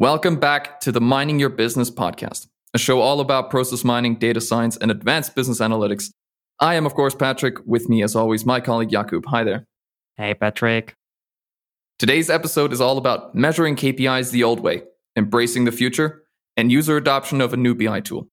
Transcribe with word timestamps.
Welcome 0.00 0.36
back 0.36 0.80
to 0.80 0.92
the 0.92 1.00
Mining 1.02 1.38
Your 1.38 1.50
Business 1.50 1.90
podcast, 1.90 2.46
a 2.72 2.78
show 2.78 3.02
all 3.02 3.20
about 3.20 3.50
process 3.50 3.84
mining, 3.84 4.14
data 4.14 4.40
science, 4.40 4.78
and 4.78 4.90
advanced 4.90 5.34
business 5.34 5.60
analytics. 5.60 6.10
I 6.58 6.76
am, 6.76 6.86
of 6.86 6.94
course, 6.94 7.14
Patrick. 7.14 7.58
With 7.66 7.90
me, 7.90 8.02
as 8.02 8.16
always, 8.16 8.46
my 8.46 8.62
colleague 8.62 8.88
Jakub. 8.88 9.26
Hi 9.26 9.44
there. 9.44 9.66
Hey, 10.16 10.32
Patrick. 10.32 10.96
Today's 11.98 12.30
episode 12.30 12.72
is 12.72 12.80
all 12.80 12.96
about 12.96 13.34
measuring 13.34 13.76
KPIs 13.76 14.30
the 14.30 14.42
old 14.42 14.60
way, 14.60 14.84
embracing 15.16 15.66
the 15.66 15.70
future, 15.70 16.22
and 16.56 16.72
user 16.72 16.96
adoption 16.96 17.42
of 17.42 17.52
a 17.52 17.58
new 17.58 17.74
BI 17.74 18.00
tool. 18.00 18.26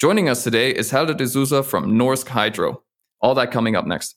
Joining 0.00 0.28
us 0.28 0.44
today 0.44 0.70
is 0.70 0.92
Helder 0.92 1.14
de 1.14 1.26
Souza 1.26 1.64
from 1.64 1.98
Norsk 1.98 2.28
Hydro. 2.28 2.84
All 3.20 3.34
that 3.34 3.50
coming 3.50 3.74
up 3.74 3.84
next. 3.84 4.14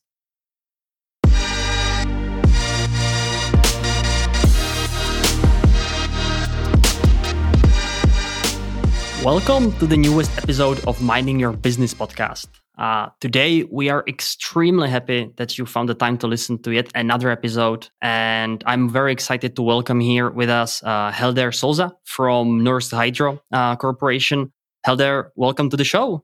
Welcome 9.23 9.73
to 9.79 9.87
the 9.87 9.97
newest 9.97 10.37
episode 10.37 10.85
of 10.85 11.01
Mining 11.01 11.39
Your 11.39 11.51
Business 11.51 11.93
podcast. 11.93 12.47
Uh, 12.77 13.09
today, 13.19 13.63
we 13.63 13.89
are 13.89 14.03
extremely 14.07 14.89
happy 14.89 15.31
that 15.37 15.57
you 15.57 15.65
found 15.65 15.89
the 15.89 15.95
time 15.95 16.17
to 16.19 16.27
listen 16.27 16.61
to 16.61 16.71
yet 16.71 16.91
another 16.93 17.31
episode. 17.31 17.89
And 18.01 18.63
I'm 18.67 18.87
very 18.87 19.11
excited 19.11 19.55
to 19.55 19.63
welcome 19.63 19.99
here 19.99 20.29
with 20.29 20.49
us 20.49 20.83
uh, 20.83 21.11
Helder 21.11 21.51
Souza 21.51 21.91
from 22.03 22.61
Norsk 22.61 22.93
Hydro 22.93 23.41
uh, 23.51 23.75
Corporation. 23.75 24.53
Helder, 24.83 25.31
welcome 25.35 25.71
to 25.71 25.77
the 25.77 25.83
show. 25.83 26.23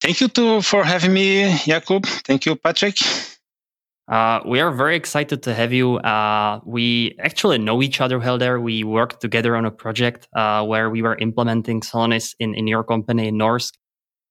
Thank 0.00 0.20
you 0.20 0.28
to, 0.28 0.60
for 0.60 0.84
having 0.84 1.12
me, 1.12 1.50
Jakub. 1.66 2.04
Thank 2.26 2.46
you, 2.46 2.56
Patrick. 2.56 2.98
Uh, 4.08 4.40
we 4.46 4.58
are 4.58 4.70
very 4.70 4.96
excited 4.96 5.42
to 5.42 5.52
have 5.52 5.70
you. 5.70 5.96
Uh, 5.96 6.60
we 6.64 7.14
actually 7.18 7.58
know 7.58 7.82
each 7.82 8.00
other, 8.00 8.18
Helder. 8.18 8.58
We 8.58 8.82
worked 8.82 9.20
together 9.20 9.54
on 9.54 9.66
a 9.66 9.70
project 9.70 10.28
uh, 10.34 10.64
where 10.64 10.88
we 10.88 11.02
were 11.02 11.16
implementing 11.16 11.82
Celonis 11.82 12.34
in, 12.40 12.54
in 12.54 12.66
your 12.66 12.82
company 12.84 13.28
in 13.28 13.36
Norsk. 13.36 13.72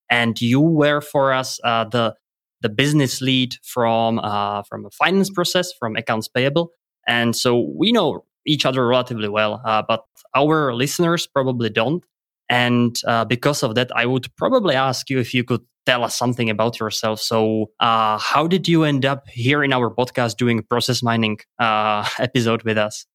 And 0.10 0.42
you 0.42 0.62
were 0.62 1.02
for 1.02 1.32
us 1.34 1.60
uh, 1.64 1.84
the 1.86 2.16
the 2.62 2.70
business 2.70 3.22
lead 3.22 3.54
from 3.64 4.18
uh, 4.18 4.64
from 4.64 4.86
a 4.86 4.90
finance 4.90 5.30
process, 5.30 5.72
from 5.80 5.96
accounts 5.96 6.28
payable. 6.28 6.72
And 7.08 7.36
so 7.36 7.72
we 7.78 7.92
know 7.92 8.26
each 8.48 8.66
other 8.66 8.88
relatively 8.88 9.30
well, 9.30 9.62
but 9.88 10.06
our 10.34 10.74
listeners 10.74 11.28
probably 11.28 11.70
don't. 11.70 12.04
And 12.50 12.98
because 13.28 13.62
of 13.62 13.76
that, 13.76 13.92
I 13.96 14.06
would 14.06 14.34
probably 14.38 14.76
ask 14.76 15.10
you 15.10 15.20
if 15.20 15.34
you 15.34 15.44
could 15.44 15.62
tell 15.88 16.04
us 16.04 16.16
something 16.18 16.50
about 16.50 16.80
yourself. 16.80 17.22
So, 17.22 17.72
uh, 17.80 18.18
how 18.18 18.46
did 18.46 18.68
you 18.68 18.84
end 18.84 19.06
up 19.06 19.28
here 19.30 19.64
in 19.64 19.72
our 19.72 19.90
podcast 19.90 20.36
doing 20.36 20.62
process 20.62 21.02
mining 21.02 21.40
uh, 21.60 22.06
episode 22.20 22.64
with 22.64 22.78
us? 22.78 23.06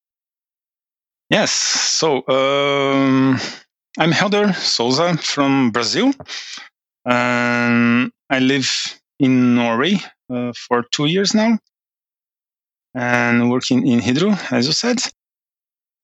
Yes. 1.29 1.53
So, 1.53 2.27
um, 2.29 3.39
I'm 3.99 4.11
Helder 4.11 4.55
Souza 4.55 5.17
from 5.19 5.71
Brazil. 5.71 6.13
and 7.05 8.11
I 8.31 8.39
live 8.39 8.71
in 9.19 9.55
Norway 9.55 10.01
uh, 10.31 10.53
for 10.57 10.85
two 10.93 11.07
years 11.07 11.35
now 11.35 11.59
and 12.95 13.51
working 13.51 13.87
in 13.87 14.01
Hydro, 14.01 14.31
as 14.51 14.67
you 14.67 14.73
said. 14.73 14.99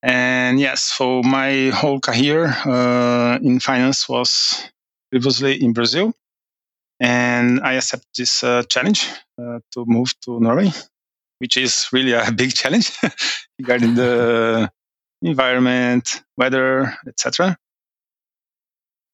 And 0.03 0.61
yes, 0.61 0.83
so 0.83 1.23
my 1.23 1.71
whole 1.71 1.99
career 2.01 2.47
uh, 2.47 3.39
in 3.43 3.59
finance 3.59 4.09
was 4.09 4.71
previously 5.11 5.55
in 5.65 5.73
Brazil 5.73 6.13
and 7.01 7.61
I 7.61 7.75
accept 7.75 8.05
this 8.17 8.43
uh, 8.43 8.63
challenge 8.65 9.09
uh, 9.41 9.61
to 9.73 9.85
move 9.87 10.13
to 10.23 10.41
Norway, 10.41 10.73
which 11.39 11.57
is 11.57 11.89
really 11.93 12.13
a 12.13 12.31
big 12.37 12.55
challenge 12.55 12.93
regarding 13.59 13.95
the 13.95 14.71
environment, 15.23 16.23
weather, 16.37 16.97
etc. 17.07 17.57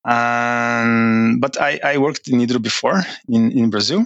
Um, 0.03 1.39
but 1.39 1.59
I, 1.59 1.79
I, 1.83 1.97
worked 1.97 2.27
in 2.27 2.39
Hydro 2.39 2.59
before 2.59 3.03
in, 3.27 3.51
in 3.51 3.71
Brazil, 3.71 4.05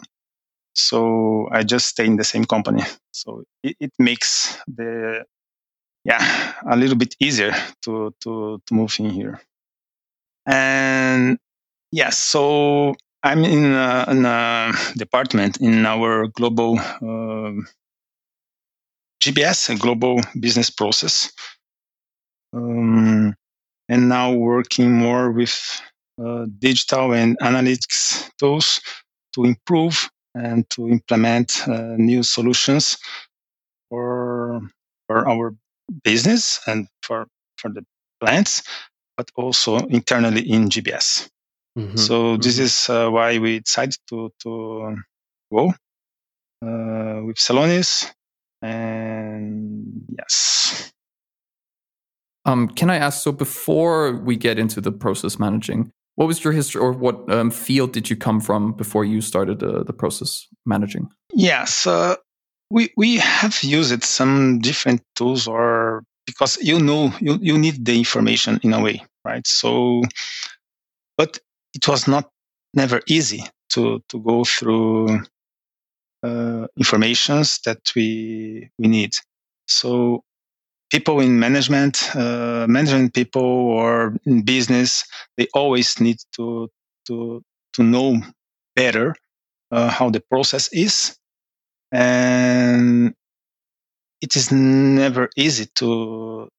so 0.73 1.49
I 1.51 1.63
just 1.63 1.87
stay 1.87 2.05
in 2.05 2.15
the 2.15 2.23
same 2.23 2.45
company. 2.45 2.83
So 3.11 3.43
it, 3.63 3.75
it 3.81 3.91
makes 3.99 4.57
the 4.65 5.25
yeah 6.05 6.53
a 6.65 6.77
little 6.77 6.95
bit 6.95 7.15
easier 7.19 7.53
to 7.81 8.13
to 8.23 8.61
to 8.65 8.73
move 8.73 8.95
in 8.99 9.09
here. 9.09 9.41
And 10.45 11.37
yes, 11.91 12.17
so 12.17 12.95
I'm 13.21 13.43
in 13.43 13.65
a, 13.73 14.05
in 14.09 14.25
a 14.25 14.71
department 14.95 15.57
in 15.57 15.85
our 15.85 16.27
global 16.27 16.79
uh, 16.79 17.51
GBS, 19.21 19.69
a 19.69 19.75
global 19.75 20.21
business 20.39 20.69
process, 20.69 21.31
um, 22.53 23.35
and 23.89 24.09
now 24.09 24.31
working 24.33 24.93
more 24.93 25.31
with 25.31 25.81
uh, 26.23 26.45
digital 26.59 27.13
and 27.13 27.37
analytics 27.39 28.29
tools 28.37 28.79
to 29.33 29.43
improve 29.43 30.09
and 30.35 30.69
to 30.69 30.87
implement 30.87 31.67
uh, 31.67 31.95
new 31.97 32.23
solutions 32.23 32.97
for 33.89 34.61
for 35.07 35.27
our 35.27 35.53
business 36.03 36.61
and 36.67 36.87
for 37.01 37.27
for 37.57 37.69
the 37.69 37.83
plants, 38.21 38.63
but 39.17 39.29
also 39.35 39.77
internally 39.87 40.49
in 40.49 40.69
GBS. 40.69 41.29
Mm-hmm. 41.77 41.97
So 41.97 42.37
this 42.37 42.55
mm-hmm. 42.55 42.63
is 42.63 42.89
uh, 42.89 43.09
why 43.09 43.37
we 43.37 43.59
decided 43.59 43.97
to 44.09 44.31
to 44.43 44.95
go 45.51 45.73
uh, 46.61 47.23
with 47.23 47.37
Celonis, 47.37 48.11
and 48.61 50.03
yes. 50.17 50.91
Um, 52.45 52.67
can 52.67 52.89
I 52.89 52.97
ask? 52.97 53.21
So 53.21 53.31
before 53.31 54.13
we 54.13 54.35
get 54.35 54.57
into 54.57 54.81
the 54.81 54.91
process 54.91 55.37
managing, 55.39 55.91
what 56.15 56.27
was 56.27 56.43
your 56.43 56.53
history, 56.53 56.81
or 56.81 56.91
what 56.91 57.31
um, 57.31 57.51
field 57.51 57.93
did 57.93 58.09
you 58.09 58.15
come 58.15 58.41
from 58.41 58.73
before 58.73 59.05
you 59.05 59.21
started 59.21 59.63
uh, 59.63 59.83
the 59.83 59.93
process 59.93 60.47
managing? 60.65 61.09
Yes, 61.33 61.85
uh, 61.85 62.15
we 62.69 62.91
we 62.97 63.17
have 63.17 63.63
used 63.63 64.03
some 64.03 64.59
different 64.59 65.01
tools, 65.15 65.47
or 65.47 66.03
because 66.25 66.57
you 66.61 66.79
know 66.79 67.13
you 67.19 67.37
you 67.41 67.57
need 67.57 67.85
the 67.85 67.97
information 67.97 68.59
in 68.63 68.73
a 68.73 68.81
way, 68.81 69.03
right? 69.23 69.45
So, 69.47 70.01
but 71.17 71.39
it 71.79 71.87
was 71.87 72.07
not 72.07 72.29
never 72.73 72.99
easy 73.07 73.43
to 73.69 74.01
to 74.09 74.19
go 74.19 74.43
through 74.43 75.21
uh, 76.23 76.67
informations 76.77 77.59
that 77.65 77.79
we 77.95 78.69
we 78.77 78.87
need. 78.87 79.13
So 79.67 80.23
people 80.91 81.21
in 81.21 81.39
management, 81.39 82.15
uh, 82.15 82.65
management 82.67 83.13
people 83.13 83.41
or 83.79 84.17
in 84.25 84.41
business, 84.43 85.05
they 85.37 85.47
always 85.53 85.99
need 86.01 86.17
to 86.35 86.69
to 87.07 87.41
to 87.75 87.83
know 87.83 88.21
better 88.75 89.15
uh, 89.71 89.89
how 89.89 90.09
the 90.09 90.19
process 90.19 90.67
is, 90.73 91.17
and 91.93 93.13
it 94.21 94.35
is 94.35 94.51
never 94.51 95.29
easy 95.37 95.67
to 95.75 96.49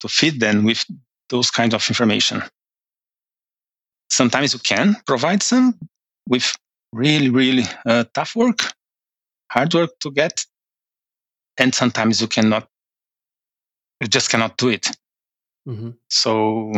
to 0.00 0.08
feed 0.08 0.40
them 0.40 0.64
with 0.64 0.84
those 1.28 1.50
kinds 1.50 1.74
of 1.74 1.86
information. 1.88 2.42
Sometimes 4.14 4.52
you 4.52 4.60
can 4.60 4.96
provide 5.06 5.42
some 5.42 5.74
with 6.28 6.56
really, 6.92 7.30
really 7.30 7.64
uh, 7.84 8.04
tough 8.14 8.36
work, 8.36 8.60
hard 9.50 9.74
work 9.74 9.90
to 10.00 10.10
get. 10.10 10.46
And 11.58 11.74
sometimes 11.74 12.20
you 12.20 12.28
cannot, 12.28 12.68
you 14.00 14.06
just 14.06 14.30
cannot 14.30 14.56
do 14.56 14.68
it. 14.68 14.86
Mm-hmm. 15.68 15.90
So 16.10 16.72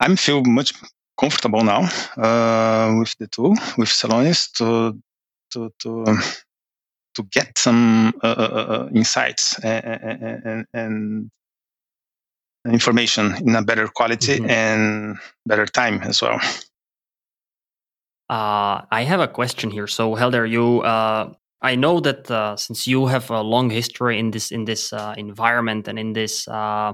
I 0.00 0.14
feel 0.16 0.42
much 0.44 0.72
comfortable 1.18 1.62
now 1.62 1.88
uh, 2.16 2.96
with 2.98 3.16
the 3.18 3.26
tool, 3.28 3.50
with 3.76 3.88
Celonis 3.88 4.50
to, 4.54 4.98
to, 5.52 5.72
to, 5.80 6.04
um, 6.06 6.22
to 7.14 7.22
get 7.30 7.58
some 7.58 8.14
uh, 8.22 8.26
uh, 8.26 8.50
uh, 8.52 8.72
uh 8.72 8.88
insights 8.94 9.58
and, 9.64 9.84
and, 10.44 10.66
and 10.72 11.30
information 12.72 13.34
in 13.46 13.54
a 13.56 13.62
better 13.62 13.88
quality 13.88 14.36
mm-hmm. 14.38 14.50
and 14.50 15.16
better 15.46 15.66
time 15.66 16.02
as 16.02 16.22
well. 16.22 16.40
Uh, 18.30 18.84
I 18.90 19.04
have 19.04 19.20
a 19.20 19.28
question 19.28 19.70
here. 19.70 19.86
So, 19.86 20.14
Helder, 20.14 20.44
you, 20.44 20.82
uh, 20.82 21.32
I 21.62 21.76
know 21.76 22.00
that 22.00 22.30
uh, 22.30 22.56
since 22.56 22.86
you 22.86 23.06
have 23.06 23.30
a 23.30 23.40
long 23.40 23.70
history 23.70 24.18
in 24.18 24.30
this 24.30 24.50
in 24.50 24.64
this 24.64 24.92
uh, 24.92 25.14
environment 25.16 25.88
and 25.88 25.98
in 25.98 26.12
this 26.12 26.46
uh, 26.46 26.92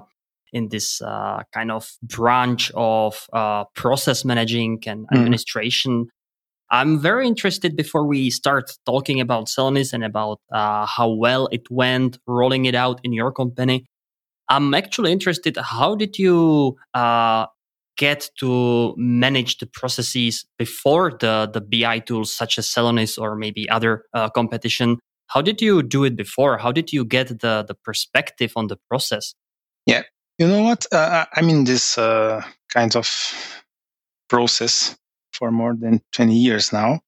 in 0.52 0.68
this 0.68 1.02
uh, 1.02 1.42
kind 1.52 1.72
of 1.72 1.90
branch 2.02 2.70
of 2.76 3.26
process 3.74 4.24
managing 4.24 4.82
and 4.86 5.06
mm-hmm. 5.06 5.16
administration, 5.16 6.06
I'm 6.70 7.00
very 7.00 7.26
interested 7.26 7.76
before 7.76 8.06
we 8.06 8.30
start 8.30 8.70
talking 8.86 9.20
about 9.20 9.46
Celonis 9.46 9.92
and 9.92 10.04
about 10.04 10.40
how 10.52 11.10
well 11.10 11.48
it 11.50 11.68
went 11.68 12.18
rolling 12.28 12.66
it 12.66 12.76
out 12.76 13.00
in 13.02 13.12
your 13.12 13.32
company. 13.32 13.86
I'm 14.48 14.74
actually 14.74 15.12
interested. 15.12 15.56
How 15.56 15.94
did 15.94 16.18
you 16.18 16.76
uh, 16.92 17.46
get 17.96 18.30
to 18.40 18.94
manage 18.96 19.58
the 19.58 19.66
processes 19.66 20.44
before 20.58 21.12
the 21.20 21.48
the 21.52 21.60
BI 21.60 22.00
tools 22.00 22.34
such 22.34 22.58
as 22.58 22.66
Celonis 22.66 23.18
or 23.18 23.36
maybe 23.36 23.68
other 23.70 24.04
uh, 24.12 24.28
competition? 24.30 24.98
How 25.28 25.40
did 25.42 25.62
you 25.62 25.82
do 25.82 26.04
it 26.04 26.16
before? 26.16 26.58
How 26.58 26.72
did 26.72 26.92
you 26.92 27.04
get 27.04 27.28
the 27.28 27.64
the 27.66 27.74
perspective 27.74 28.52
on 28.56 28.66
the 28.68 28.78
process? 28.88 29.34
Yeah, 29.86 30.02
You 30.38 30.48
know 30.48 30.62
what? 30.62 30.86
Uh, 30.92 31.26
I'm 31.32 31.48
in 31.48 31.64
this 31.64 31.96
uh, 31.96 32.42
kind 32.72 32.96
of 32.96 33.08
process 34.28 34.96
for 35.32 35.50
more 35.50 35.74
than 35.74 36.00
20 36.12 36.36
years 36.36 36.72
now. 36.72 37.00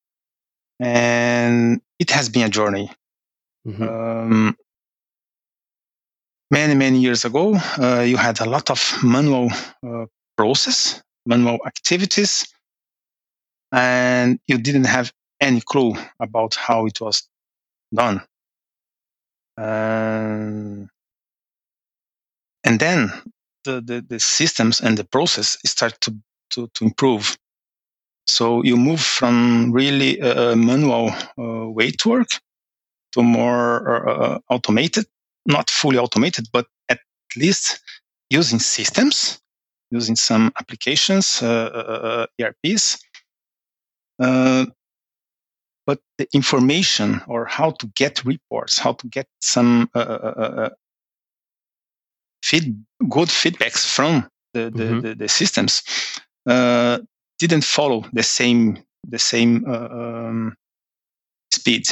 And 0.79 1.81
it 1.99 2.11
has 2.11 2.29
been 2.29 2.45
a 2.45 2.49
journey. 2.49 2.91
Mm-hmm. 3.67 3.83
Um, 3.83 4.57
many, 6.51 6.75
many 6.75 6.99
years 6.99 7.25
ago, 7.25 7.57
uh, 7.79 8.01
you 8.01 8.17
had 8.17 8.41
a 8.41 8.49
lot 8.49 8.71
of 8.71 8.99
manual 9.03 9.51
uh, 9.87 10.07
process, 10.37 11.03
manual 11.25 11.59
activities, 11.67 12.47
and 13.73 14.39
you 14.47 14.59
didn't 14.59 14.85
have 14.85 15.13
any 15.41 15.61
clue 15.61 15.95
about 16.21 16.55
how 16.55 16.87
it 16.87 17.01
was 17.01 17.29
done. 17.95 18.23
Um, 19.59 20.89
and 22.65 22.79
then 22.79 23.13
the, 23.65 23.81
the, 23.81 24.05
the, 24.07 24.21
systems 24.21 24.81
and 24.81 24.99
the 24.99 25.05
process 25.05 25.57
start 25.65 25.99
to, 26.03 26.15
to, 26.51 26.69
to 26.75 26.85
improve. 26.85 27.37
So 28.27 28.63
you 28.63 28.77
move 28.77 29.01
from 29.01 29.73
really 29.73 30.21
manual 30.21 31.11
uh, 31.39 31.71
way 31.71 31.91
to 31.91 32.09
work 32.09 32.29
to 33.17 33.23
more 33.23 34.09
uh, 34.09 34.39
automated, 34.51 35.07
not 35.47 35.71
fully 35.71 35.99
automated, 35.99 36.49
but 36.53 36.67
at 36.89 37.01
least 37.37 37.81
using 38.31 38.59
systems, 38.59 39.41
using 39.91 40.17
some 40.17 40.53
applications, 40.59 41.43
uh, 41.43 41.47
uh, 41.47 42.27
uh 42.41 42.51
ERPs. 42.65 42.99
Uh, 44.19 44.67
but 45.87 46.01
the 46.19 46.27
information 46.33 47.21
or 47.29 47.45
how 47.45 47.71
to 47.71 47.87
get 47.95 48.25
reports, 48.25 48.79
how 48.79 48.93
to 48.93 49.07
get 49.07 49.29
some 49.41 49.89
feed, 52.43 52.85
good 53.09 53.29
feedbacks 53.29 53.87
from 53.87 54.29
the, 54.53 54.71
the, 54.71 54.85
mm-hmm. 54.85 55.01
the, 55.01 55.15
the 55.15 55.29
systems 55.29 55.83
didn't 57.39 57.65
follow 57.65 58.05
the 58.13 58.23
same 58.23 58.79
the 59.09 59.19
same 59.19 59.65
uh, 59.67 59.89
um, 59.91 60.57
speed. 61.53 61.89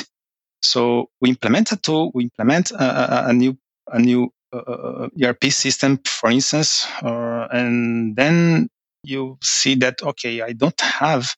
So 0.65 1.11
we 1.21 1.31
implement 1.31 1.73
a 1.73 1.77
tool, 1.77 2.11
we 2.15 2.25
implement 2.25 2.71
a, 2.73 2.85
a, 2.85 3.29
a 3.29 3.33
new 3.33 3.57
a 3.87 3.99
new 3.99 4.33
uh, 4.53 4.59
uh 4.59 5.09
ERP 5.23 5.45
system, 5.53 5.99
for 6.07 6.31
instance, 6.31 6.87
uh, 7.03 7.47
and 7.53 8.17
then 8.17 8.69
you 9.03 9.39
see 9.43 9.75
that 9.77 10.03
okay, 10.03 10.41
I 10.41 10.53
don't 10.53 10.81
have 10.81 11.35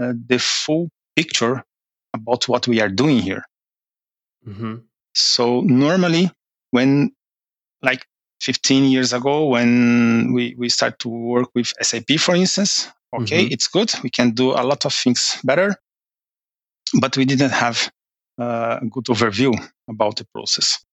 uh, 0.00 0.12
the 0.26 0.38
full 0.38 0.88
picture 1.16 1.64
about 2.14 2.48
what 2.48 2.68
we 2.68 2.80
are 2.80 2.88
doing 2.88 3.18
here. 3.18 3.44
Mm-hmm. 4.46 4.76
So 5.14 5.60
normally, 5.62 6.30
when 6.70 7.12
like 7.82 8.06
15 8.42 8.84
years 8.84 9.12
ago, 9.12 9.48
when 9.48 10.32
we 10.32 10.54
we 10.56 10.68
start 10.68 11.00
to 11.00 11.08
work 11.08 11.48
with 11.54 11.72
SAP, 11.82 12.18
for 12.18 12.36
instance, 12.36 12.88
Okay, 13.14 13.44
mm-hmm. 13.44 13.52
it's 13.52 13.68
good. 13.68 13.92
We 14.02 14.10
can 14.10 14.30
do 14.30 14.52
a 14.52 14.64
lot 14.64 14.86
of 14.86 14.94
things 14.94 15.38
better, 15.44 15.76
but 16.98 17.16
we 17.16 17.26
didn't 17.26 17.50
have 17.50 17.90
uh, 18.38 18.78
a 18.80 18.86
good 18.86 19.04
overview 19.04 19.52
about 19.88 20.16
the 20.16 20.26
process. 20.34 20.84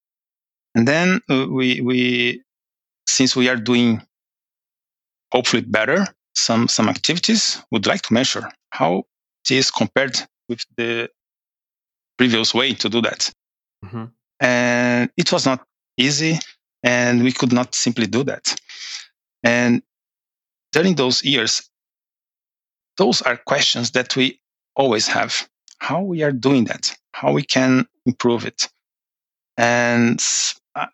And 0.76 0.88
then 0.88 1.22
uh, 1.30 1.48
we, 1.50 1.82
we, 1.82 2.44
since 3.08 3.36
we 3.36 3.50
are 3.50 3.56
doing 3.56 4.02
hopefully 5.32 5.62
better 5.64 6.08
some, 6.36 6.68
some 6.68 6.90
activities, 6.90 7.62
would 7.72 7.86
like 7.86 8.02
to 8.04 8.14
measure 8.14 8.50
how 8.72 9.04
it 9.46 9.52
is 9.52 9.72
compared 9.72 10.18
with 10.48 10.64
the 10.78 11.10
previous 12.18 12.54
way 12.54 12.74
to 12.74 12.90
do 12.90 13.02
that. 13.02 13.32
Mm-hmm. 13.84 14.06
And 14.42 15.10
it 15.18 15.32
was 15.32 15.46
not 15.46 15.66
easy 15.98 16.40
and 16.84 17.24
we 17.24 17.32
could 17.32 17.52
not 17.52 17.76
simply 17.76 18.08
do 18.08 18.24
that. 18.24 18.56
And 19.44 19.82
during 20.72 20.96
those 20.96 21.24
years, 21.24 21.70
those 22.98 23.22
are 23.22 23.38
questions 23.38 23.92
that 23.92 24.16
we 24.16 24.40
always 24.76 25.08
have. 25.08 25.48
How 25.80 26.02
we 26.02 26.24
are 26.24 26.32
doing 26.32 26.66
that, 26.66 26.96
how 27.14 27.32
we 27.32 27.44
can 27.44 27.86
improve 28.06 28.46
it. 28.46 28.70
And 29.58 30.24
uh, 30.76 30.88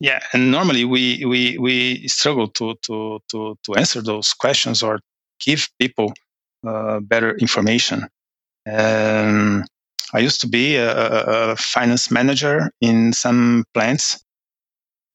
yeah, 0.00 0.20
and 0.32 0.50
normally 0.50 0.84
we, 0.84 1.24
we, 1.24 1.58
we 1.58 2.08
struggle 2.08 2.48
to, 2.48 2.74
to, 2.82 3.20
to, 3.30 3.56
to 3.64 3.74
answer 3.74 4.02
those 4.02 4.34
questions 4.34 4.82
or 4.82 5.00
give 5.40 5.68
people 5.78 6.12
uh, 6.66 7.00
better 7.00 7.36
information. 7.36 8.08
Um, 8.66 9.64
I 10.12 10.20
used 10.20 10.40
to 10.42 10.48
be 10.48 10.76
a, 10.76 11.52
a, 11.52 11.56
finance 11.56 12.10
manager 12.10 12.70
in 12.80 13.12
some 13.12 13.64
plants 13.74 14.24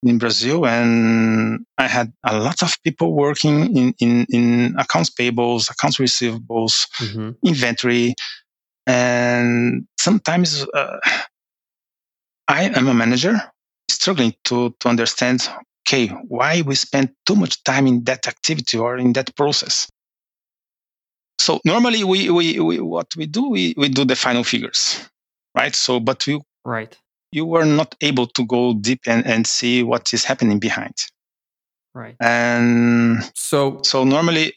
in 0.04 0.18
Brazil, 0.18 0.66
and 0.66 1.66
I 1.78 1.88
had 1.88 2.14
a 2.24 2.38
lot 2.38 2.62
of 2.62 2.78
people 2.84 3.14
working 3.14 3.76
in, 3.76 3.94
in, 4.00 4.26
in 4.30 4.76
accounts 4.78 5.10
payables, 5.10 5.72
accounts 5.72 5.98
receivables, 5.98 6.88
mm-hmm. 6.98 7.32
inventory, 7.44 8.14
and 8.90 9.86
sometimes 10.00 10.66
uh, 10.74 11.00
I 12.48 12.64
am 12.64 12.88
a 12.88 12.94
manager 12.94 13.40
struggling 13.88 14.34
to, 14.46 14.76
to 14.80 14.90
understand, 14.90 15.48
okay, 15.88 16.08
why 16.08 16.62
we 16.62 16.74
spend 16.74 17.12
too 17.28 17.36
much 17.36 17.64
time 17.64 17.86
in 17.86 18.04
that 18.06 18.28
activity 18.28 18.80
or 18.80 18.98
in 18.98 19.14
that 19.14 19.36
process. 19.36 19.88
So 21.38 21.60
normally 21.66 22.04
we, 22.04 22.32
we, 22.32 22.60
we 22.60 22.80
what 22.80 23.16
we 23.16 23.28
do, 23.28 23.50
we, 23.50 23.76
we 23.78 23.90
do 23.90 24.06
the 24.06 24.16
final 24.16 24.44
figures, 24.44 25.08
right? 25.56 25.76
So, 25.76 26.00
but 26.00 26.26
we 26.26 26.42
right 26.66 26.98
you 27.32 27.46
were 27.46 27.66
not 27.66 27.96
able 28.02 28.26
to 28.26 28.46
go 28.46 28.74
deep 28.74 29.02
and, 29.06 29.26
and 29.26 29.46
see 29.46 29.84
what 29.84 30.14
is 30.14 30.24
happening 30.24 30.60
behind. 30.60 30.96
Right. 31.94 32.16
And 32.20 33.24
so, 33.36 33.82
so 33.84 34.04
normally 34.04 34.54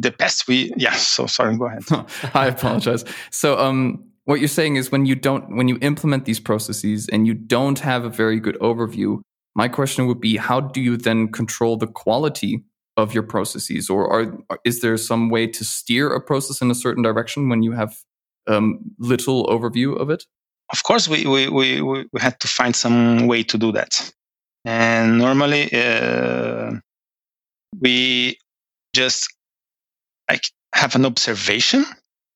the 0.00 0.10
best 0.10 0.48
we, 0.48 0.72
yeah. 0.76 0.92
So 0.92 1.26
sorry, 1.26 1.56
go 1.56 1.66
ahead. 1.66 1.84
I 2.34 2.46
apologize. 2.46 3.04
So, 3.30 3.58
um, 3.58 4.04
what 4.24 4.40
you're 4.40 4.48
saying 4.48 4.74
is 4.74 4.90
when 4.90 5.06
you 5.06 5.14
don't, 5.14 5.56
when 5.56 5.68
you 5.68 5.78
implement 5.82 6.24
these 6.24 6.40
processes 6.40 7.08
and 7.08 7.28
you 7.28 7.34
don't 7.34 7.78
have 7.78 8.04
a 8.04 8.08
very 8.08 8.40
good 8.40 8.58
overview, 8.60 9.20
my 9.54 9.68
question 9.68 10.08
would 10.08 10.20
be, 10.20 10.36
how 10.36 10.60
do 10.60 10.80
you 10.80 10.96
then 10.96 11.30
control 11.30 11.76
the 11.76 11.86
quality 11.86 12.64
of 12.96 13.14
your 13.14 13.22
processes, 13.22 13.88
or 13.88 14.10
are, 14.10 14.58
is 14.64 14.80
there 14.80 14.96
some 14.96 15.30
way 15.30 15.46
to 15.46 15.64
steer 15.64 16.12
a 16.12 16.20
process 16.20 16.60
in 16.60 16.70
a 16.70 16.74
certain 16.74 17.02
direction 17.02 17.48
when 17.48 17.62
you 17.62 17.72
have 17.72 17.96
um, 18.48 18.80
little 18.98 19.46
overview 19.46 19.96
of 19.96 20.10
it? 20.10 20.24
of 20.72 20.82
course, 20.82 21.08
we, 21.08 21.26
we, 21.26 21.48
we, 21.48 21.80
we 21.80 22.20
had 22.20 22.38
to 22.40 22.48
find 22.48 22.74
some 22.74 23.26
way 23.26 23.42
to 23.44 23.58
do 23.58 23.72
that. 23.72 24.12
And 24.64 25.18
normally, 25.18 25.70
uh, 25.72 26.72
we 27.80 28.38
just 28.92 29.35
like 30.28 30.50
have 30.74 30.94
an 30.94 31.06
observation 31.06 31.84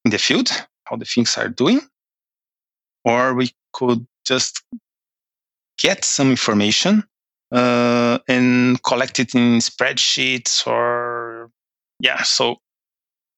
in 0.04 0.10
the 0.10 0.18
field, 0.18 0.50
how 0.84 0.96
the 0.96 1.04
things 1.04 1.36
are 1.36 1.48
doing, 1.48 1.80
or 3.04 3.34
we 3.34 3.52
could 3.72 4.06
just 4.24 4.62
get 5.78 6.04
some 6.04 6.30
information 6.30 7.04
uh, 7.52 8.18
and 8.28 8.82
collect 8.82 9.18
it 9.18 9.34
in 9.34 9.58
spreadsheets 9.58 10.66
or 10.66 11.50
yeah. 12.00 12.22
So 12.22 12.56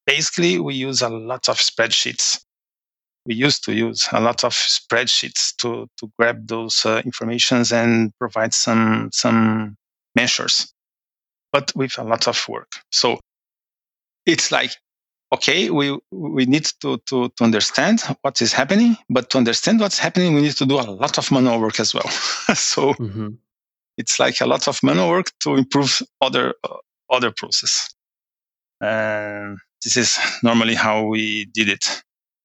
basically, 0.06 0.58
we 0.58 0.74
use 0.74 1.02
a 1.02 1.08
lot 1.08 1.48
of 1.48 1.56
spreadsheets 1.58 2.44
we 3.26 3.34
used 3.34 3.64
to 3.64 3.72
use 3.72 4.08
a 4.12 4.20
lot 4.20 4.44
of 4.44 4.52
spreadsheets 4.52 5.54
to 5.56 5.88
to 5.98 6.10
grab 6.18 6.46
those 6.46 6.84
uh, 6.84 7.02
informations 7.04 7.72
and 7.72 8.12
provide 8.18 8.54
some 8.54 9.10
some 9.12 9.76
measures, 10.16 10.72
but 11.52 11.72
with 11.76 11.98
a 11.98 12.04
lot 12.04 12.26
of 12.26 12.48
work. 12.48 12.72
So 12.90 13.20
it's 14.26 14.52
like 14.52 14.72
okay, 15.32 15.70
we 15.70 15.98
we 16.10 16.44
need 16.44 16.66
to 16.80 16.98
to 17.06 17.28
to 17.30 17.44
understand 17.44 18.00
what 18.20 18.40
is 18.42 18.52
happening, 18.52 18.96
but 19.08 19.30
to 19.30 19.38
understand 19.38 19.80
what's 19.80 19.98
happening, 19.98 20.34
we 20.34 20.42
need 20.42 20.56
to 20.56 20.66
do 20.66 20.78
a 20.78 20.82
lot 20.82 21.18
of 21.18 21.32
manual 21.32 21.60
work 21.60 21.80
as 21.80 21.94
well. 21.94 22.08
so 22.54 22.92
mm-hmm. 22.94 23.28
it's 23.96 24.20
like 24.20 24.40
a 24.40 24.46
lot 24.46 24.68
of 24.68 24.82
manual 24.82 25.08
work 25.08 25.32
to 25.40 25.56
improve 25.56 26.02
other 26.20 26.54
uh, 26.64 26.76
other 27.10 27.30
process. 27.30 27.94
And 28.80 29.58
this 29.82 29.96
is 29.96 30.18
normally 30.42 30.74
how 30.74 31.04
we 31.04 31.46
did 31.46 31.68
it. 31.68 32.02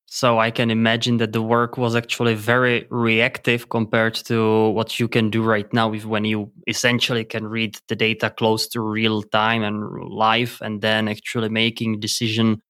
So 0.10 0.40
I 0.40 0.52
can 0.52 0.72
imagine 0.72 1.18
that 1.18 1.34
the 1.34 1.42
work 1.42 1.78
was 1.78 1.94
actually 1.94 2.34
very 2.34 2.88
reactive 2.90 3.68
compared 3.68 4.16
to 4.26 4.70
what 4.70 5.00
you 5.00 5.10
can 5.10 5.30
do 5.30 5.44
right 5.44 5.72
now 5.74 5.90
with 5.90 6.06
when 6.06 6.24
you 6.24 6.52
essentially 6.66 7.26
can 7.26 7.46
read 7.46 7.78
the 7.90 7.96
data 7.96 8.30
close 8.30 8.68
to 8.70 8.80
real 8.82 9.22
time 9.22 9.64
and 9.64 9.84
live 10.10 10.60
and 10.62 10.82
then 10.82 11.10
actually 11.10 11.50
making 11.50 12.00
decision 12.00 12.62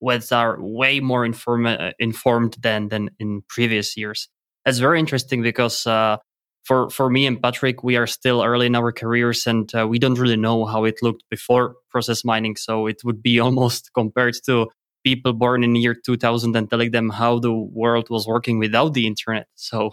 which 0.00 0.32
are 0.32 0.56
way 0.60 1.00
more 1.00 1.24
inform- 1.24 1.66
uh, 1.66 1.92
informed 1.98 2.56
than 2.60 2.88
than 2.88 3.08
in 3.18 3.42
previous 3.48 3.96
years. 3.96 4.28
That's 4.64 4.78
very 4.78 4.98
interesting 4.98 5.42
because 5.42 5.86
uh, 5.86 6.18
for 6.64 6.90
for 6.90 7.08
me 7.08 7.24
and 7.26 7.40
Patrick, 7.40 7.82
we 7.82 7.96
are 7.96 8.06
still 8.06 8.42
early 8.42 8.66
in 8.66 8.76
our 8.76 8.92
careers 8.92 9.46
and 9.46 9.72
uh, 9.74 9.86
we 9.88 9.98
don't 9.98 10.18
really 10.18 10.36
know 10.36 10.66
how 10.66 10.84
it 10.84 10.96
looked 11.02 11.22
before 11.30 11.76
process 11.88 12.24
mining. 12.24 12.56
So 12.56 12.86
it 12.86 13.02
would 13.04 13.22
be 13.22 13.40
almost 13.46 13.90
compared 13.94 14.34
to 14.46 14.68
people 15.04 15.32
born 15.32 15.64
in 15.64 15.72
the 15.72 15.80
year 15.80 15.94
2000 15.94 16.56
and 16.56 16.70
telling 16.70 16.90
them 16.90 17.10
how 17.10 17.38
the 17.38 17.52
world 17.52 18.08
was 18.10 18.26
working 18.26 18.58
without 18.58 18.94
the 18.94 19.06
internet. 19.06 19.46
So 19.56 19.90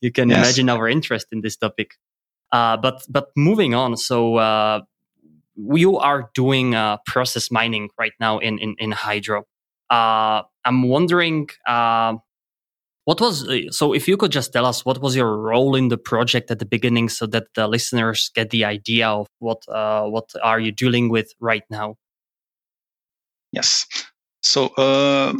you 0.00 0.12
can 0.12 0.28
yes. 0.28 0.38
imagine 0.38 0.68
our 0.68 0.88
interest 0.88 1.28
in 1.32 1.40
this 1.40 1.56
topic. 1.56 1.94
Uh, 2.52 2.76
but 2.76 3.04
but 3.08 3.28
moving 3.36 3.74
on, 3.74 3.96
so 3.96 4.36
uh, 4.36 4.80
you 5.56 5.96
are 5.98 6.30
doing 6.34 6.74
uh, 6.74 6.96
process 7.06 7.50
mining 7.50 7.90
right 7.98 8.12
now 8.18 8.38
in 8.38 8.58
in, 8.58 8.74
in 8.78 8.92
Hydro. 8.92 9.44
Uh, 9.88 10.42
I'm 10.64 10.88
wondering. 10.88 11.48
Uh, 11.66 12.16
what 13.04 13.20
was 13.20 13.48
so? 13.70 13.92
If 13.92 14.06
you 14.06 14.16
could 14.16 14.30
just 14.30 14.52
tell 14.52 14.66
us 14.66 14.84
what 14.84 15.00
was 15.00 15.16
your 15.16 15.36
role 15.36 15.74
in 15.74 15.88
the 15.88 15.96
project 15.96 16.50
at 16.50 16.58
the 16.58 16.66
beginning, 16.66 17.08
so 17.08 17.26
that 17.26 17.46
the 17.54 17.66
listeners 17.66 18.30
get 18.34 18.50
the 18.50 18.64
idea 18.64 19.08
of 19.08 19.26
what 19.38 19.62
what 19.68 20.30
are 20.42 20.60
you 20.60 20.72
dealing 20.72 21.08
with 21.08 21.32
right 21.40 21.64
now? 21.70 21.96
Yes. 23.52 23.86
So 24.42 24.68
uh, 24.68 25.34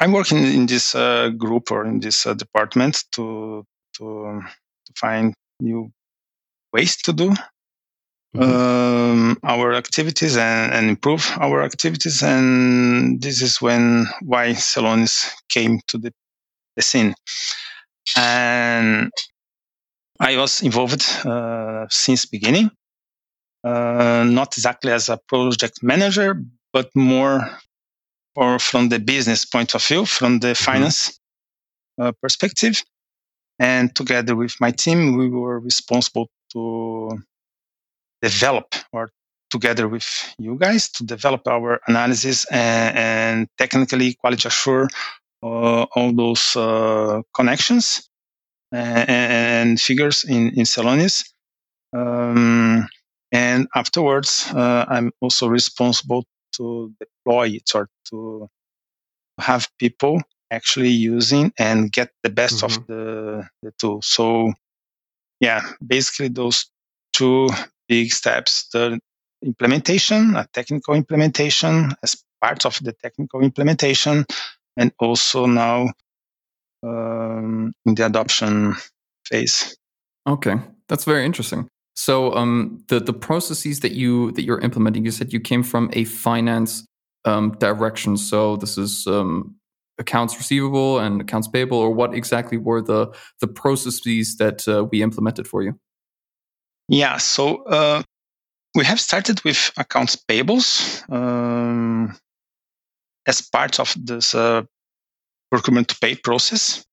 I'm 0.00 0.12
working 0.12 0.38
in 0.38 0.66
this 0.66 0.94
uh, 0.94 1.30
group 1.30 1.70
or 1.70 1.84
in 1.84 2.00
this 2.00 2.26
uh, 2.26 2.34
department 2.34 3.04
to 3.12 3.64
to 3.96 4.42
to 4.86 4.92
find 4.94 5.34
new 5.60 5.90
ways 6.72 6.96
to 7.02 7.12
do 7.12 7.34
mm-hmm. 8.34 8.42
um, 8.42 9.38
our 9.42 9.74
activities 9.74 10.36
and, 10.36 10.72
and, 10.72 10.88
improve 10.88 11.30
our 11.40 11.62
activities. 11.62 12.22
And 12.22 13.20
this 13.20 13.42
is 13.42 13.60
when 13.60 14.06
why 14.22 14.50
Celonis 14.50 15.30
came 15.48 15.80
to 15.88 15.98
the, 15.98 16.12
the 16.76 16.82
scene. 16.82 17.14
And 18.16 19.10
I 20.20 20.36
was 20.36 20.62
involved 20.62 21.04
uh, 21.24 21.86
since 21.90 22.26
beginning, 22.26 22.70
uh, 23.64 24.24
not 24.26 24.56
exactly 24.56 24.92
as 24.92 25.08
a 25.08 25.18
project 25.28 25.82
manager, 25.82 26.42
but 26.72 26.90
more 26.94 27.58
or 28.36 28.58
from 28.58 28.88
the 28.88 28.98
business 28.98 29.44
point 29.44 29.74
of 29.74 29.84
view, 29.84 30.04
from 30.04 30.38
the 30.38 30.48
mm-hmm. 30.48 30.64
finance 30.64 31.18
uh, 32.00 32.12
perspective. 32.22 32.84
And 33.58 33.94
together 33.94 34.36
with 34.36 34.54
my 34.60 34.70
team, 34.70 35.16
we 35.16 35.28
were 35.28 35.58
responsible 35.58 36.30
to 36.52 37.18
develop 38.22 38.74
or 38.92 39.10
together 39.50 39.88
with 39.88 40.06
you 40.38 40.56
guys 40.56 40.88
to 40.90 41.04
develop 41.04 41.46
our 41.48 41.80
analysis 41.88 42.44
and, 42.52 42.96
and 42.96 43.48
technically 43.56 44.14
quality 44.14 44.46
assure 44.46 44.88
uh, 45.42 45.82
all 45.94 46.12
those 46.12 46.54
uh, 46.56 47.22
connections 47.34 48.08
and, 48.72 49.08
and, 49.08 49.80
figures 49.80 50.24
in, 50.24 50.48
in 50.50 50.64
Celonis. 50.64 51.30
Um, 51.92 52.88
and 53.32 53.68
afterwards, 53.74 54.50
uh, 54.54 54.84
I'm 54.88 55.12
also 55.20 55.48
responsible 55.48 56.24
to 56.56 56.94
deploy 57.00 57.48
it 57.48 57.70
or 57.74 57.88
to 58.10 58.48
have 59.38 59.68
people 59.78 60.20
actually 60.50 60.88
using 60.88 61.52
and 61.58 61.92
get 61.92 62.10
the 62.22 62.30
best 62.30 62.62
mm-hmm. 62.62 62.80
of 62.80 62.86
the, 62.86 63.48
the 63.62 63.72
tool. 63.78 64.02
So 64.02 64.52
yeah, 65.40 65.60
basically 65.84 66.28
those 66.28 66.70
two 67.12 67.48
big 67.88 68.12
steps, 68.12 68.68
the 68.68 68.98
implementation, 69.44 70.36
a 70.36 70.46
technical 70.52 70.94
implementation 70.94 71.92
as 72.02 72.22
part 72.40 72.64
of 72.66 72.78
the 72.82 72.92
technical 72.92 73.40
implementation, 73.40 74.24
and 74.76 74.92
also 74.98 75.46
now 75.46 75.92
um, 76.82 77.72
in 77.84 77.94
the 77.94 78.06
adoption 78.06 78.74
phase. 79.24 79.76
Okay, 80.26 80.54
that's 80.88 81.04
very 81.04 81.24
interesting. 81.24 81.68
So 81.98 82.32
um, 82.36 82.84
the 82.86 83.00
the 83.00 83.12
processes 83.12 83.80
that 83.80 83.90
you 83.90 84.30
that 84.32 84.44
you're 84.44 84.60
implementing, 84.60 85.04
you 85.04 85.10
said 85.10 85.32
you 85.32 85.40
came 85.40 85.64
from 85.64 85.90
a 85.94 86.04
finance 86.04 86.86
um, 87.24 87.56
direction. 87.58 88.16
So 88.16 88.54
this 88.56 88.78
is 88.78 89.04
um, 89.08 89.56
accounts 89.98 90.36
receivable 90.36 91.00
and 91.00 91.20
accounts 91.20 91.48
payable, 91.48 91.76
or 91.76 91.90
what 91.90 92.14
exactly 92.14 92.56
were 92.56 92.80
the 92.80 93.12
the 93.40 93.48
processes 93.48 94.36
that 94.36 94.68
uh, 94.68 94.84
we 94.84 95.02
implemented 95.02 95.48
for 95.48 95.64
you? 95.64 95.76
Yeah, 96.88 97.16
so 97.16 97.64
uh, 97.64 98.04
we 98.76 98.84
have 98.84 99.00
started 99.00 99.42
with 99.42 99.72
accounts 99.76 100.14
payables 100.14 101.02
um, 101.10 102.16
as 103.26 103.42
part 103.42 103.80
of 103.80 103.96
this 103.98 104.36
uh, 104.36 104.62
procurement 105.50 105.88
to 105.88 105.98
pay 105.98 106.14
process, 106.14 106.86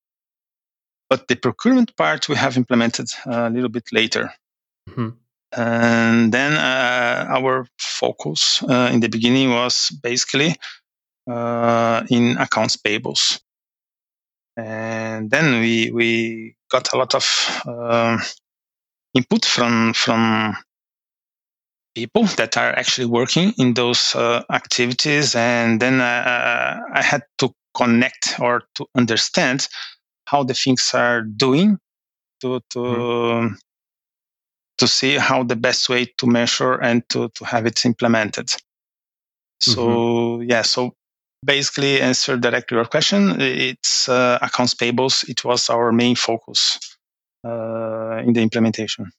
but 1.11 1.27
the 1.27 1.35
procurement 1.35 1.95
part 1.95 2.27
we 2.27 2.35
have 2.35 2.57
implemented 2.57 3.05
a 3.27 3.51
little 3.51 3.69
bit 3.69 3.83
later. 3.93 4.33
Mm-hmm. 4.89 5.09
And 5.57 6.33
then 6.33 6.53
uh, 6.53 7.25
our 7.29 7.65
focus 7.79 8.61
uh, 8.63 8.89
in 8.91 8.99
the 8.99 9.07
beginning 9.07 9.51
was 9.51 9.89
basically 9.89 10.55
uh, 11.29 12.03
in 12.09 12.37
accounts 12.37 12.77
payables. 12.77 13.39
And 14.57 15.29
then 15.29 15.59
we 15.59 15.91
we 15.91 16.55
got 16.69 16.93
a 16.93 16.97
lot 16.97 17.15
of 17.15 17.63
uh, 17.65 18.17
input 19.13 19.45
from 19.45 19.93
from 19.93 20.55
people 21.93 22.25
that 22.37 22.57
are 22.57 22.71
actually 22.71 23.07
working 23.07 23.53
in 23.57 23.73
those 23.73 24.15
uh, 24.15 24.43
activities, 24.49 25.35
and 25.35 25.81
then 25.81 25.99
uh, 25.99 26.81
I 26.93 27.01
had 27.01 27.23
to 27.39 27.53
connect 27.75 28.39
or 28.39 28.63
to 28.75 28.87
understand 28.95 29.67
how 30.25 30.43
the 30.43 30.53
things 30.53 30.93
are 30.93 31.21
doing 31.21 31.79
to 32.41 32.61
to 32.71 32.79
mm-hmm 32.79 33.55
to 34.77 34.87
see 34.87 35.17
how 35.17 35.43
the 35.43 35.55
best 35.55 35.89
way 35.89 36.05
to 36.17 36.27
measure 36.27 36.73
and 36.73 37.07
to, 37.09 37.29
to 37.29 37.45
have 37.45 37.65
it 37.65 37.85
implemented. 37.85 38.49
So 39.59 39.87
mm-hmm. 39.87 40.49
yeah, 40.49 40.61
so 40.63 40.95
basically 41.43 42.01
answer 42.01 42.37
directly 42.37 42.75
your 42.75 42.85
question. 42.85 43.39
It's 43.39 44.09
uh, 44.09 44.39
accounts 44.41 44.73
payables. 44.73 45.27
It 45.29 45.43
was 45.45 45.69
our 45.69 45.91
main 45.91 46.15
focus 46.15 46.79
uh, 47.45 48.21
in 48.25 48.33
the 48.33 48.41
implementation. 48.41 49.11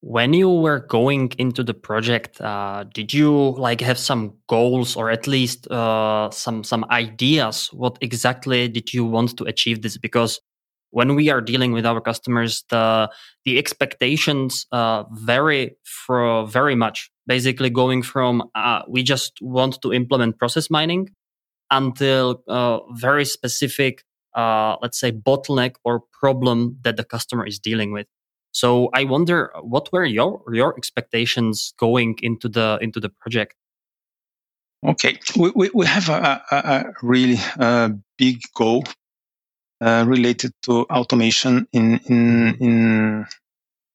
When 0.00 0.32
you 0.32 0.50
were 0.50 0.80
going 0.80 1.32
into 1.38 1.62
the 1.62 1.74
project, 1.74 2.40
uh, 2.40 2.84
did 2.92 3.14
you 3.14 3.50
like 3.50 3.80
have 3.80 3.98
some 3.98 4.34
goals 4.48 4.96
or 4.96 5.10
at 5.10 5.28
least 5.28 5.70
uh, 5.70 6.28
some 6.30 6.64
some 6.64 6.84
ideas? 6.90 7.68
What 7.72 7.98
exactly 8.00 8.66
did 8.66 8.92
you 8.92 9.04
want 9.04 9.36
to 9.38 9.44
achieve 9.44 9.82
this? 9.82 9.96
Because 9.98 10.40
when 10.92 11.16
we 11.16 11.30
are 11.30 11.40
dealing 11.40 11.72
with 11.72 11.84
our 11.84 12.00
customers, 12.00 12.64
the 12.70 13.10
the 13.44 13.58
expectations 13.58 14.66
uh, 14.70 15.04
vary 15.10 15.76
for 15.84 16.46
very 16.46 16.76
much. 16.76 17.10
Basically, 17.26 17.70
going 17.70 18.02
from 18.02 18.42
uh, 18.54 18.82
we 18.88 19.02
just 19.02 19.32
want 19.40 19.80
to 19.82 19.92
implement 19.92 20.38
process 20.38 20.70
mining 20.70 21.08
until 21.70 22.42
uh, 22.46 22.78
very 22.92 23.24
specific, 23.24 24.04
uh, 24.34 24.76
let's 24.82 25.00
say, 25.00 25.10
bottleneck 25.10 25.74
or 25.84 26.02
problem 26.12 26.78
that 26.82 26.96
the 26.96 27.04
customer 27.04 27.46
is 27.46 27.58
dealing 27.58 27.92
with. 27.92 28.06
So 28.52 28.90
I 28.92 29.04
wonder, 29.04 29.50
what 29.62 29.90
were 29.92 30.04
your 30.04 30.42
your 30.52 30.76
expectations 30.76 31.72
going 31.78 32.18
into 32.22 32.48
the 32.48 32.78
into 32.82 33.00
the 33.00 33.08
project? 33.08 33.54
Okay, 34.84 35.18
we, 35.36 35.52
we, 35.54 35.70
we 35.72 35.86
have 35.86 36.08
a, 36.08 36.42
a, 36.50 36.56
a 36.56 36.84
really 37.02 37.38
uh, 37.58 37.90
big 38.18 38.40
goal 38.56 38.82
uh, 39.82 40.04
related 40.06 40.52
to 40.62 40.84
automation 40.84 41.66
in 41.72 41.98
in 42.06 42.56
in, 42.60 43.26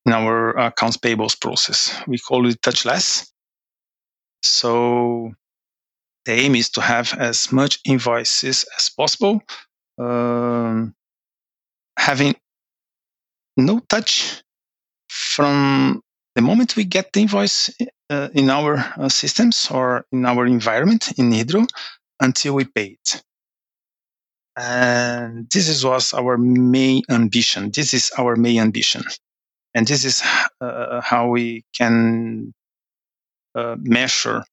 in 0.06 0.14
our 0.14 0.50
accounts 0.58 0.98
payables 0.98 1.40
process. 1.40 1.96
We 2.08 2.18
call 2.18 2.48
it 2.48 2.62
touchless. 2.62 3.32
So 4.44 5.32
the 6.26 6.34
aim 6.34 6.56
is 6.56 6.70
to 6.72 6.82
have 6.82 7.14
as 7.18 7.52
much 7.52 7.80
invoices 7.86 8.66
as 8.78 8.90
possible, 8.90 9.42
um, 9.98 10.94
having 11.98 12.36
no 13.56 13.80
touch 13.80 14.44
from 15.10 16.02
the 16.36 16.42
moment 16.42 16.76
we 16.76 16.84
get 16.84 17.14
the 17.14 17.22
invoice 17.22 17.72
uh, 18.10 18.30
in 18.34 18.50
our 18.50 18.78
uh, 18.98 19.10
systems 19.10 19.72
or 19.72 20.06
in 20.12 20.26
our 20.26 20.46
environment 20.46 21.14
in 21.18 21.32
Hydro 21.32 21.66
until 22.20 22.54
we 22.56 22.66
pay 22.66 22.98
it. 23.00 23.24
And 24.58 25.48
this 25.52 25.70
is, 25.70 25.86
was 25.86 26.14
our 26.14 26.38
main 26.38 27.04
ambition. 27.10 27.70
This 27.72 27.94
is 27.94 28.12
our 28.18 28.36
main 28.36 28.60
ambition. 28.60 29.04
And 29.76 29.88
this 29.88 30.04
is 30.04 30.24
uh, 30.60 31.02
how 31.02 31.30
we 31.30 31.64
can 31.78 32.54
uh, 33.54 33.76
measure 33.80 34.44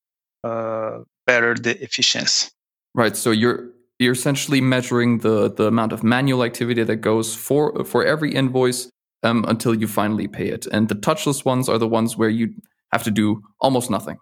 uh, 0.45 0.99
better 1.27 1.55
the 1.55 1.83
efficiency. 1.83 2.51
Right. 2.95 3.17
So 3.17 3.31
you're 3.31 3.71
you're 3.99 4.13
essentially 4.13 4.61
measuring 4.61 5.19
the 5.19 5.51
the 5.51 5.67
amount 5.67 5.93
of 5.93 6.03
manual 6.03 6.45
activity 6.45 6.85
that 6.85 6.97
goes 6.97 7.35
for 7.35 7.85
for 7.85 8.05
every 8.05 8.35
invoice 8.35 8.91
um, 9.23 9.45
until 9.49 9.75
you 9.75 9.87
finally 9.89 10.29
pay 10.29 10.49
it. 10.49 10.67
And 10.67 10.89
the 10.89 10.95
touchless 10.95 11.45
ones 11.45 11.69
are 11.69 11.79
the 11.79 11.89
ones 11.89 12.17
where 12.17 12.29
you 12.29 12.55
have 12.93 13.03
to 13.05 13.11
do 13.11 13.43
almost 13.61 13.91
nothing. 13.91 14.19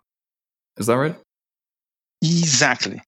Is 0.78 0.86
that 0.86 0.96
right? 0.96 1.16
Exactly. 2.22 3.02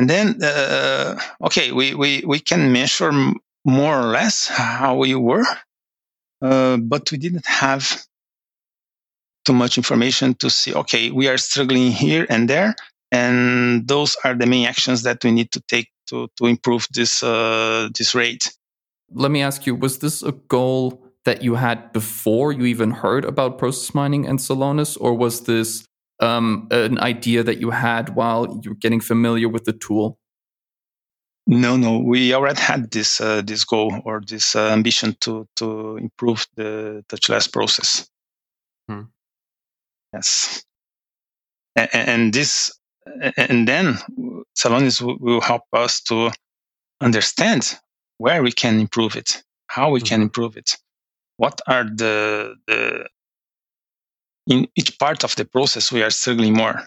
And 0.00 0.08
then, 0.08 0.42
uh, 0.42 1.20
okay, 1.42 1.72
we, 1.72 1.92
we, 1.92 2.24
we 2.26 2.40
can 2.40 2.72
measure 2.72 3.12
more 3.66 4.00
or 4.00 4.06
less 4.06 4.48
how 4.48 4.96
we 4.96 5.14
were, 5.14 5.44
uh, 6.40 6.78
but 6.78 7.12
we 7.12 7.18
didn't 7.18 7.44
have 7.44 8.02
too 9.44 9.52
much 9.52 9.76
information 9.76 10.32
to 10.36 10.48
see, 10.48 10.72
okay, 10.72 11.10
we 11.10 11.28
are 11.28 11.36
struggling 11.36 11.92
here 11.92 12.26
and 12.30 12.48
there. 12.48 12.74
And 13.12 13.86
those 13.86 14.16
are 14.24 14.34
the 14.34 14.46
main 14.46 14.66
actions 14.66 15.02
that 15.02 15.22
we 15.22 15.32
need 15.32 15.52
to 15.52 15.60
take 15.68 15.90
to, 16.08 16.28
to 16.38 16.46
improve 16.46 16.86
this, 16.94 17.22
uh, 17.22 17.90
this 17.94 18.14
rate. 18.14 18.56
Let 19.12 19.30
me 19.30 19.42
ask 19.42 19.66
you, 19.66 19.74
was 19.74 19.98
this 19.98 20.22
a 20.22 20.32
goal 20.32 21.04
that 21.26 21.42
you 21.42 21.56
had 21.56 21.92
before 21.92 22.52
you 22.52 22.64
even 22.64 22.90
heard 22.90 23.26
about 23.26 23.58
process 23.58 23.94
mining 23.94 24.26
and 24.26 24.38
Celonis, 24.38 24.96
or 24.98 25.12
was 25.12 25.42
this 25.42 25.84
um, 26.20 26.68
an 26.70 26.98
idea 26.98 27.42
that 27.42 27.60
you 27.60 27.70
had 27.70 28.14
while 28.14 28.60
you 28.62 28.70
were 28.70 28.76
getting 28.76 29.00
familiar 29.00 29.48
with 29.48 29.64
the 29.64 29.72
tool? 29.72 30.18
No, 31.46 31.76
no, 31.76 31.98
we 31.98 32.34
already 32.34 32.60
had 32.60 32.90
this 32.90 33.20
uh, 33.20 33.42
this 33.42 33.64
goal 33.64 34.02
or 34.04 34.20
this 34.20 34.54
uh, 34.54 34.68
ambition 34.70 35.16
to 35.20 35.48
to 35.56 35.96
improve 35.96 36.46
the 36.54 37.04
touchless 37.08 37.50
process. 37.50 38.08
Hmm. 38.88 39.02
Yes, 40.12 40.64
and, 41.76 41.88
and, 41.92 42.32
this, 42.32 42.72
and 43.36 43.66
then 43.66 43.94
Celonis 44.58 45.00
will 45.00 45.40
help 45.40 45.62
us 45.72 46.00
to 46.02 46.30
understand 47.00 47.78
where 48.18 48.42
we 48.42 48.52
can 48.52 48.80
improve 48.80 49.16
it, 49.16 49.42
how 49.68 49.90
we 49.90 50.00
mm-hmm. 50.00 50.06
can 50.06 50.22
improve 50.22 50.56
it, 50.56 50.76
what 51.36 51.60
are 51.66 51.84
the 51.84 52.54
the 52.66 53.08
in 54.46 54.66
each 54.76 54.98
part 54.98 55.24
of 55.24 55.36
the 55.36 55.44
process 55.44 55.92
we 55.92 56.02
are 56.02 56.10
struggling 56.10 56.54
more. 56.54 56.86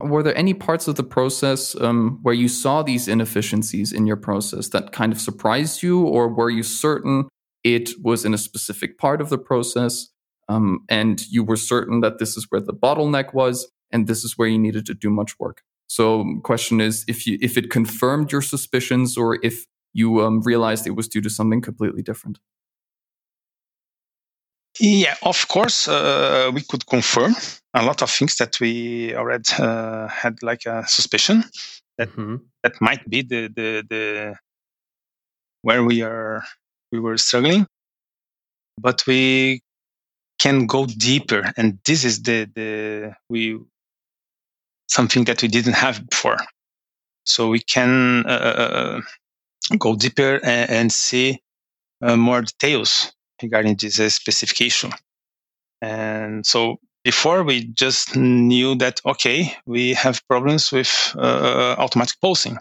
Were 0.00 0.22
there 0.22 0.36
any 0.36 0.54
parts 0.54 0.86
of 0.86 0.94
the 0.94 1.02
process 1.02 1.74
um, 1.80 2.20
where 2.22 2.34
you 2.34 2.48
saw 2.48 2.82
these 2.82 3.08
inefficiencies 3.08 3.92
in 3.92 4.06
your 4.06 4.16
process 4.16 4.68
that 4.68 4.92
kind 4.92 5.12
of 5.12 5.20
surprised 5.20 5.82
you, 5.82 6.02
or 6.02 6.28
were 6.28 6.50
you 6.50 6.62
certain 6.62 7.28
it 7.64 7.90
was 8.02 8.24
in 8.24 8.32
a 8.32 8.38
specific 8.38 8.96
part 8.98 9.20
of 9.20 9.28
the 9.28 9.38
process 9.38 10.08
um, 10.48 10.84
and 10.88 11.26
you 11.28 11.42
were 11.42 11.56
certain 11.56 12.00
that 12.00 12.18
this 12.18 12.36
is 12.36 12.46
where 12.48 12.60
the 12.60 12.72
bottleneck 12.72 13.34
was 13.34 13.68
and 13.90 14.06
this 14.06 14.24
is 14.24 14.38
where 14.38 14.48
you 14.48 14.58
needed 14.58 14.86
to 14.86 14.94
do 14.94 15.10
much 15.10 15.38
work? 15.38 15.62
So, 15.88 16.24
question 16.44 16.80
is 16.80 17.04
if 17.08 17.26
you 17.26 17.38
if 17.40 17.56
it 17.56 17.70
confirmed 17.70 18.30
your 18.30 18.42
suspicions 18.42 19.16
or 19.16 19.38
if 19.42 19.64
you 19.92 20.20
um, 20.22 20.42
realized 20.42 20.86
it 20.86 20.92
was 20.92 21.08
due 21.08 21.20
to 21.22 21.30
something 21.30 21.60
completely 21.60 22.02
different. 22.02 22.38
Yeah, 24.80 25.16
of 25.22 25.48
course, 25.48 25.88
uh, 25.88 26.50
we 26.54 26.62
could 26.62 26.86
confirm 26.86 27.34
a 27.74 27.84
lot 27.84 28.02
of 28.02 28.10
things 28.10 28.36
that 28.36 28.60
we 28.60 29.14
already 29.14 29.50
uh, 29.58 30.06
had 30.08 30.42
like 30.42 30.66
a 30.66 30.86
suspicion 30.86 31.44
that 31.96 32.10
mm-hmm. 32.10 32.36
that 32.62 32.80
might 32.80 33.08
be 33.08 33.22
the, 33.22 33.48
the 33.48 33.84
the 33.88 34.34
where 35.62 35.82
we 35.82 36.02
are 36.02 36.44
we 36.92 37.00
were 37.00 37.18
struggling, 37.18 37.66
but 38.80 39.04
we 39.06 39.62
can 40.38 40.66
go 40.66 40.86
deeper, 40.86 41.52
and 41.56 41.78
this 41.84 42.04
is 42.04 42.22
the 42.22 42.48
the 42.54 43.14
we 43.28 43.58
something 44.88 45.24
that 45.24 45.42
we 45.42 45.48
didn't 45.48 45.74
have 45.74 46.08
before. 46.08 46.38
So 47.26 47.48
we 47.48 47.60
can 47.60 48.24
uh, 48.26 48.28
uh 48.28 49.00
go 49.78 49.96
deeper 49.96 50.40
and, 50.42 50.70
and 50.70 50.92
see 50.92 51.42
uh, 52.00 52.16
more 52.16 52.42
details 52.42 53.12
regarding 53.42 53.76
this 53.76 54.00
uh, 54.00 54.08
specification. 54.08 54.92
And 55.80 56.44
so 56.44 56.78
before 57.04 57.42
we 57.44 57.64
just 57.64 58.16
knew 58.16 58.74
that, 58.76 59.00
okay, 59.06 59.54
we 59.66 59.94
have 59.94 60.26
problems 60.28 60.72
with 60.72 61.14
uh, 61.16 61.76
automatic 61.78 62.16
posting. 62.20 62.58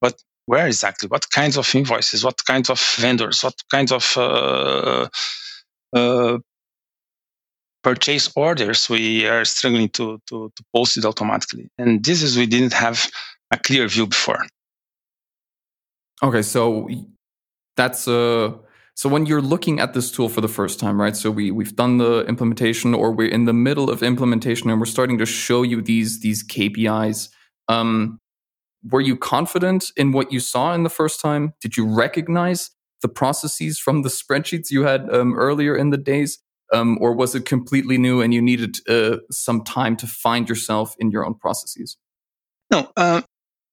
But 0.00 0.22
where 0.46 0.66
exactly? 0.66 1.08
What 1.08 1.30
kinds 1.30 1.56
of 1.56 1.74
invoices? 1.74 2.24
What 2.24 2.44
kinds 2.44 2.70
of 2.70 2.80
vendors? 2.98 3.44
What 3.44 3.54
kinds 3.70 3.92
of 3.92 4.16
uh, 4.16 5.08
uh, 5.94 6.38
purchase 7.82 8.32
orders 8.36 8.88
we 8.88 9.26
are 9.26 9.44
struggling 9.44 9.88
to, 9.90 10.20
to, 10.28 10.50
to 10.54 10.64
post 10.74 10.96
it 10.96 11.04
automatically? 11.04 11.68
And 11.78 12.02
this 12.04 12.22
is 12.22 12.36
we 12.36 12.46
didn't 12.46 12.72
have 12.72 13.10
a 13.50 13.58
clear 13.58 13.86
view 13.88 14.06
before. 14.06 14.44
Okay, 16.22 16.42
so 16.42 16.88
that's 17.76 18.06
a 18.06 18.46
uh, 18.46 18.52
so 19.00 19.08
when 19.08 19.24
you're 19.24 19.40
looking 19.40 19.80
at 19.80 19.94
this 19.94 20.12
tool 20.12 20.28
for 20.28 20.42
the 20.42 20.48
first 20.60 20.78
time, 20.78 21.00
right? 21.00 21.16
So 21.16 21.30
we 21.30 21.50
we've 21.50 21.74
done 21.74 21.96
the 21.96 22.26
implementation, 22.26 22.92
or 22.92 23.12
we're 23.12 23.30
in 23.30 23.46
the 23.46 23.54
middle 23.54 23.88
of 23.88 24.02
implementation, 24.02 24.68
and 24.68 24.78
we're 24.78 24.84
starting 24.84 25.16
to 25.16 25.24
show 25.24 25.62
you 25.62 25.80
these 25.80 26.20
these 26.20 26.46
KPIs. 26.46 27.30
Um, 27.66 28.18
were 28.84 29.00
you 29.00 29.16
confident 29.16 29.86
in 29.96 30.12
what 30.12 30.30
you 30.32 30.38
saw 30.38 30.74
in 30.74 30.82
the 30.82 30.90
first 30.90 31.18
time? 31.18 31.54
Did 31.62 31.78
you 31.78 31.86
recognize 31.86 32.72
the 33.00 33.08
processes 33.08 33.78
from 33.78 34.02
the 34.02 34.10
spreadsheets 34.10 34.70
you 34.70 34.82
had 34.82 35.08
um, 35.08 35.34
earlier 35.34 35.74
in 35.74 35.88
the 35.88 35.96
days, 35.96 36.38
um, 36.70 36.98
or 37.00 37.14
was 37.14 37.34
it 37.34 37.46
completely 37.46 37.96
new 37.96 38.20
and 38.20 38.34
you 38.34 38.42
needed 38.42 38.86
uh, 38.86 39.16
some 39.30 39.64
time 39.64 39.96
to 39.96 40.06
find 40.06 40.46
yourself 40.46 40.94
in 40.98 41.10
your 41.10 41.24
own 41.24 41.36
processes? 41.36 41.96
No, 42.70 42.92
uh, 42.98 43.22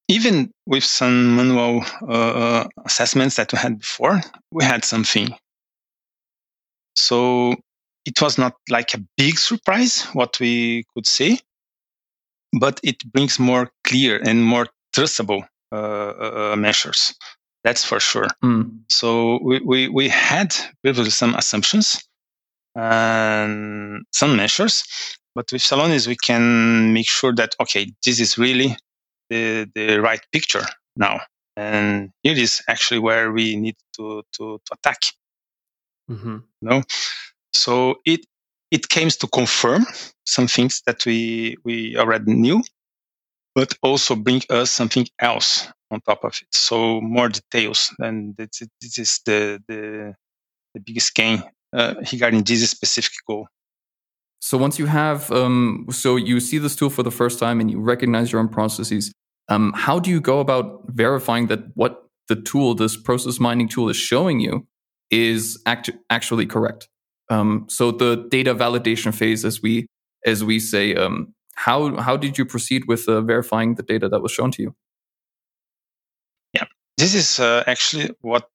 even 0.07 0.51
with 0.65 0.83
some 0.83 1.35
manual 1.35 1.83
uh, 2.01 2.05
uh, 2.05 2.67
assessments 2.85 3.35
that 3.35 3.51
we 3.51 3.59
had 3.59 3.79
before, 3.79 4.21
we 4.51 4.63
had 4.63 4.85
something. 4.85 5.29
So 6.95 7.55
it 8.05 8.21
was 8.21 8.37
not 8.37 8.53
like 8.69 8.93
a 8.93 9.03
big 9.17 9.37
surprise 9.37 10.03
what 10.13 10.39
we 10.39 10.85
could 10.93 11.05
see, 11.05 11.39
but 12.59 12.79
it 12.83 13.03
brings 13.11 13.37
more 13.37 13.69
clear 13.83 14.21
and 14.23 14.43
more 14.43 14.67
trustable 14.95 15.43
uh, 15.71 15.75
uh, 15.75 16.51
uh 16.53 16.55
measures. 16.55 17.13
That's 17.63 17.83
for 17.83 17.99
sure. 17.99 18.27
Mm. 18.43 18.79
So 18.89 19.39
we, 19.43 19.59
we, 19.59 19.89
we 19.89 20.07
had 20.07 20.55
previously 20.81 21.11
some 21.11 21.35
assumptions 21.35 22.01
and 22.75 24.05
some 24.13 24.37
measures, 24.37 24.85
but 25.35 25.51
with 25.51 25.61
Celonis 25.61 26.07
we 26.07 26.15
can 26.15 26.93
make 26.93 27.09
sure 27.09 27.35
that 27.35 27.55
okay, 27.59 27.91
this 28.05 28.21
is 28.21 28.37
really 28.37 28.77
the, 29.29 29.69
the 29.75 29.99
right 29.99 30.21
picture 30.31 30.65
now. 30.95 31.19
And 31.55 32.11
here 32.21 32.37
is 32.37 32.61
actually 32.67 32.99
where 32.99 33.31
we 33.31 33.55
need 33.55 33.75
to, 33.95 34.23
to, 34.33 34.59
to 34.63 34.73
attack. 34.73 34.99
Mm-hmm. 36.09 36.37
No, 36.61 36.83
so 37.53 37.95
it 38.05 38.25
it 38.71 38.87
came 38.87 39.09
to 39.09 39.27
confirm 39.27 39.85
some 40.25 40.47
things 40.47 40.81
that 40.85 41.05
we 41.05 41.57
we 41.65 41.97
already 41.97 42.33
knew, 42.33 42.63
but 43.53 43.73
also 43.81 44.15
bring 44.15 44.41
us 44.49 44.71
something 44.71 45.05
else 45.19 45.67
on 45.91 45.99
top 45.99 46.23
of 46.23 46.39
it. 46.41 46.47
So 46.53 47.01
more 47.01 47.27
details, 47.27 47.93
and 47.99 48.37
this, 48.37 48.61
this 48.79 48.97
is 48.97 49.19
the 49.25 49.61
the, 49.67 50.15
the 50.73 50.79
biggest 50.79 51.13
gain 51.13 51.43
uh, 51.75 51.95
regarding 52.13 52.43
this 52.43 52.69
specific 52.69 53.11
goal. 53.27 53.47
So 54.39 54.57
once 54.57 54.77
you 54.77 54.85
have, 54.85 55.31
um, 55.31 55.87
so 55.89 56.15
you 56.15 56.39
see 56.39 56.57
this 56.57 56.75
tool 56.75 56.89
for 56.89 57.03
the 57.03 57.11
first 57.11 57.39
time 57.39 57.59
and 57.59 57.69
you 57.71 57.79
recognize 57.79 58.31
your 58.31 58.39
own 58.39 58.49
processes, 58.49 59.11
um, 59.49 59.73
how 59.75 59.99
do 59.99 60.09
you 60.09 60.21
go 60.21 60.39
about 60.39 60.83
verifying 60.87 61.47
that 61.47 61.59
what 61.75 62.03
the 62.27 62.35
tool, 62.35 62.75
this 62.75 62.95
process 62.97 63.39
mining 63.39 63.67
tool, 63.67 63.89
is 63.89 63.97
showing 63.97 64.39
you 64.39 64.67
is 65.09 65.61
act- 65.65 65.89
actually 66.09 66.45
correct? 66.45 66.89
Um, 67.29 67.65
so 67.69 67.91
the 67.91 68.27
data 68.29 68.53
validation 68.53 69.13
phase, 69.13 69.43
as 69.43 69.61
we 69.61 69.87
as 70.25 70.43
we 70.43 70.59
say, 70.59 70.95
um, 70.95 71.33
how 71.55 71.95
how 71.97 72.17
did 72.17 72.37
you 72.37 72.45
proceed 72.45 72.85
with 72.87 73.07
uh, 73.07 73.21
verifying 73.21 73.75
the 73.75 73.83
data 73.83 74.07
that 74.09 74.21
was 74.21 74.31
shown 74.31 74.51
to 74.51 74.61
you? 74.61 74.75
Yeah, 76.53 76.65
this 76.97 77.15
is 77.15 77.39
uh, 77.39 77.63
actually 77.67 78.11
what 78.21 78.49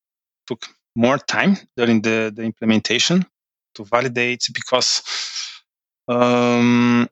took 0.46 0.66
more 0.94 1.18
time 1.18 1.56
during 1.76 2.02
the 2.02 2.32
the 2.34 2.42
implementation 2.42 3.26
to 3.74 3.84
validate 3.84 4.48
because 4.54 5.02
um, 6.08 7.08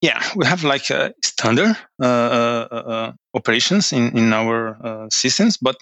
yeah, 0.00 0.22
we 0.34 0.46
have 0.46 0.64
like 0.64 0.90
a 0.90 1.14
standard 1.22 1.76
uh, 2.00 2.04
uh, 2.04 2.82
uh, 2.86 3.12
operations 3.34 3.92
in, 3.92 4.16
in 4.16 4.32
our 4.32 4.76
uh, 4.84 5.08
systems, 5.10 5.56
but 5.56 5.76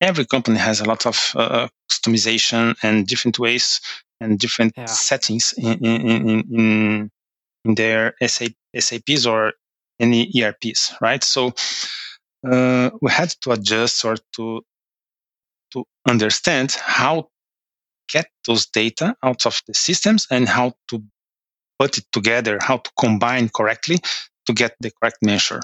every 0.00 0.26
company 0.26 0.58
has 0.58 0.80
a 0.80 0.84
lot 0.84 1.06
of 1.06 1.32
uh, 1.36 1.68
customization 1.90 2.76
and 2.82 3.06
different 3.06 3.38
ways 3.38 3.80
and 4.20 4.38
different 4.38 4.72
yeah. 4.76 4.86
settings 4.86 5.54
in, 5.56 5.84
in, 5.84 6.28
in, 6.50 7.10
in 7.64 7.74
their 7.74 8.14
SAP, 8.26 8.52
SAPs 8.78 9.26
or 9.26 9.52
any 10.00 10.30
ERPs, 10.36 10.94
right? 11.00 11.22
So 11.22 11.52
uh, 12.46 12.90
we 13.00 13.10
had 13.10 13.30
to 13.42 13.52
adjust 13.52 14.04
or 14.04 14.16
to 14.36 14.62
to 15.72 15.84
understand 16.08 16.76
how 16.78 17.28
get 18.08 18.26
those 18.46 18.66
data 18.66 19.16
out 19.22 19.46
of 19.46 19.60
the 19.66 19.74
systems 19.74 20.26
and 20.30 20.48
how 20.48 20.74
to 20.88 21.02
put 21.78 21.98
it 21.98 22.04
together, 22.12 22.58
how 22.60 22.78
to 22.78 22.90
combine 22.98 23.48
correctly 23.48 23.98
to 24.46 24.52
get 24.52 24.74
the 24.80 24.90
correct 24.90 25.18
measure. 25.22 25.60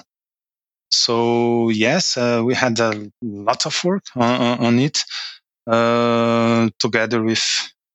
So 0.91 1.69
yes, 1.69 2.17
uh, 2.17 2.43
we 2.45 2.53
had 2.53 2.79
a 2.79 3.09
lot 3.21 3.65
of 3.65 3.83
work 3.83 4.03
on, 4.15 4.59
on 4.59 4.79
it 4.79 5.03
uh, 5.65 6.69
together 6.77 7.23
with 7.23 7.43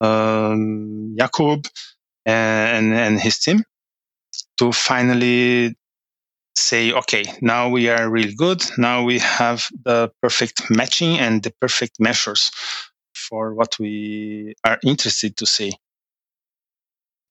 um, 0.01 1.17
Jakub 1.19 1.69
and, 2.27 2.93
and 2.93 3.21
his 3.21 3.39
team 3.39 3.63
to 4.59 4.73
finally 4.73 5.77
say, 6.57 6.93
okay, 6.93 7.25
now 7.41 7.69
we 7.69 7.89
are 7.89 8.11
really 8.11 8.35
good. 8.35 8.63
Now 8.77 9.05
we 9.05 9.21
have 9.21 9.69
the 9.85 10.11
perfect 10.21 10.71
matching 10.71 11.19
and 11.19 11.43
the 11.43 11.53
perfect 11.61 12.01
measures 12.01 12.51
for 13.15 13.55
what 13.55 13.79
we 13.79 14.55
are 14.65 14.79
interested 14.85 15.37
to 15.37 15.47
see. 15.47 15.73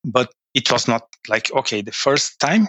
But 0.06 0.32
it 0.58 0.72
was 0.72 0.88
not 0.88 1.04
like, 1.30 1.52
okay, 1.54 1.84
the 1.84 1.92
first 1.92 2.40
time 2.40 2.68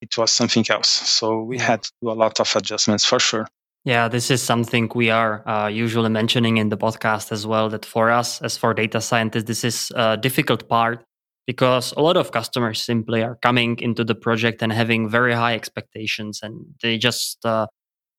it 0.00 0.16
was 0.16 0.30
something 0.30 0.64
else. 0.70 0.88
So 0.88 1.42
we 1.42 1.58
had 1.58 1.82
to 1.82 1.92
do 2.00 2.10
a 2.10 2.18
lot 2.22 2.40
of 2.40 2.56
adjustments 2.56 3.04
for 3.04 3.20
sure. 3.20 3.46
Yeah, 3.84 4.08
this 4.08 4.30
is 4.30 4.42
something 4.42 4.90
we 4.94 5.10
are 5.10 5.46
uh, 5.46 5.68
usually 5.68 6.08
mentioning 6.08 6.56
in 6.56 6.70
the 6.70 6.78
podcast 6.78 7.30
as 7.32 7.46
well. 7.46 7.68
That 7.68 7.84
for 7.84 8.10
us, 8.10 8.42
as 8.42 8.56
for 8.56 8.74
data 8.74 9.00
scientists, 9.00 9.44
this 9.44 9.62
is 9.64 9.92
a 9.94 10.16
difficult 10.16 10.68
part 10.68 11.04
because 11.46 11.92
a 11.96 12.00
lot 12.00 12.16
of 12.16 12.32
customers 12.32 12.82
simply 12.82 13.22
are 13.22 13.36
coming 13.36 13.78
into 13.78 14.02
the 14.02 14.14
project 14.14 14.62
and 14.62 14.72
having 14.72 15.08
very 15.08 15.34
high 15.34 15.54
expectations, 15.54 16.40
and 16.42 16.54
they 16.82 16.98
just 16.98 17.44
uh, 17.44 17.66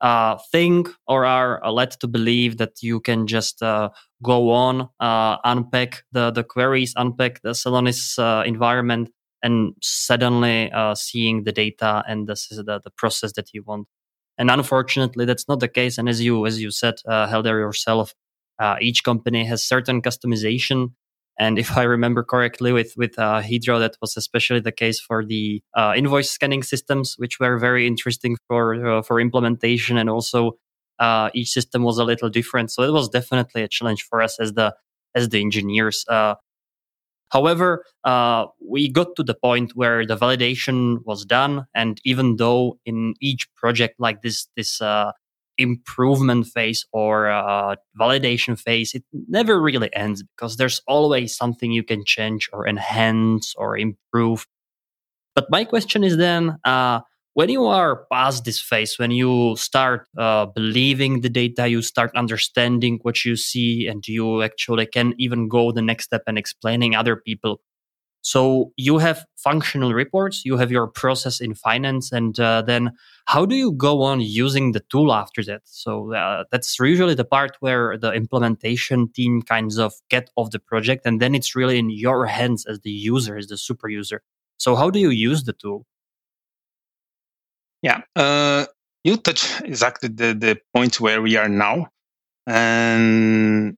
uh, 0.01 0.37
think 0.51 0.89
or 1.07 1.25
are 1.25 1.61
led 1.71 1.91
to 1.91 2.07
believe 2.07 2.57
that 2.57 2.81
you 2.81 2.99
can 2.99 3.27
just 3.27 3.61
uh, 3.63 3.89
go 4.23 4.51
on, 4.51 4.89
uh, 4.99 5.37
unpack 5.43 6.03
the 6.11 6.31
the 6.31 6.43
queries, 6.43 6.93
unpack 6.95 7.41
the 7.41 7.51
Celonis 7.51 8.17
uh, 8.19 8.43
environment, 8.45 9.09
and 9.43 9.73
suddenly 9.81 10.71
seeing 10.95 11.43
the 11.43 11.51
data 11.51 12.03
and 12.07 12.27
this 12.27 12.51
is 12.51 12.57
the, 12.57 12.79
the 12.83 12.91
process 12.91 13.33
that 13.33 13.53
you 13.53 13.63
want 13.63 13.87
and 14.37 14.51
unfortunately, 14.51 15.25
that's 15.25 15.47
not 15.47 15.59
the 15.59 15.67
case. 15.67 15.97
And 15.97 16.07
as 16.07 16.21
you 16.21 16.45
as 16.45 16.61
you 16.61 16.71
said, 16.71 16.95
uh, 17.07 17.27
Helder 17.27 17.57
yourself, 17.59 18.13
uh, 18.59 18.75
each 18.79 19.03
company 19.03 19.45
has 19.45 19.63
certain 19.63 20.01
customization. 20.01 20.93
And 21.39 21.59
if 21.59 21.77
I 21.77 21.83
remember 21.83 22.23
correctly, 22.23 22.71
with 22.71 22.93
with 22.97 23.17
uh, 23.19 23.41
Hydro, 23.41 23.79
that 23.79 23.97
was 24.01 24.17
especially 24.17 24.59
the 24.59 24.71
case 24.71 24.99
for 24.99 25.23
the 25.23 25.61
uh, 25.75 25.93
invoice 25.95 26.31
scanning 26.31 26.63
systems, 26.63 27.15
which 27.17 27.39
were 27.39 27.57
very 27.59 27.85
interesting 27.87 28.37
for 28.47 28.85
uh, 28.85 29.01
for 29.03 29.19
implementation. 29.19 29.97
And 29.97 30.09
also, 30.09 30.57
uh, 30.99 31.29
each 31.33 31.49
system 31.49 31.83
was 31.83 31.99
a 31.99 32.03
little 32.03 32.29
different, 32.29 32.71
so 32.71 32.83
it 32.83 32.91
was 32.91 33.09
definitely 33.09 33.63
a 33.63 33.67
challenge 33.67 34.03
for 34.03 34.21
us 34.21 34.39
as 34.39 34.53
the 34.53 34.75
as 35.15 35.29
the 35.29 35.41
engineers. 35.41 36.05
Uh, 36.07 36.35
However, 37.29 37.83
uh, 38.05 38.45
we 38.65 38.89
got 38.89 39.15
to 39.17 39.23
the 39.23 39.35
point 39.35 39.75
where 39.75 40.05
the 40.05 40.15
validation 40.15 41.03
was 41.05 41.25
done, 41.25 41.67
and 41.75 41.99
even 42.05 42.37
though 42.37 42.79
in 42.85 43.15
each 43.19 43.53
project 43.55 43.95
like 43.99 44.21
this, 44.21 44.47
this 44.55 44.79
uh, 44.79 45.11
improvement 45.57 46.47
phase 46.47 46.85
or 46.91 47.29
uh, 47.29 47.75
validation 47.99 48.59
phase, 48.59 48.93
it 48.93 49.03
never 49.27 49.61
really 49.61 49.93
ends 49.95 50.23
because 50.23 50.57
there's 50.57 50.81
always 50.87 51.35
something 51.35 51.71
you 51.71 51.83
can 51.83 52.03
change 52.05 52.49
or 52.53 52.67
enhance 52.67 53.53
or 53.57 53.77
improve. 53.77 54.47
But 55.35 55.47
my 55.49 55.65
question 55.65 56.03
is 56.03 56.17
then, 56.17 56.57
uh, 56.63 57.01
when 57.33 57.49
you 57.49 57.65
are 57.67 58.07
past 58.11 58.45
this 58.45 58.59
phase, 58.59 58.97
when 58.97 59.11
you 59.11 59.55
start 59.57 60.07
uh, 60.17 60.47
believing 60.47 61.21
the 61.21 61.29
data, 61.29 61.67
you 61.67 61.83
start 61.83 62.09
understanding 62.15 62.97
what 63.03 63.23
you 63.23 63.35
see, 63.35 63.85
and 63.85 64.07
you 64.07 64.41
actually 64.41 64.87
can 64.87 65.13
even 65.19 65.47
go 65.47 65.71
the 65.71 65.83
next 65.83 66.05
step 66.05 66.23
and 66.25 66.39
explaining 66.39 66.95
other 66.95 67.15
people. 67.15 67.61
So 68.27 68.73
you 68.75 68.97
have 68.97 69.25
functional 69.37 69.93
reports, 69.93 70.43
you 70.43 70.57
have 70.57 70.69
your 70.69 70.85
process 70.85 71.39
in 71.39 71.53
finance, 71.53 72.11
and 72.11 72.37
uh, 72.37 72.61
then 72.61 72.91
how 73.23 73.45
do 73.45 73.55
you 73.55 73.71
go 73.71 74.01
on 74.01 74.19
using 74.19 74.73
the 74.73 74.81
tool 74.89 75.13
after 75.13 75.41
that? 75.45 75.61
So 75.63 76.13
uh, 76.13 76.43
that's 76.51 76.77
usually 76.77 77.15
the 77.15 77.23
part 77.23 77.55
where 77.61 77.97
the 77.97 78.11
implementation 78.11 79.07
team 79.13 79.43
kinds 79.43 79.79
of 79.79 79.93
get 80.09 80.29
off 80.35 80.51
the 80.51 80.59
project, 80.59 81.05
and 81.05 81.21
then 81.21 81.35
it's 81.35 81.55
really 81.55 81.79
in 81.79 81.89
your 81.89 82.25
hands 82.25 82.65
as 82.65 82.81
the 82.81 82.91
user, 82.91 83.37
as 83.37 83.47
the 83.47 83.57
super 83.57 83.87
user. 83.87 84.21
So 84.57 84.75
how 84.75 84.89
do 84.89 84.99
you 84.99 85.09
use 85.09 85.45
the 85.45 85.53
tool? 85.53 85.85
Yeah, 87.81 88.01
uh, 88.13 88.65
you 89.05 89.15
touch 89.15 89.61
exactly 89.61 90.09
the, 90.09 90.33
the 90.33 90.59
point 90.75 90.99
where 90.99 91.21
we 91.21 91.37
are 91.37 91.47
now, 91.47 91.87
and 92.45 93.77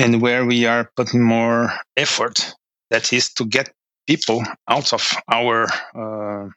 and 0.00 0.20
where 0.20 0.44
we 0.44 0.66
are 0.66 0.90
putting 0.96 1.22
more 1.22 1.72
effort. 1.96 2.56
That 2.92 3.12
is 3.12 3.32
to 3.34 3.46
get 3.46 3.72
people 4.06 4.44
out 4.68 4.92
of 4.92 5.02
our 5.32 5.66
uh, 5.96 6.48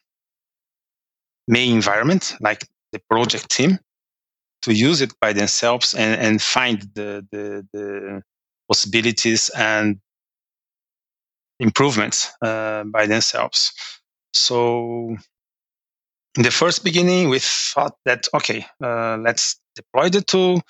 main 1.48 1.76
environment, 1.76 2.36
like 2.42 2.68
the 2.92 3.00
project 3.10 3.50
team, 3.50 3.80
to 4.64 4.74
use 4.74 5.00
it 5.00 5.14
by 5.22 5.32
themselves 5.32 5.94
and, 5.94 6.20
and 6.22 6.42
find 6.42 6.82
the, 6.94 7.26
the, 7.32 7.66
the 7.72 8.22
possibilities 8.68 9.50
and 9.50 10.00
improvements 11.60 12.32
uh, 12.42 12.84
by 12.84 13.06
themselves. 13.08 13.72
So 14.34 15.16
in 16.36 16.44
the 16.44 16.52
first 16.52 16.84
beginning, 16.84 17.30
we 17.30 17.40
thought 17.40 17.96
that, 18.04 18.28
okay, 18.34 18.66
uh, 18.84 19.18
let's 19.18 19.62
deploy 19.76 20.10
the 20.10 20.22
tool. 20.22 20.62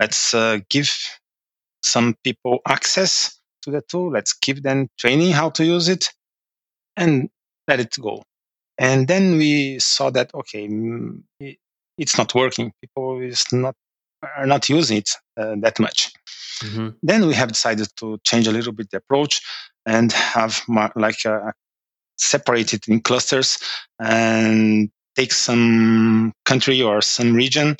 Let's 0.00 0.34
uh, 0.34 0.58
give 0.68 0.90
some 1.82 2.16
people 2.24 2.58
access 2.66 3.38
to 3.62 3.70
the 3.70 3.82
tool. 3.82 4.10
Let's 4.10 4.34
give 4.34 4.62
them 4.62 4.88
training 4.98 5.32
how 5.32 5.50
to 5.50 5.64
use 5.64 5.88
it 5.88 6.10
and 6.96 7.28
let 7.68 7.80
it 7.80 7.96
go. 8.00 8.22
And 8.78 9.06
then 9.06 9.36
we 9.36 9.78
saw 9.78 10.10
that, 10.10 10.34
okay, 10.34 10.68
mm, 10.68 11.22
it's 11.98 12.18
not 12.18 12.34
working. 12.34 12.72
People 12.80 13.20
is 13.20 13.44
not, 13.52 13.74
are 14.36 14.46
not 14.46 14.68
using 14.68 14.98
it 14.98 15.10
uh, 15.36 15.56
that 15.60 15.78
much. 15.78 16.12
Mm-hmm. 16.60 16.88
Then 17.02 17.26
we 17.26 17.34
have 17.34 17.48
decided 17.48 17.88
to 17.96 18.18
change 18.24 18.46
a 18.46 18.52
little 18.52 18.72
bit 18.72 18.90
the 18.90 18.98
approach 18.98 19.40
and 19.86 20.12
have 20.12 20.62
like 20.94 21.26
uh, 21.26 21.52
separate 22.18 22.72
it 22.72 22.88
in 22.88 23.00
clusters 23.00 23.58
and 23.98 24.90
take 25.16 25.32
some 25.32 26.32
country 26.44 26.80
or 26.82 27.02
some 27.02 27.34
region 27.34 27.76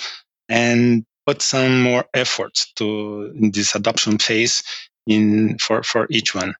and 0.48 1.04
put 1.26 1.40
some 1.40 1.82
more 1.82 2.04
effort 2.14 2.66
to 2.76 3.32
in 3.36 3.52
this 3.52 3.74
adoption 3.74 4.18
phase 4.18 4.62
in 5.06 5.58
for, 5.58 5.82
for 5.82 6.06
each 6.10 6.34
one. 6.34 6.54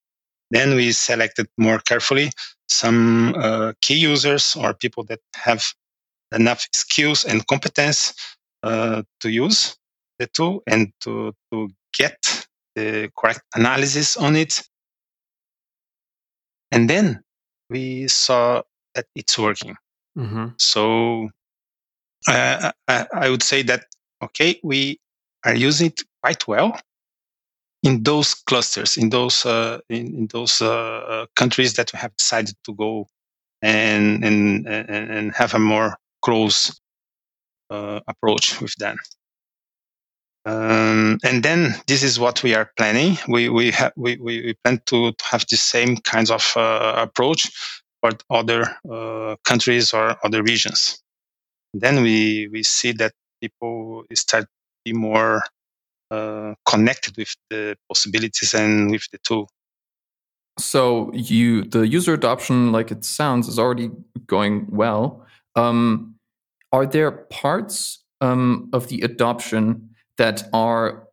Then 0.50 0.74
we 0.74 0.92
selected 0.92 1.48
more 1.56 1.78
carefully 1.78 2.30
some 2.68 3.34
uh, 3.34 3.72
key 3.80 3.94
users 3.96 4.56
or 4.56 4.74
people 4.74 5.04
that 5.04 5.20
have 5.34 5.64
enough 6.34 6.66
skills 6.72 7.24
and 7.24 7.46
competence 7.46 8.14
uh, 8.62 9.02
to 9.20 9.30
use 9.30 9.76
the 10.18 10.26
tool 10.26 10.62
and 10.66 10.92
to, 11.00 11.34
to 11.52 11.70
get 11.96 12.46
the 12.74 13.10
correct 13.18 13.42
analysis 13.54 14.16
on 14.16 14.36
it. 14.36 14.62
And 16.70 16.88
then 16.88 17.22
we 17.68 18.08
saw 18.08 18.62
that 18.94 19.06
it's 19.14 19.38
working. 19.38 19.76
Mm-hmm. 20.16 20.48
So 20.58 21.28
uh, 22.28 22.72
I, 22.88 23.06
I 23.12 23.30
would 23.30 23.42
say 23.42 23.62
that, 23.62 23.86
okay, 24.22 24.58
we 24.62 25.00
are 25.44 25.54
using 25.54 25.88
it 25.88 26.02
quite 26.22 26.46
well 26.46 26.78
in 27.82 28.02
those 28.02 28.34
clusters, 28.34 28.96
in 28.96 29.10
those, 29.10 29.44
uh, 29.44 29.78
in, 29.88 30.14
in, 30.14 30.26
those 30.28 30.62
uh, 30.62 30.68
uh, 30.68 31.26
countries 31.34 31.74
that 31.74 31.92
we 31.92 31.98
have 31.98 32.16
decided 32.16 32.54
to 32.64 32.74
go 32.74 33.08
and, 33.60 34.24
and, 34.24 34.66
and 34.66 35.34
have 35.34 35.54
a 35.54 35.58
more 35.58 35.96
close 36.22 36.80
uh, 37.70 38.00
approach 38.06 38.60
with 38.60 38.74
them. 38.76 38.96
Um, 40.44 41.18
and 41.24 41.42
then 41.42 41.74
this 41.86 42.02
is 42.02 42.18
what 42.18 42.42
we 42.42 42.54
are 42.54 42.70
planning. 42.76 43.16
We 43.28 43.48
we 43.48 43.70
have 43.70 43.92
we, 43.96 44.16
we, 44.16 44.54
plan 44.64 44.82
to, 44.86 45.12
to 45.12 45.24
have 45.24 45.46
the 45.48 45.56
same 45.56 45.98
kinds 45.98 46.32
of 46.32 46.52
uh, 46.56 46.94
approach 46.96 47.48
for 48.00 48.10
other 48.28 48.64
uh, 48.90 49.36
countries 49.44 49.94
or 49.94 50.16
other 50.24 50.42
regions. 50.42 51.00
Then 51.74 52.02
we, 52.02 52.48
we 52.48 52.62
see 52.64 52.92
that 52.92 53.12
people 53.40 54.04
start 54.14 54.44
to 54.44 54.50
be 54.84 54.92
more 54.92 55.42
uh, 56.12 56.54
connected 56.66 57.16
with 57.16 57.34
the 57.48 57.74
possibilities 57.88 58.52
and 58.54 58.90
with 58.90 59.08
the 59.12 59.18
tool. 59.18 59.48
So 60.58 61.10
you 61.14 61.64
the 61.64 61.88
user 61.88 62.12
adoption, 62.12 62.72
like 62.72 62.90
it 62.90 63.04
sounds, 63.04 63.48
is 63.48 63.58
already 63.58 63.90
going 64.26 64.66
well. 64.70 65.24
Um, 65.56 66.16
are 66.70 66.86
there 66.86 67.10
parts 67.10 68.04
um, 68.20 68.68
of 68.72 68.88
the 68.88 69.00
adoption 69.00 69.90
that 70.18 70.44
are 70.52 71.08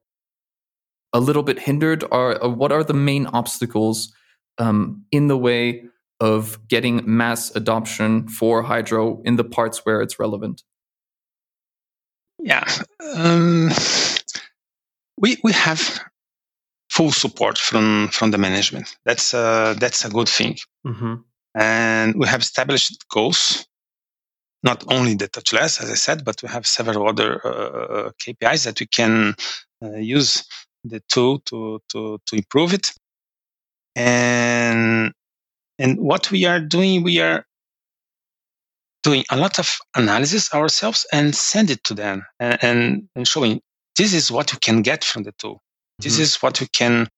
a 1.13 1.19
little 1.19 1.43
bit 1.43 1.59
hindered? 1.59 2.03
Or, 2.11 2.41
or 2.43 2.49
what 2.49 2.71
are 2.71 2.83
the 2.83 2.93
main 2.93 3.27
obstacles 3.27 4.13
um, 4.57 5.05
in 5.11 5.27
the 5.27 5.37
way 5.37 5.85
of 6.19 6.59
getting 6.67 7.01
mass 7.05 7.55
adoption 7.55 8.27
for 8.27 8.63
Hydro 8.63 9.21
in 9.23 9.37
the 9.37 9.45
parts 9.45 9.85
where 9.85 10.01
it's 10.01 10.19
relevant? 10.19 10.63
Yeah, 12.41 12.65
um, 13.15 13.69
we 15.19 15.37
we 15.43 15.51
have 15.51 15.99
full 16.89 17.11
support 17.11 17.57
from 17.57 18.07
from 18.09 18.31
the 18.31 18.37
management. 18.37 18.97
That's 19.05 19.33
uh, 19.33 19.75
that's 19.77 20.05
a 20.05 20.09
good 20.09 20.29
thing, 20.29 20.57
mm-hmm. 20.85 21.15
and 21.55 22.15
we 22.15 22.27
have 22.27 22.41
established 22.41 23.07
goals. 23.09 23.65
Not 24.61 24.83
only 24.91 25.15
the 25.15 25.29
touchless, 25.29 25.81
as 25.81 25.89
I 25.89 25.95
said, 25.95 26.25
but 26.25 26.41
we 26.43 26.49
have 26.49 26.67
several 26.67 27.07
other 27.07 27.41
uh, 27.45 27.49
uh 27.49 28.11
KPIs 28.21 28.65
that 28.65 28.79
we 28.79 28.87
can 28.87 29.35
uh, 29.83 29.95
use 29.95 30.43
the 30.83 31.01
tool 31.09 31.39
to 31.45 31.79
to 31.89 32.19
to 32.25 32.35
improve 32.35 32.73
it. 32.73 32.91
And 33.95 35.13
and 35.77 35.99
what 35.99 36.31
we 36.31 36.45
are 36.45 36.59
doing, 36.59 37.03
we 37.03 37.19
are 37.21 37.45
doing 39.03 39.23
a 39.29 39.37
lot 39.37 39.59
of 39.59 39.77
analysis 39.95 40.53
ourselves 40.53 41.05
and 41.13 41.33
send 41.33 41.69
it 41.69 41.81
to 41.85 41.93
them 41.93 42.25
and, 42.39 42.57
and, 42.61 43.09
and 43.15 43.25
showing 43.25 43.61
this 43.99 44.13
is 44.13 44.31
what 44.31 44.53
you 44.53 44.59
can 44.59 44.81
get 44.81 45.03
from 45.03 45.23
the 45.23 45.33
tool. 45.33 45.61
This 45.99 46.13
mm-hmm. 46.13 46.23
is 46.23 46.35
what 46.37 46.61
you 46.61 46.67
can 46.71 47.09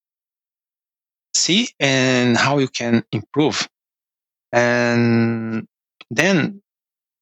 see 1.32 1.68
and 1.78 2.36
how 2.36 2.58
you 2.58 2.66
can 2.66 3.04
improve. 3.12 3.68
And 4.52 5.68
then 6.10 6.60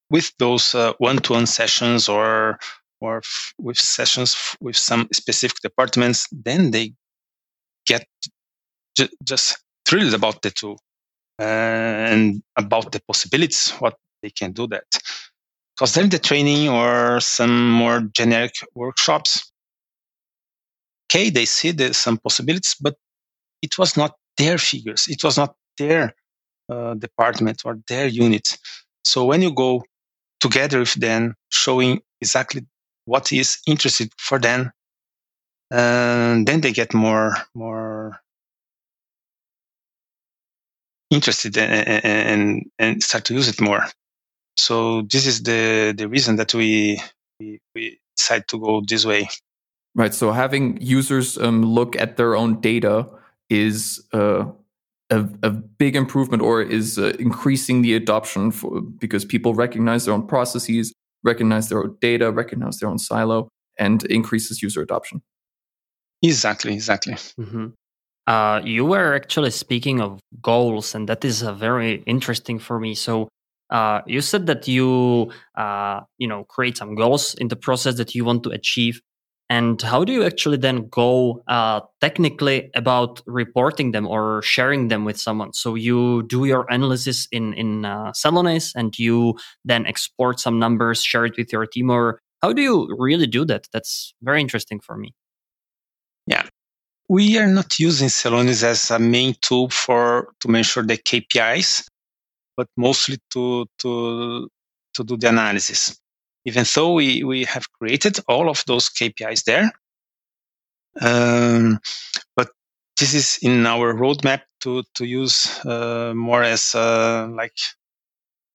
with 0.09 0.33
those 0.39 0.75
uh, 0.75 0.95
one-to-one 0.97 1.47
sessions 1.47 2.09
or 2.09 2.59
or 3.03 3.19
f- 3.19 3.53
with 3.59 3.79
sessions 3.79 4.35
f- 4.35 4.57
with 4.61 4.77
some 4.77 5.09
specific 5.13 5.59
departments, 5.63 6.27
then 6.33 6.71
they 6.71 6.95
get 7.87 8.07
j- 8.97 9.15
just 9.23 9.59
thrilled 9.85 10.15
about 10.15 10.41
the 10.41 10.51
tool 10.51 10.81
and 11.39 12.43
about 12.57 12.93
the 12.93 13.01
possibilities, 13.07 13.71
what 13.79 13.97
they 14.23 14.31
can 14.31 14.53
do 14.53 14.67
that. 14.69 14.85
Because 15.75 15.95
then 15.95 16.09
the 16.09 16.19
training 16.19 16.69
or 16.69 17.21
some 17.21 17.71
more 17.71 18.01
generic 18.13 18.53
workshops, 18.75 19.50
okay, 21.11 21.31
they 21.31 21.45
see 21.45 21.73
there's 21.73 21.97
some 21.97 22.19
possibilities, 22.19 22.77
but 22.81 22.97
it 23.63 23.79
was 23.79 23.97
not 23.97 24.15
their 24.39 24.59
figures. 24.59 25.09
It 25.09 25.25
was 25.25 25.37
not 25.37 25.55
their 25.77 26.15
uh, 26.71 26.95
department 26.95 27.63
or 27.65 27.79
their 27.89 28.07
unit. 28.07 28.57
So 29.05 29.25
when 29.25 29.43
you 29.43 29.53
go 29.53 29.83
together 30.41 30.79
with 30.81 30.95
them, 30.95 31.35
showing 31.51 32.01
exactly 32.21 32.67
what 33.07 33.33
is 33.33 33.59
interested 33.67 34.13
for 34.19 34.39
them, 34.39 34.73
and 35.71 36.47
then 36.47 36.61
they 36.61 36.73
get 36.73 36.95
more 36.95 37.37
more 37.55 38.21
interested 41.11 41.57
and, 41.59 42.05
and, 42.05 42.71
and 42.79 43.03
start 43.03 43.25
to 43.27 43.35
use 43.35 43.49
it 43.49 43.61
more. 43.61 43.85
So 44.57 45.03
this 45.03 45.27
is 45.27 45.43
the 45.43 45.95
the 45.97 46.09
reason 46.09 46.37
that 46.37 46.55
we 46.55 47.01
we, 47.41 47.61
we 47.75 48.01
decide 48.17 48.47
to 48.49 48.59
go 48.59 48.83
this 48.87 49.05
way. 49.05 49.29
Right. 50.01 50.15
So 50.15 50.33
having 50.33 50.79
users 50.81 51.37
um, 51.37 51.63
look 51.63 51.95
at 51.95 52.17
their 52.17 52.35
own 52.35 52.59
data 52.63 53.07
is 53.51 54.03
uh, 54.15 54.47
a, 55.11 55.29
a, 55.43 55.51
big 55.51 55.95
improvement, 55.95 56.43
or 56.43 56.63
is 56.63 56.99
uh, 56.99 57.13
increasing 57.19 57.83
the 57.83 57.95
adoption 57.95 58.51
for, 58.51 58.81
because 58.81 59.27
people 59.27 59.53
recognize 59.53 60.07
their 60.07 60.15
own 60.15 60.27
processes, 60.27 60.95
recognize 61.23 61.69
their 61.69 61.83
own 61.83 61.99
data, 62.01 62.33
recognize 62.33 62.79
their 62.79 62.89
own 62.89 62.97
silo, 62.97 63.51
and 63.79 64.05
increases 64.05 64.63
user 64.63 64.81
adoption. 64.81 65.21
Exactly. 66.23 66.73
Exactly. 66.73 67.13
Mm-hmm. 67.13 67.67
Uh, 68.27 68.63
you 68.65 68.87
were 68.87 69.15
actually 69.15 69.51
speaking 69.51 70.01
of 70.01 70.19
goals, 70.41 70.95
and 70.95 71.11
that 71.11 71.27
is 71.27 71.43
uh, 71.43 71.53
very 71.53 72.03
interesting 72.07 72.59
for 72.59 72.81
me. 72.81 72.95
So, 72.95 73.29
uh, 73.69 74.01
you 74.07 74.23
said 74.23 74.47
that 74.47 74.67
you, 74.67 75.31
uh, 75.57 76.01
you 76.17 76.27
know, 76.27 76.45
create 76.45 76.79
some 76.79 76.95
goals 76.95 77.35
in 77.35 77.49
the 77.49 77.57
process 77.57 77.97
that 77.97 78.15
you 78.15 78.25
want 78.25 78.45
to 78.45 78.51
achieve, 78.51 79.03
and 79.51 79.83
how 79.83 80.05
do 80.05 80.13
you 80.13 80.25
actually 80.25 80.59
then 80.59 80.89
go 80.91 81.43
uh, 81.49 81.81
technically 82.01 82.71
about 82.77 83.21
reporting 83.27 83.91
them 83.91 84.07
or 84.07 84.43
sharing 84.43 84.87
them 84.89 85.05
with 85.05 85.21
someone? 85.21 85.53
So 85.53 85.75
you 85.75 86.23
do 86.23 86.45
your 86.45 86.67
analysis 86.71 87.27
in 87.33 87.53
in 87.55 87.85
uh, 87.85 88.13
and 88.77 88.97
you 88.97 89.35
then 89.65 89.87
export 89.87 90.39
some 90.39 90.61
numbers, 90.61 91.03
share 91.03 91.27
it 91.27 91.37
with 91.37 91.53
your 91.53 91.67
team, 91.67 91.91
or 91.91 92.21
how 92.41 92.53
do 92.53 92.63
you 92.63 92.95
really 92.97 93.27
do 93.27 93.45
that? 93.47 93.67
That's 93.73 94.15
very 94.23 94.41
interesting 94.41 94.79
for 94.79 94.97
me. 94.97 95.15
Yeah, 96.29 96.47
we 97.09 97.37
are 97.39 97.49
not 97.49 97.81
using 97.81 98.07
Celonis 98.07 98.63
as 98.63 98.93
a 98.93 99.01
main 99.01 99.35
tool 99.43 99.69
for 99.69 100.29
to 100.41 100.49
measure 100.49 100.83
the 100.83 100.97
KPIs, 100.97 101.89
but 102.57 102.69
mostly 102.77 103.19
to 103.33 103.67
to 103.79 104.49
to 104.95 105.05
do 105.05 105.17
the 105.17 105.29
analysis. 105.29 106.00
Even 106.45 106.65
though 106.75 106.95
we, 106.95 107.23
we 107.23 107.45
have 107.45 107.71
created 107.73 108.19
all 108.27 108.49
of 108.49 108.65
those 108.67 108.89
KPIs 108.89 109.45
there, 109.45 109.71
um, 111.01 111.79
but 112.35 112.51
this 112.99 113.15
is 113.15 113.39
in 113.43 113.67
our 113.67 113.95
roadmap 113.95 114.43
to 114.61 114.83
to 114.95 115.05
use 115.05 115.65
uh, 115.65 116.13
more 116.15 116.43
as 116.43 116.75
uh, 116.75 117.29
like 117.31 117.57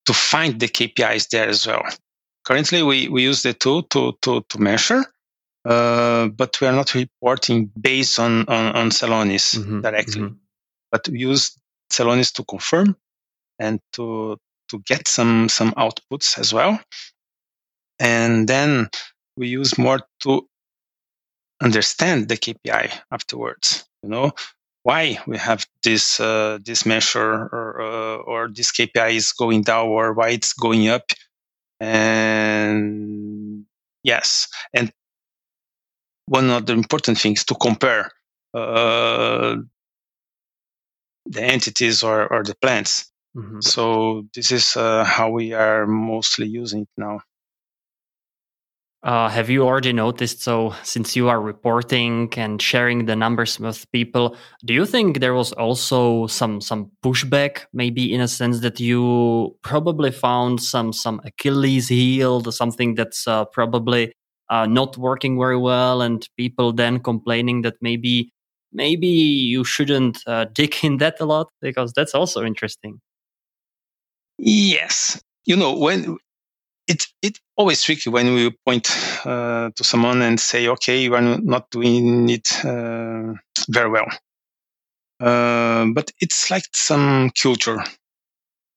to 0.06 0.14
find 0.14 0.60
the 0.60 0.68
KPIs 0.68 1.30
there 1.30 1.50
as 1.50 1.66
well. 1.66 1.84
Currently, 2.46 2.84
we, 2.84 3.08
we 3.08 3.24
use 3.24 3.42
the 3.42 3.54
tool 3.54 3.84
to 3.84 4.14
to 4.22 4.42
to 4.50 4.60
measure, 4.60 5.04
uh, 5.66 6.28
but 6.28 6.60
we 6.62 6.68
are 6.68 6.74
not 6.74 6.94
reporting 6.94 7.72
based 7.80 8.20
on 8.20 8.48
on, 8.48 8.76
on 8.76 8.90
Celonis 8.92 9.58
mm-hmm, 9.58 9.82
directly, 9.82 10.22
mm-hmm. 10.22 10.36
but 10.92 11.08
we 11.10 11.20
use 11.20 11.58
Celonis 11.92 12.34
to 12.34 12.44
confirm 12.44 12.96
and 13.58 13.80
to 13.94 14.38
to 14.70 14.80
get 14.86 15.08
some 15.08 15.50
some 15.50 15.72
outputs 15.72 16.38
as 16.38 16.54
well, 16.54 16.80
and 18.00 18.48
then 18.48 18.90
we 19.38 19.48
use 19.48 19.78
more 19.78 20.02
to 20.22 20.48
understand 21.62 22.28
the 22.28 22.38
KPI 22.38 22.92
afterwards. 23.12 23.86
You 24.04 24.10
know 24.10 24.32
why 24.84 25.20
we 25.26 25.38
have 25.38 25.66
this 25.84 26.20
uh, 26.20 26.60
this 26.64 26.86
measure 26.86 27.50
or 27.52 27.82
uh, 27.82 28.18
or 28.18 28.50
this 28.50 28.72
KPI 28.72 29.16
is 29.16 29.34
going 29.34 29.64
down 29.64 29.88
or 29.88 30.14
why 30.14 30.30
it's 30.30 30.54
going 30.54 30.88
up, 30.90 31.12
and 31.80 33.66
yes, 34.04 34.48
and 34.74 34.92
one 36.28 36.50
of 36.50 36.66
the 36.66 36.74
important 36.74 37.18
things 37.20 37.44
to 37.46 37.56
compare 37.56 38.12
uh, 38.54 39.56
the 41.26 41.42
entities 41.42 42.04
or, 42.04 42.28
or 42.32 42.44
the 42.44 42.56
plants. 42.56 43.12
Mm-hmm. 43.36 43.62
So 43.62 44.26
this 44.34 44.52
is 44.52 44.78
uh, 44.78 45.04
how 45.04 45.30
we 45.30 45.54
are 45.54 45.86
mostly 45.86 46.48
using 46.48 46.82
it 46.84 46.90
now. 46.98 47.20
Uh, 49.06 49.30
have 49.30 49.52
you 49.52 49.64
already 49.64 49.94
noticed? 49.94 50.42
So, 50.42 50.74
since 50.82 51.16
you 51.16 51.30
are 51.30 51.40
reporting 51.40 52.34
and 52.38 52.60
sharing 52.60 53.06
the 53.06 53.16
numbers 53.16 53.60
with 53.60 53.86
people, 53.92 54.36
do 54.66 54.74
you 54.74 54.84
think 54.84 55.20
there 55.20 55.36
was 55.36 55.52
also 55.54 56.26
some 56.26 56.60
some 56.60 56.90
pushback, 57.04 57.66
maybe 57.72 58.12
in 58.12 58.20
a 58.20 58.28
sense 58.28 58.62
that 58.62 58.80
you 58.80 59.56
probably 59.62 60.10
found 60.10 60.60
some 60.60 60.92
some 60.92 61.22
Achilles 61.24 61.88
heel, 61.90 62.52
something 62.52 62.96
that's 62.96 63.28
uh, 63.28 63.46
probably 63.46 64.12
uh, 64.50 64.66
not 64.66 64.98
working 64.98 65.38
very 65.38 65.58
well, 65.58 66.02
and 66.02 66.28
people 66.36 66.74
then 66.74 67.00
complaining 67.00 67.62
that 67.62 67.76
maybe 67.82 68.34
maybe 68.74 69.08
you 69.08 69.64
shouldn't 69.64 70.18
uh, 70.26 70.46
dig 70.54 70.78
in 70.84 70.98
that 70.98 71.20
a 71.20 71.26
lot 71.26 71.50
because 71.62 71.94
that's 71.94 72.16
also 72.16 72.44
interesting. 72.44 73.00
Yes, 74.40 75.22
you 75.46 75.56
know 75.56 75.78
when 75.78 76.18
it's 76.88 77.14
it 77.22 77.40
always 77.56 77.82
tricky 77.84 78.10
when 78.10 78.34
we 78.34 78.52
point 78.66 78.90
uh, 79.26 79.70
to 79.76 79.84
someone 79.84 80.22
and 80.22 80.40
say, 80.40 80.68
okay, 80.68 81.02
you 81.02 81.16
are 81.16 81.22
not 81.22 81.70
doing 81.72 82.30
it 82.30 82.64
uh, 82.66 83.34
very 83.70 83.90
well. 83.90 84.08
Uh, 85.20 85.86
but 85.94 86.12
it's 86.20 86.52
like 86.52 86.66
some 86.74 87.32
culture 87.42 87.84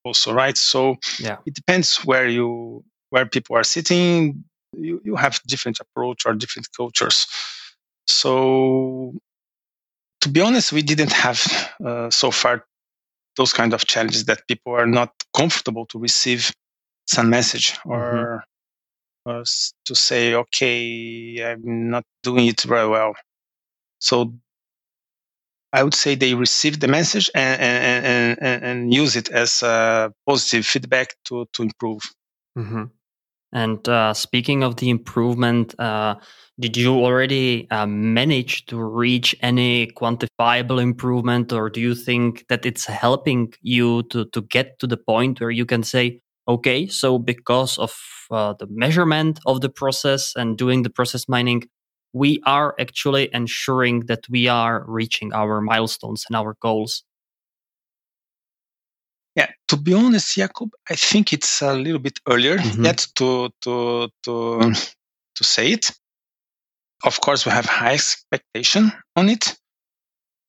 also, 0.04 0.32
right? 0.32 0.56
So 0.56 0.96
yeah. 1.18 1.38
it 1.46 1.54
depends 1.54 1.96
where 2.04 2.26
you 2.26 2.84
where 3.10 3.26
people 3.26 3.56
are 3.56 3.64
sitting 3.64 4.44
you, 4.76 5.00
you 5.04 5.16
have 5.16 5.40
different 5.46 5.78
approach 5.80 6.26
or 6.26 6.34
different 6.34 6.68
cultures. 6.76 7.26
So 8.06 9.14
to 10.20 10.28
be 10.28 10.40
honest, 10.40 10.72
we 10.72 10.82
didn't 10.82 11.12
have 11.12 11.72
uh, 11.84 12.10
so 12.10 12.30
far 12.30 12.64
those 13.36 13.52
kind 13.52 13.72
of 13.72 13.86
challenges 13.86 14.24
that 14.24 14.46
people 14.48 14.72
are 14.74 14.86
not 14.86 15.12
comfortable 15.34 15.86
to 15.86 15.98
receive 15.98 16.52
some 17.08 17.30
message 17.30 17.76
or, 17.84 18.44
mm-hmm. 19.26 19.42
to 19.84 19.94
say, 19.94 20.34
okay, 20.34 21.42
I'm 21.42 21.90
not 21.90 22.04
doing 22.22 22.46
it 22.46 22.60
very 22.62 22.88
well. 22.88 23.14
So 23.98 24.34
I 25.72 25.82
would 25.82 25.94
say 25.94 26.14
they 26.14 26.34
receive 26.34 26.80
the 26.80 26.88
message 26.88 27.30
and, 27.34 27.60
and, 27.60 28.38
and, 28.40 28.64
and 28.64 28.94
use 28.94 29.16
it 29.16 29.28
as 29.30 29.62
a 29.62 30.12
positive 30.26 30.64
feedback 30.64 31.14
to, 31.24 31.46
to 31.52 31.62
improve. 31.62 32.02
Mm-hmm. 32.56 32.84
And 33.52 33.88
uh, 33.88 34.14
speaking 34.14 34.62
of 34.62 34.76
the 34.76 34.90
improvement, 34.90 35.78
uh, 35.80 36.16
did 36.60 36.76
you 36.76 36.94
already 36.94 37.66
uh, 37.70 37.86
manage 37.86 38.66
to 38.66 38.82
reach 38.82 39.34
any 39.40 39.86
quantifiable 39.88 40.80
improvement, 40.82 41.52
or 41.52 41.70
do 41.70 41.80
you 41.80 41.94
think 41.94 42.46
that 42.48 42.66
it's 42.66 42.84
helping 42.84 43.52
you 43.62 44.02
to, 44.04 44.26
to 44.26 44.42
get 44.42 44.78
to 44.80 44.86
the 44.86 44.98
point 44.98 45.40
where 45.40 45.50
you 45.50 45.64
can 45.64 45.82
say, 45.82 46.20
okay, 46.48 46.86
so 46.86 47.18
because 47.18 47.78
of 47.78 47.94
uh, 48.30 48.54
the 48.58 48.66
measurement 48.70 49.38
of 49.46 49.60
the 49.60 49.68
process 49.68 50.32
and 50.34 50.56
doing 50.56 50.82
the 50.82 50.90
process 50.90 51.28
mining, 51.28 51.64
we 52.12 52.40
are 52.46 52.74
actually 52.80 53.28
ensuring 53.32 54.06
that 54.06 54.20
we 54.28 54.48
are 54.48 54.84
reaching 54.88 55.32
our 55.32 55.60
milestones 55.60 56.24
and 56.28 56.36
our 56.36 56.56
goals? 56.60 57.04
Yeah, 59.36 59.50
to 59.68 59.76
be 59.76 59.94
honest, 59.94 60.36
Jakub, 60.36 60.70
I 60.90 60.96
think 60.96 61.32
it's 61.32 61.62
a 61.62 61.74
little 61.74 62.00
bit 62.00 62.18
earlier 62.28 62.58
mm-hmm. 62.58 62.84
yet 62.84 63.06
to 63.16 63.50
to 63.60 64.08
to 64.24 64.72
to 65.36 65.44
say 65.44 65.72
it. 65.72 65.90
Of 67.04 67.20
course, 67.20 67.46
we 67.46 67.52
have 67.52 67.66
high 67.66 67.94
expectation 67.94 68.90
on 69.14 69.28
it. 69.28 69.56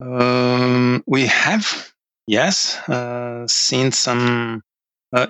Um, 0.01 1.03
we 1.05 1.27
have, 1.27 1.93
yes, 2.25 2.77
uh, 2.89 3.45
seen 3.47 3.91
some 3.91 4.63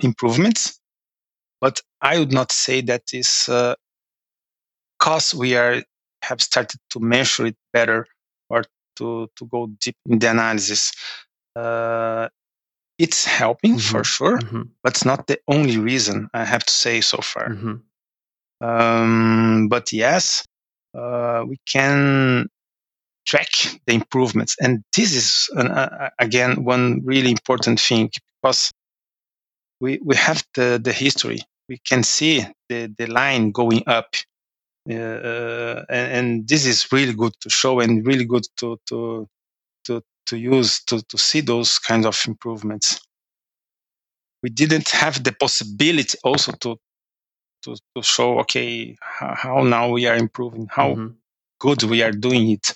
improvements, 0.01 0.79
but 1.61 1.81
I 2.01 2.19
would 2.19 2.33
not 2.33 2.51
say 2.51 2.81
that 2.81 3.03
is 3.13 3.45
because 3.47 5.33
uh, 5.33 5.37
we 5.37 5.55
are 5.55 5.83
have 6.21 6.41
started 6.41 6.79
to 6.89 6.99
measure 6.99 7.45
it 7.47 7.55
better 7.71 8.05
or 8.49 8.63
to 8.97 9.29
to 9.35 9.45
go 9.45 9.67
deep 9.79 9.95
in 10.05 10.19
the 10.19 10.29
analysis. 10.29 10.91
Uh, 11.55 12.29
it's 12.97 13.25
helping 13.25 13.75
mm-hmm. 13.75 13.97
for 13.97 14.03
sure, 14.03 14.37
mm-hmm. 14.39 14.63
but 14.83 14.93
it's 14.93 15.05
not 15.05 15.27
the 15.27 15.39
only 15.47 15.77
reason 15.77 16.29
I 16.33 16.43
have 16.43 16.65
to 16.65 16.73
say 16.73 17.01
so 17.01 17.17
far. 17.19 17.49
Mm-hmm. 17.49 17.75
Um, 18.61 19.67
but 19.69 19.93
yes, 19.93 20.45
uh, 20.93 21.45
we 21.47 21.57
can 21.65 22.49
track 23.25 23.49
the 23.85 23.93
improvements. 23.93 24.55
And 24.59 24.83
this 24.95 25.15
is, 25.15 25.49
an, 25.55 25.67
uh, 25.67 26.09
again, 26.19 26.63
one 26.63 27.01
really 27.05 27.31
important 27.31 27.79
thing 27.79 28.09
because 28.41 28.71
we, 29.79 29.99
we 30.03 30.15
have 30.15 30.43
the, 30.55 30.79
the 30.83 30.91
history. 30.91 31.39
We 31.67 31.79
can 31.87 32.03
see 32.03 32.45
the, 32.67 32.93
the 32.97 33.07
line 33.07 33.51
going 33.51 33.83
up. 33.87 34.15
Uh, 34.89 35.83
and, 35.89 36.11
and, 36.11 36.47
this 36.47 36.65
is 36.65 36.91
really 36.91 37.13
good 37.13 37.33
to 37.41 37.49
show 37.49 37.79
and 37.79 38.07
really 38.07 38.25
good 38.25 38.43
to, 38.57 38.79
to, 38.87 39.27
to, 39.83 40.01
to 40.25 40.37
use 40.37 40.83
to, 40.85 41.01
to 41.03 41.17
see 41.17 41.41
those 41.41 41.77
kinds 41.77 42.07
of 42.07 42.19
improvements. 42.27 42.99
We 44.41 44.49
didn't 44.49 44.89
have 44.89 45.23
the 45.23 45.33
possibility 45.33 46.17
also 46.23 46.53
to, 46.53 46.77
to, 47.63 47.75
to 47.95 48.01
show, 48.01 48.39
okay, 48.39 48.95
how, 49.01 49.35
how 49.35 49.63
now 49.63 49.89
we 49.89 50.07
are 50.07 50.15
improving, 50.15 50.67
how 50.71 50.91
mm-hmm. 50.91 51.07
good 51.59 51.83
we 51.83 52.01
are 52.01 52.11
doing 52.11 52.49
it. 52.49 52.73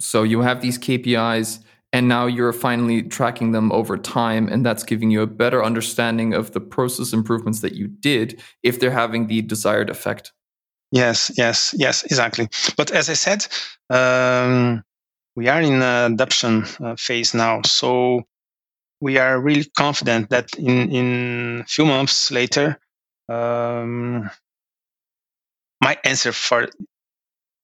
So 0.00 0.24
you 0.24 0.40
have 0.40 0.60
these 0.60 0.78
KPIs 0.78 1.60
and 1.94 2.08
now 2.08 2.26
you're 2.26 2.52
finally 2.52 3.04
tracking 3.04 3.52
them 3.52 3.70
over 3.70 3.96
time 3.96 4.48
and 4.48 4.66
that's 4.66 4.82
giving 4.82 5.12
you 5.12 5.22
a 5.22 5.28
better 5.28 5.64
understanding 5.64 6.34
of 6.34 6.50
the 6.50 6.60
process 6.60 7.12
improvements 7.12 7.60
that 7.60 7.74
you 7.74 7.86
did 7.86 8.42
if 8.64 8.80
they're 8.80 8.90
having 8.90 9.28
the 9.28 9.40
desired 9.42 9.88
effect. 9.88 10.32
Yes, 10.90 11.30
yes, 11.36 11.72
yes, 11.78 12.02
exactly. 12.02 12.48
But 12.76 12.90
as 12.90 13.08
I 13.08 13.12
said, 13.12 13.46
um, 13.90 14.82
we 15.36 15.46
are 15.46 15.62
in 15.62 15.80
adoption 15.82 16.64
uh, 16.80 16.96
phase 16.96 17.32
now. 17.32 17.62
So 17.62 18.24
we 19.00 19.18
are 19.18 19.40
really 19.40 19.70
confident 19.76 20.30
that 20.30 20.52
in, 20.58 20.90
in 20.90 21.60
a 21.60 21.64
few 21.64 21.84
months 21.84 22.32
later, 22.32 22.76
um, 23.28 24.28
my 25.80 25.96
answer 26.02 26.32
for 26.32 26.66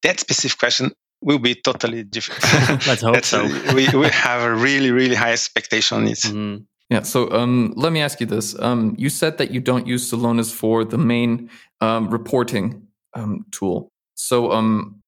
that 0.05 0.21
specific 0.21 0.57
question 0.57 0.93
will 1.23 1.39
be 1.39 1.55
totally 1.55 2.03
different. 2.05 2.43
Let's 2.87 3.03
hope 3.03 3.25
so. 3.25 3.45
we, 3.75 3.89
we 3.89 4.09
have 4.09 4.43
a 4.43 4.55
really, 4.55 4.91
really 4.91 5.15
high 5.15 5.33
expectation 5.33 5.99
on 5.99 6.09
it. 6.09 6.19
Mm-hmm. 6.19 6.63
Yeah. 6.91 7.03
So 7.03 7.31
um, 7.31 7.73
let 7.77 7.93
me 7.93 8.01
ask 8.01 8.21
you 8.21 8.27
this. 8.27 8.59
Um, 8.59 8.97
you 8.99 9.11
said 9.11 9.39
that 9.39 9.53
you 9.53 9.61
don't 9.61 9.87
use 9.87 10.11
Celonis 10.11 10.53
for 10.53 10.85
the 10.85 10.99
main 10.99 11.49
um, 11.81 12.11
reporting 12.11 12.89
um, 13.15 13.47
tool. 13.53 13.93
So 14.15 14.51
um, 14.51 15.01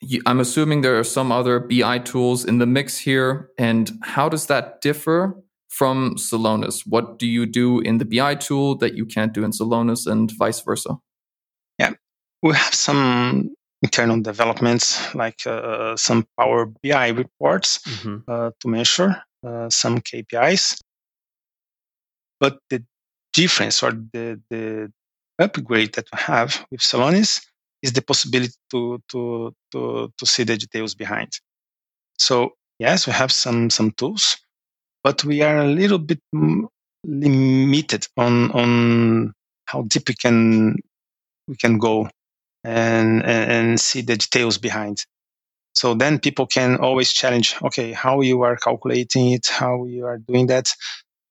you, 0.00 0.20
I'm 0.26 0.40
assuming 0.40 0.80
there 0.80 0.98
are 0.98 1.04
some 1.04 1.30
other 1.30 1.60
BI 1.60 2.00
tools 2.00 2.44
in 2.44 2.58
the 2.58 2.66
mix 2.66 2.98
here. 2.98 3.50
And 3.56 3.90
how 4.02 4.28
does 4.28 4.46
that 4.46 4.80
differ 4.80 5.40
from 5.68 6.16
Celonis? 6.16 6.82
What 6.84 7.20
do 7.20 7.26
you 7.26 7.46
do 7.46 7.78
in 7.80 7.98
the 7.98 8.04
BI 8.04 8.34
tool 8.34 8.76
that 8.78 8.94
you 8.94 9.06
can't 9.06 9.32
do 9.32 9.44
in 9.44 9.52
Celonis 9.52 10.10
and 10.10 10.30
vice 10.32 10.60
versa? 10.60 10.96
Yeah. 11.78 11.92
We 12.42 12.54
have 12.54 12.74
some 12.74 13.54
internal 13.86 14.20
developments 14.20 15.14
like 15.14 15.46
uh, 15.46 15.96
some 15.96 16.26
Power 16.38 16.66
BI 16.82 17.08
reports 17.22 17.78
mm-hmm. 17.78 18.16
uh, 18.26 18.50
to 18.60 18.68
measure 18.68 19.22
uh, 19.46 19.70
some 19.70 20.00
KPIs. 20.00 20.82
But 22.40 22.58
the 22.68 22.82
difference 23.32 23.82
or 23.84 23.92
the, 23.92 24.40
the 24.50 24.92
upgrade 25.38 25.94
that 25.94 26.08
we 26.12 26.18
have 26.18 26.66
with 26.70 26.80
Celonis 26.80 27.46
is 27.82 27.92
the 27.92 28.02
possibility 28.02 28.54
to, 28.72 29.00
to, 29.10 29.54
to, 29.72 30.12
to 30.18 30.26
see 30.26 30.42
the 30.42 30.56
details 30.56 30.94
behind. 30.96 31.30
So 32.18 32.54
yes, 32.80 33.06
we 33.06 33.12
have 33.12 33.30
some, 33.30 33.70
some 33.70 33.92
tools, 33.92 34.36
but 35.04 35.22
we 35.24 35.42
are 35.42 35.58
a 35.58 35.68
little 35.80 35.98
bit 35.98 36.20
limited 37.04 38.08
on, 38.16 38.50
on 38.50 39.32
how 39.66 39.82
deep 39.82 40.08
we 40.08 40.14
can, 40.14 40.76
we 41.46 41.56
can 41.56 41.78
go 41.78 42.08
and, 42.66 43.24
and 43.24 43.80
see 43.80 44.02
the 44.02 44.16
details 44.16 44.58
behind. 44.58 45.04
So 45.74 45.94
then 45.94 46.18
people 46.18 46.46
can 46.46 46.76
always 46.78 47.12
challenge, 47.12 47.56
okay, 47.62 47.92
how 47.92 48.22
you 48.22 48.42
are 48.42 48.56
calculating 48.56 49.32
it, 49.32 49.46
how 49.46 49.84
you 49.84 50.06
are 50.06 50.18
doing 50.18 50.46
that. 50.46 50.72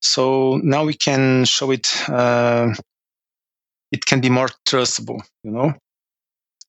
So 0.02 0.58
now 0.64 0.86
we 0.86 0.94
can 0.94 1.46
show 1.46 1.72
it. 1.72 1.88
Uh, 2.08 2.74
it 3.92 4.06
can 4.06 4.22
be 4.22 4.30
more 4.30 4.50
trustable, 4.68 5.22
you 5.44 5.52
know. 5.52 5.74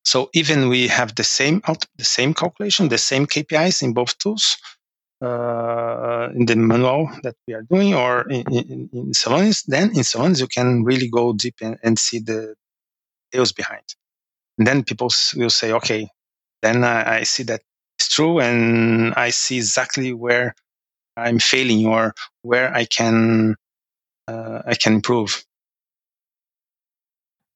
So 0.05 0.31
even 0.33 0.69
we 0.69 0.89
have 0.89 1.15
the 1.15 1.25
same 1.25 1.61
out, 1.67 1.85
the 1.97 2.05
same 2.05 2.33
calculation, 2.33 2.89
the 2.89 2.99
same 2.99 3.27
KPIs 3.27 3.83
in 3.83 3.93
both 3.93 4.17
tools, 4.19 4.57
uh, 5.21 6.29
in 6.35 6.47
the 6.47 6.57
manual 6.57 7.11
that 7.25 7.35
we 7.47 7.55
are 7.55 7.63
doing, 7.63 7.95
or 7.95 8.29
in, 8.31 8.45
in, 8.53 8.91
in 8.93 9.13
Celonis, 9.13 9.65
then 9.67 9.91
in 9.91 10.03
Celonis 10.03 10.41
you 10.41 10.47
can 10.47 10.85
really 10.85 11.09
go 11.09 11.33
deep 11.33 11.57
and, 11.61 11.77
and 11.83 11.99
see 11.99 12.21
the 12.21 12.55
details 13.31 13.53
behind. 13.53 13.85
Then 14.59 14.85
people 14.85 15.11
will 15.37 15.51
say, 15.51 15.73
okay, 15.73 16.09
then 16.63 16.85
I, 16.85 17.19
I 17.19 17.23
see 17.25 17.43
that 17.45 17.63
it's 17.99 18.09
true 18.09 18.41
and 18.41 19.15
I 19.15 19.31
see 19.31 19.57
exactly 19.57 20.13
where 20.13 20.55
I'm 21.17 21.39
failing 21.39 21.87
or 21.87 22.15
where 22.43 22.75
I 22.75 22.85
can 22.85 23.57
uh, 24.29 24.63
I 24.67 24.75
can 24.75 24.95
improve. 24.95 25.45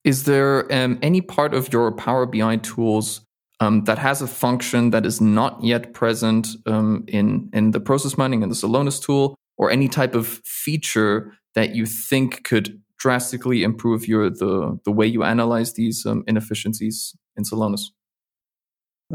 Is 0.04 0.24
there 0.24 0.72
um, 0.72 0.98
any 1.02 1.20
part 1.20 1.52
of 1.52 1.72
your 1.72 1.92
Power 1.92 2.26
BI 2.26 2.56
tools 2.56 3.20
um, 3.60 3.84
that 3.84 3.98
has 3.98 4.22
a 4.22 4.26
function 4.26 4.90
that 4.90 5.04
is 5.04 5.20
not 5.20 5.62
yet 5.62 5.92
present 5.92 6.48
um, 6.66 7.04
in 7.08 7.50
in 7.52 7.72
the 7.72 7.80
process 7.80 8.16
mining 8.16 8.42
and 8.42 8.50
the 8.50 8.56
Celonis 8.56 9.02
tool, 9.02 9.34
or 9.58 9.70
any 9.70 9.88
type 9.88 10.14
of 10.14 10.40
feature 10.44 11.34
that 11.54 11.74
you 11.74 11.84
think 11.84 12.44
could 12.44 12.80
drastically 13.00 13.62
improve 13.62 14.06
your 14.06 14.30
the 14.30 14.78
the 14.84 14.92
way 14.92 15.06
you 15.06 15.24
analyze 15.24 15.72
these 15.72 16.06
um, 16.06 16.22
inefficiencies 16.28 17.16
in 17.36 17.44
Celonis? 17.44 17.86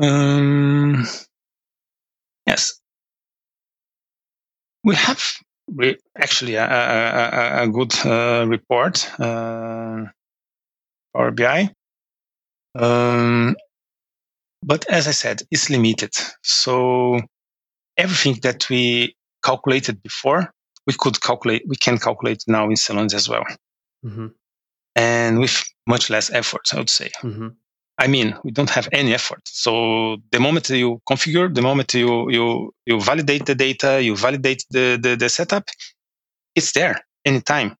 Um, 0.02 1.06
yes, 2.46 2.82
we 4.84 4.96
have 4.96 5.24
re- 5.72 6.00
actually 6.18 6.56
a, 6.56 6.66
a, 6.66 7.64
a 7.64 7.68
good 7.70 7.94
uh, 8.06 8.46
report, 8.48 9.08
uh, 9.20 10.06
BI. 11.14 11.72
Um, 12.78 13.56
but 14.62 14.90
as 14.90 15.08
I 15.08 15.12
said, 15.12 15.44
it's 15.50 15.70
limited. 15.70 16.14
So 16.44 17.22
everything 17.98 18.40
that 18.42 18.68
we 18.70 19.16
calculated 19.44 20.04
before, 20.04 20.52
we 20.86 20.94
could 20.94 21.22
calculate, 21.22 21.64
we 21.68 21.78
can 21.78 21.98
calculate 22.00 22.44
now 22.48 22.66
in 22.66 22.74
Celonis 22.74 23.14
as 23.14 23.30
well 23.30 23.46
mm-hmm. 24.06 24.28
and 24.96 25.40
with 25.40 25.64
much 25.88 26.10
less 26.10 26.32
effort, 26.32 26.74
I 26.74 26.78
would 26.78 26.90
say. 26.90 27.10
Mm-hmm. 27.22 27.50
I 27.98 28.08
mean, 28.08 28.36
we 28.44 28.52
don't 28.52 28.70
have 28.70 28.90
any 28.92 29.14
effort. 29.14 29.42
So 29.46 30.18
the 30.32 30.40
moment 30.40 30.70
you 30.70 31.02
configure, 31.10 31.54
the 31.54 31.62
moment 31.62 31.94
you 31.94 32.30
you 32.30 32.74
you 32.86 33.00
validate 33.00 33.46
the 33.46 33.56
data, 33.56 34.02
you 34.02 34.16
validate 34.16 34.66
the 34.70 35.00
the, 35.02 35.16
the 35.16 35.30
setup, 35.30 35.70
it's 36.56 36.74
there 36.74 37.00
anytime. 37.24 37.76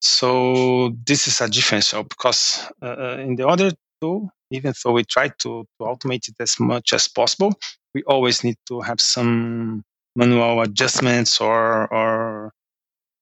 So 0.00 0.96
this 1.06 1.26
is 1.26 1.40
a 1.40 1.48
difference 1.48 1.92
because 1.92 2.66
uh, 2.82 2.86
uh, 2.86 3.16
in 3.18 3.36
the 3.36 3.46
other 3.46 3.72
two, 4.00 4.30
even 4.50 4.72
though 4.82 4.92
we 4.92 5.04
try 5.04 5.28
to, 5.28 5.64
to 5.64 5.82
automate 5.82 6.28
it 6.28 6.36
as 6.40 6.58
much 6.58 6.92
as 6.94 7.06
possible, 7.06 7.52
we 7.94 8.02
always 8.04 8.42
need 8.42 8.56
to 8.68 8.80
have 8.80 9.00
some 9.00 9.82
manual 10.16 10.60
adjustments 10.62 11.40
or 11.40 11.92
or 11.92 12.52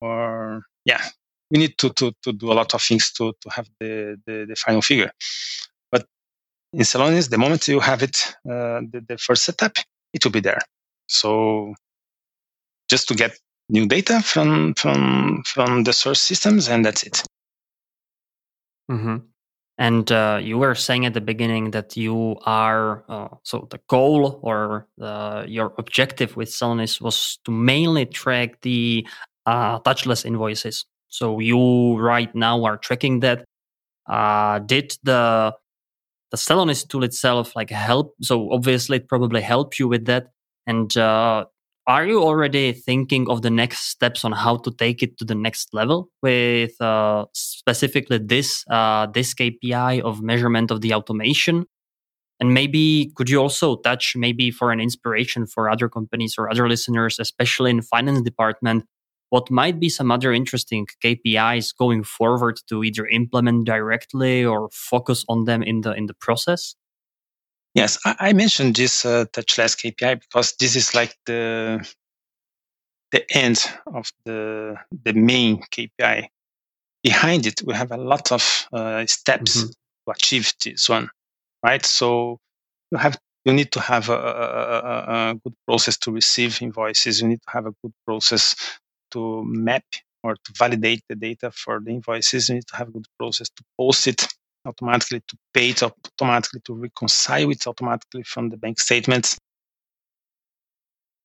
or 0.01 0.63
yeah 0.85 1.03
we 1.51 1.59
need 1.59 1.79
to, 1.79 1.91
to, 1.91 2.13
to 2.23 2.33
do 2.33 2.53
a 2.53 2.55
lot 2.55 2.75
of 2.75 2.83
things 2.83 3.13
to, 3.13 3.33
to 3.41 3.51
have 3.51 3.69
the, 3.81 4.21
the, 4.27 4.47
the 4.49 4.57
final 4.57 4.83
figure. 4.83 5.11
But 5.91 6.07
in 6.73 6.81
Celonis, 6.81 7.31
the 7.31 7.39
moment 7.39 7.69
you 7.69 7.81
have 7.81 8.03
it, 8.03 8.37
uh, 8.47 8.81
the, 8.91 9.05
the 9.09 9.19
first 9.19 9.45
setup, 9.45 9.77
it 10.13 10.25
will 10.25 10.33
be 10.33 10.41
there. 10.41 10.61
So 11.09 11.75
just 12.89 13.09
to 13.09 13.15
get 13.15 13.39
new 13.69 13.87
data 13.87 14.23
from 14.23 14.75
from 14.75 15.43
from 15.47 15.85
the 15.85 15.93
source 15.93 16.21
systems, 16.21 16.69
and 16.69 16.85
that's 16.85 17.03
it. 17.03 17.23
Mm-hmm. 18.91 19.17
And 19.81 20.11
uh, 20.11 20.41
you 20.43 20.59
were 20.59 20.75
saying 20.75 21.07
at 21.07 21.14
the 21.14 21.20
beginning 21.20 21.70
that 21.70 21.97
you 21.97 22.37
are 22.45 23.05
uh, 23.09 23.29
so 23.45 23.68
the 23.70 23.79
goal 23.89 24.41
or 24.43 24.89
the, 24.97 25.45
your 25.47 25.72
objective 25.79 26.37
with 26.37 26.49
Celonis 26.49 27.01
was 27.01 27.39
to 27.45 27.53
mainly 27.53 28.07
track 28.07 28.61
the 28.62 29.07
uh, 29.47 29.79
touchless 29.81 30.25
invoices. 30.25 30.85
So 31.09 31.41
you 31.41 31.97
right 31.99 32.33
now 32.35 32.65
are 32.65 32.77
tracking 32.77 33.21
that. 33.21 33.45
Uh, 34.09 34.61
did 34.61 34.97
the 35.03 35.55
the 36.31 36.37
Celonis 36.37 36.87
tool 36.87 37.05
itself 37.05 37.57
like 37.57 37.71
help? 37.71 38.15
So 38.23 38.53
obviously 38.53 38.99
it 38.99 39.09
probably 39.09 39.41
helped 39.41 39.79
you 39.79 39.89
with 39.89 40.07
that. 40.07 40.29
And 40.67 40.95
uh, 40.97 41.47
are 41.87 42.07
you 42.07 42.23
already 42.23 42.73
thinking 42.73 43.31
of 43.31 43.41
the 43.41 43.51
next 43.51 43.89
steps 43.89 44.25
on 44.25 44.33
how 44.33 44.59
to 44.59 44.71
take 44.71 45.03
it 45.03 45.17
to 45.19 45.25
the 45.25 45.35
next 45.35 45.73
level 45.73 46.11
with 46.23 46.79
uh, 46.83 47.25
specifically 47.33 48.19
this 48.19 48.65
uh, 48.71 49.07
this 49.07 49.35
KPI 49.35 50.03
of 50.03 50.21
measurement 50.21 50.71
of 50.71 50.83
the 50.83 50.93
automation? 50.93 51.65
And 52.41 52.55
maybe 52.55 53.11
could 53.17 53.31
you 53.31 53.41
also 53.41 53.77
touch 53.77 54.15
maybe 54.17 54.51
for 54.51 54.71
an 54.71 54.81
inspiration 54.81 55.47
for 55.47 55.71
other 55.71 55.89
companies 55.89 56.35
or 56.39 56.51
other 56.51 56.69
listeners, 56.69 57.19
especially 57.19 57.71
in 57.71 57.83
finance 57.83 58.21
department, 58.21 58.85
what 59.31 59.51
might 59.51 59.79
be 59.79 59.89
some 59.89 60.11
other 60.11 60.33
interesting 60.33 60.87
KPIs 61.05 61.76
going 61.76 62.05
forward 62.05 62.61
to 62.68 62.83
either 62.83 63.07
implement 63.07 63.66
directly 63.66 64.45
or 64.45 64.70
focus 64.72 65.24
on 65.29 65.45
them 65.45 65.62
in 65.62 65.83
the 65.83 65.93
in 65.93 66.07
the 66.07 66.14
process? 66.14 66.74
Yes, 67.74 67.99
I, 68.05 68.16
I 68.18 68.33
mentioned 68.33 68.76
this 68.76 69.05
uh, 69.05 69.26
touchless 69.26 69.76
KPI 69.76 70.20
because 70.20 70.55
this 70.59 70.76
is 70.76 70.95
like 70.95 71.14
the 71.26 71.87
the 73.12 73.24
end 73.35 73.64
of 73.87 74.11
the 74.24 74.76
the 75.05 75.12
main 75.12 75.62
KPI. 75.70 76.29
Behind 77.03 77.47
it, 77.47 77.62
we 77.64 77.74
have 77.74 77.93
a 77.93 77.97
lot 77.97 78.33
of 78.33 78.68
uh, 78.72 79.07
steps 79.07 79.59
mm-hmm. 79.59 79.68
to 79.68 80.12
achieve 80.12 80.53
this 80.64 80.89
one, 80.89 81.11
right? 81.62 81.85
So 81.85 82.39
you 82.91 82.99
have 82.99 83.18
you 83.45 83.53
need 83.53 83.72
to 83.72 83.81
have 83.81 84.09
a, 84.09 84.14
a, 84.14 85.31
a, 85.31 85.35
good 85.43 85.55
process 85.66 85.97
to 85.99 86.11
receive 86.11 86.61
invoices. 86.61 87.22
You 87.22 87.29
need 87.29 87.41
to 87.43 87.51
have 87.51 87.66
a 87.66 87.72
good 87.83 87.93
process 88.05 88.57
to 89.13 89.45
map 89.45 89.85
or 90.23 90.35
to 90.35 90.53
validate 90.59 91.03
the 91.09 91.15
data 91.15 91.51
for 91.51 91.81
the 91.81 91.91
invoices. 91.91 92.49
You 92.49 92.57
need 92.57 92.67
to 92.69 92.77
have 92.77 92.89
a 92.89 92.93
good 92.93 93.07
process 93.19 93.49
to 93.49 93.65
post 93.79 94.07
it 94.07 94.27
automatically, 94.65 95.21
to 95.27 95.37
pay 95.55 95.71
it 95.71 95.83
automatically, 95.83 96.61
to 96.65 96.75
reconcile 96.75 97.51
it 97.51 97.67
automatically 97.67 98.23
from 98.25 98.51
the 98.51 98.57
bank 98.57 98.79
statements. 98.81 99.39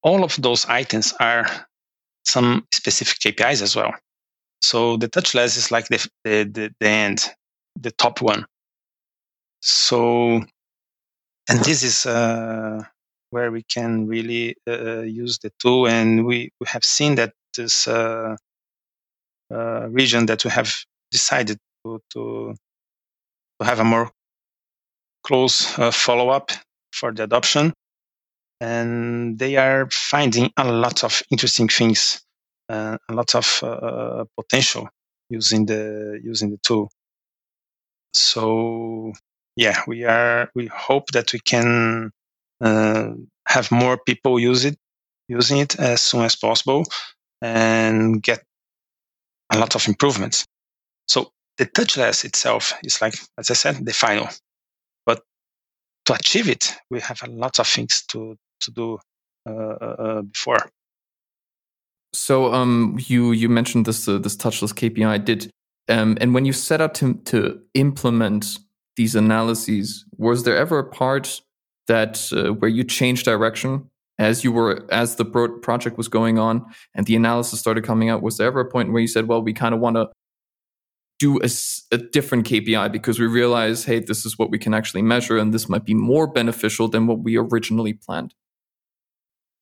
All 0.02 0.24
of 0.24 0.36
those 0.42 0.66
items 0.66 1.14
are 1.20 1.48
some 2.26 2.66
specific 2.74 3.20
KPIs 3.20 3.62
as 3.62 3.76
well. 3.76 3.94
So 4.62 4.98
the 4.98 5.10
touchless 5.10 5.58
is 5.58 5.72
like 5.72 5.88
the, 5.88 6.08
the, 6.24 6.44
the, 6.44 6.74
the 6.80 6.88
end, 6.88 7.30
the 7.80 7.92
top 7.92 8.22
one. 8.22 8.46
So, 9.62 10.42
and 11.50 11.60
this 11.64 11.84
is 11.84 12.06
uh, 12.06 12.84
where 13.30 13.52
we 13.52 13.64
can 13.64 14.08
really 14.08 14.56
uh, 14.68 15.02
use 15.02 15.40
the 15.40 15.52
tool. 15.60 15.88
And 15.88 16.26
we, 16.26 16.52
we 16.60 16.68
have 16.68 16.84
seen 16.84 17.16
that 17.16 17.34
this 17.56 17.88
uh, 17.88 18.36
uh, 19.54 19.88
region 19.90 20.26
that 20.28 20.44
we 20.44 20.52
have 20.52 20.74
decided 21.12 21.58
to, 21.86 22.00
to, 22.12 22.56
to 23.60 23.66
have 23.66 23.80
a 23.80 23.84
more 23.84 24.12
close 25.24 25.78
uh, 25.80 25.92
follow 25.92 26.30
up 26.30 26.52
for 26.92 27.12
the 27.14 27.24
adoption. 27.24 27.74
And 28.60 29.38
they 29.38 29.58
are 29.58 29.90
finding 29.92 30.52
a 30.58 30.72
lot 30.72 31.04
of 31.04 31.22
interesting 31.30 31.68
things, 31.68 32.22
uh, 32.70 32.98
a 33.10 33.14
lot 33.14 33.36
of 33.36 33.60
uh, 33.62 34.26
potential 34.40 34.90
using 35.30 35.66
the 35.66 36.20
using 36.24 36.52
the 36.52 36.58
tool. 36.64 36.90
So 38.14 39.12
yeah, 39.56 39.82
we 39.88 40.06
are. 40.06 40.50
We 40.56 40.68
hope 40.68 41.12
that 41.12 41.34
we 41.34 41.40
can 41.40 42.12
uh, 42.62 43.10
have 43.48 43.72
more 43.72 43.98
people 43.98 44.40
use 44.40 44.66
it, 44.66 44.78
using 45.28 45.60
it 45.60 45.80
as 45.80 46.02
soon 46.02 46.24
as 46.24 46.36
possible, 46.36 46.86
and 47.44 48.24
get 48.24 48.42
a 49.52 49.60
lot 49.60 49.76
of 49.76 49.86
improvements. 49.88 50.46
So 51.08 51.32
the 51.58 51.66
touchless 51.66 52.24
itself 52.24 52.74
is 52.84 53.02
like, 53.02 53.16
as 53.38 53.52
I 53.52 53.54
said, 53.54 53.86
the 53.86 53.94
final. 53.94 54.30
But 55.06 55.22
to 56.06 56.14
achieve 56.14 56.48
it, 56.48 56.74
we 56.90 57.02
have 57.02 57.22
a 57.22 57.30
lot 57.30 57.60
of 57.60 57.68
things 57.68 58.04
to 58.08 58.38
to 58.62 58.72
do 58.72 58.98
uh, 59.48 59.52
uh, 59.52 59.96
uh, 60.00 60.22
before. 60.22 60.70
So 62.14 62.54
um, 62.54 62.98
you 63.08 63.34
you 63.34 63.50
mentioned 63.50 63.86
this 63.86 64.08
uh, 64.08 64.20
this 64.20 64.38
touchless 64.38 64.74
KPI. 64.74 65.26
Did 65.26 65.52
um, 65.90 66.18
and 66.22 66.34
when 66.34 66.46
you 66.46 66.54
set 66.54 66.80
out 66.80 66.96
to 66.96 67.16
to 67.26 67.62
implement 67.74 68.58
these 68.96 69.16
analyses, 69.16 70.06
was 70.18 70.44
there 70.44 70.56
ever 70.56 70.80
a 70.80 70.90
part 70.90 71.42
that 71.88 72.32
uh, 72.32 72.54
where 72.54 72.70
you 72.70 72.86
changed 72.86 73.26
direction 73.26 73.90
as 74.20 74.44
you 74.44 74.52
were 74.52 74.86
as 74.92 75.16
the 75.16 75.26
pro- 75.26 75.60
project 75.60 75.98
was 75.98 76.08
going 76.08 76.38
on 76.38 76.66
and 76.96 77.06
the 77.06 77.16
analysis 77.16 77.60
started 77.60 77.84
coming 77.84 78.10
out? 78.10 78.22
Was 78.22 78.38
there 78.38 78.48
ever 78.48 78.62
a 78.62 78.70
point 78.70 78.92
where 78.92 79.02
you 79.02 79.08
said, 79.08 79.28
"Well, 79.28 79.42
we 79.42 79.54
kind 79.54 79.74
of 79.74 79.80
want 79.80 79.96
to 79.96 80.10
do 81.20 81.40
a, 81.42 81.50
a, 81.92 81.98
different 81.98 82.46
KPI 82.46 82.92
because 82.92 83.20
we 83.20 83.28
realize, 83.28 83.86
hey, 83.86 84.00
this 84.00 84.26
is 84.26 84.38
what 84.38 84.50
we 84.50 84.58
can 84.58 84.74
actually 84.74 85.02
measure, 85.02 85.38
and 85.38 85.54
this 85.54 85.70
might 85.70 85.86
be 85.86 85.94
more 85.94 86.28
beneficial 86.28 86.88
than 86.88 87.08
what 87.08 87.20
we 87.20 87.38
originally 87.38 87.94
planned? 87.94 88.34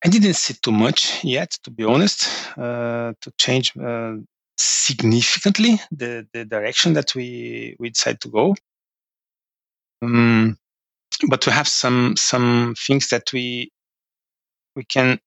I 0.03 0.09
didn't 0.09 0.33
see 0.33 0.55
too 0.55 0.71
much 0.71 1.23
yet, 1.23 1.51
to 1.63 1.69
be 1.69 1.83
honest, 1.83 2.27
uh, 2.57 3.13
to 3.21 3.31
change 3.37 3.77
uh, 3.77 4.15
significantly 4.57 5.79
the, 5.91 6.27
the 6.33 6.45
direction 6.45 6.93
that 6.93 7.13
we, 7.13 7.75
we 7.79 7.91
decided 7.91 8.21
to 8.21 8.29
go. 8.29 8.55
Um, 10.01 10.57
but 11.29 11.45
we 11.45 11.51
have 11.51 11.67
some 11.67 12.15
some 12.17 12.73
things 12.87 13.09
that 13.09 13.31
we 13.31 13.71
we 14.75 14.83
can 14.83 15.19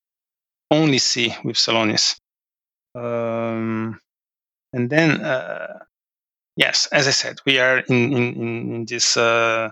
only 0.71 0.97
see 0.97 1.33
with 1.43 1.55
Celonis. 1.57 2.19
Um, 2.95 3.99
and 4.73 4.89
then 4.89 5.21
uh, 5.21 5.79
Yes, 6.57 6.87
as 6.87 7.07
I 7.07 7.11
said, 7.11 7.39
we 7.45 7.59
are 7.59 7.79
in 7.79 8.13
in, 8.13 8.73
in 8.75 8.85
this 8.85 9.17
uh, 9.17 9.69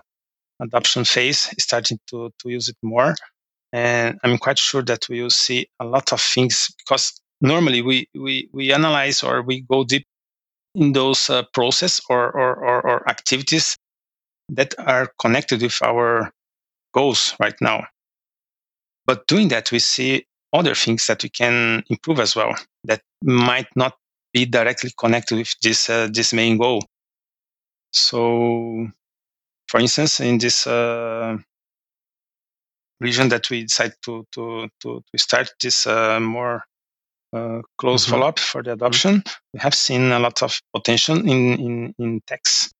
adoption 0.60 1.04
phase, 1.04 1.54
starting 1.58 1.98
to 2.08 2.30
to 2.40 2.50
use 2.50 2.68
it 2.68 2.76
more, 2.82 3.14
and 3.72 4.18
I'm 4.22 4.36
quite 4.38 4.58
sure 4.58 4.82
that 4.82 5.08
we 5.08 5.22
will 5.22 5.30
see 5.30 5.66
a 5.80 5.84
lot 5.86 6.12
of 6.12 6.20
things 6.20 6.74
because 6.76 7.18
normally 7.40 7.80
we 7.80 8.08
we 8.14 8.50
we 8.52 8.72
analyze 8.72 9.22
or 9.22 9.40
we 9.42 9.62
go 9.62 9.84
deep 9.84 10.04
in 10.74 10.92
those 10.92 11.30
uh, 11.30 11.44
process 11.54 12.02
or, 12.10 12.30
or, 12.32 12.54
or 12.56 12.86
or 12.86 13.08
activities 13.08 13.78
that 14.50 14.74
are 14.78 15.08
connected 15.18 15.62
with 15.62 15.80
our 15.82 16.30
goals 16.92 17.34
right 17.40 17.56
now. 17.62 17.86
But 19.06 19.26
doing 19.26 19.48
that, 19.48 19.70
we 19.70 19.78
see 19.78 20.26
other 20.52 20.74
things 20.74 21.06
that 21.08 21.22
we 21.22 21.28
can 21.28 21.82
improve 21.90 22.20
as 22.20 22.36
well 22.36 22.54
that 22.84 23.02
might 23.22 23.66
not 23.74 23.94
be 24.32 24.46
directly 24.46 24.90
connected 24.96 25.38
with 25.38 25.54
this 25.62 25.90
uh, 25.90 26.08
this 26.12 26.32
main 26.32 26.56
goal. 26.56 26.82
So, 27.92 28.88
for 29.68 29.80
instance, 29.80 30.20
in 30.20 30.38
this 30.38 30.66
uh, 30.66 31.36
region 33.00 33.28
that 33.28 33.50
we 33.50 33.62
decided 33.62 33.96
to 34.02 34.26
to 34.32 34.68
to, 34.80 35.02
to 35.10 35.18
start 35.18 35.50
this 35.60 35.86
uh, 35.86 36.20
more 36.20 36.64
uh, 37.32 37.60
close 37.76 38.04
mm-hmm. 38.04 38.12
follow 38.12 38.28
up 38.28 38.38
for 38.38 38.62
the 38.62 38.72
adoption, 38.72 39.22
we 39.52 39.60
have 39.60 39.74
seen 39.74 40.12
a 40.12 40.18
lot 40.18 40.42
of 40.42 40.60
potential 40.74 41.18
in 41.18 41.58
in 41.58 41.94
in 41.98 42.20
tax 42.26 42.72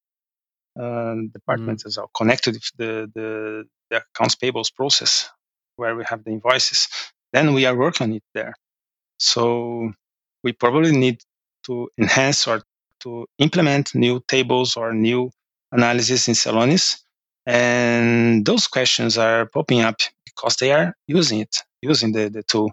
uh, 0.79 1.15
department 1.33 1.81
mm-hmm. 1.81 1.89
as 1.89 1.97
well, 1.99 2.11
connected 2.17 2.55
with 2.55 2.71
the, 2.77 3.11
the 3.15 3.65
the 3.91 3.97
accounts 3.99 4.37
payables 4.37 4.75
process 4.75 5.31
where 5.77 5.97
we 5.97 6.05
have 6.05 6.25
the 6.25 6.31
invoices. 6.31 6.89
Then 7.33 7.55
we 7.55 7.67
are 7.67 7.77
working 7.77 8.07
on 8.07 8.13
it 8.15 8.23
there. 8.35 8.55
So 9.19 9.93
we 10.43 10.53
probably 10.53 10.93
need 10.93 11.21
to 11.67 11.89
enhance 11.99 12.47
or 12.47 12.63
to 13.01 13.27
implement 13.39 13.95
new 13.95 14.23
tables 14.29 14.77
or 14.77 14.93
new 14.93 15.31
analysis 15.73 16.29
in 16.29 16.35
Celonis. 16.35 17.01
And 17.47 18.45
those 18.47 18.67
questions 18.67 19.19
are 19.19 19.47
popping 19.47 19.81
up 19.81 19.97
because 20.25 20.57
they 20.57 20.73
are 20.73 20.95
using 21.07 21.41
it, 21.41 21.57
using 21.83 22.13
the, 22.13 22.29
the 22.29 22.43
tool. 22.43 22.73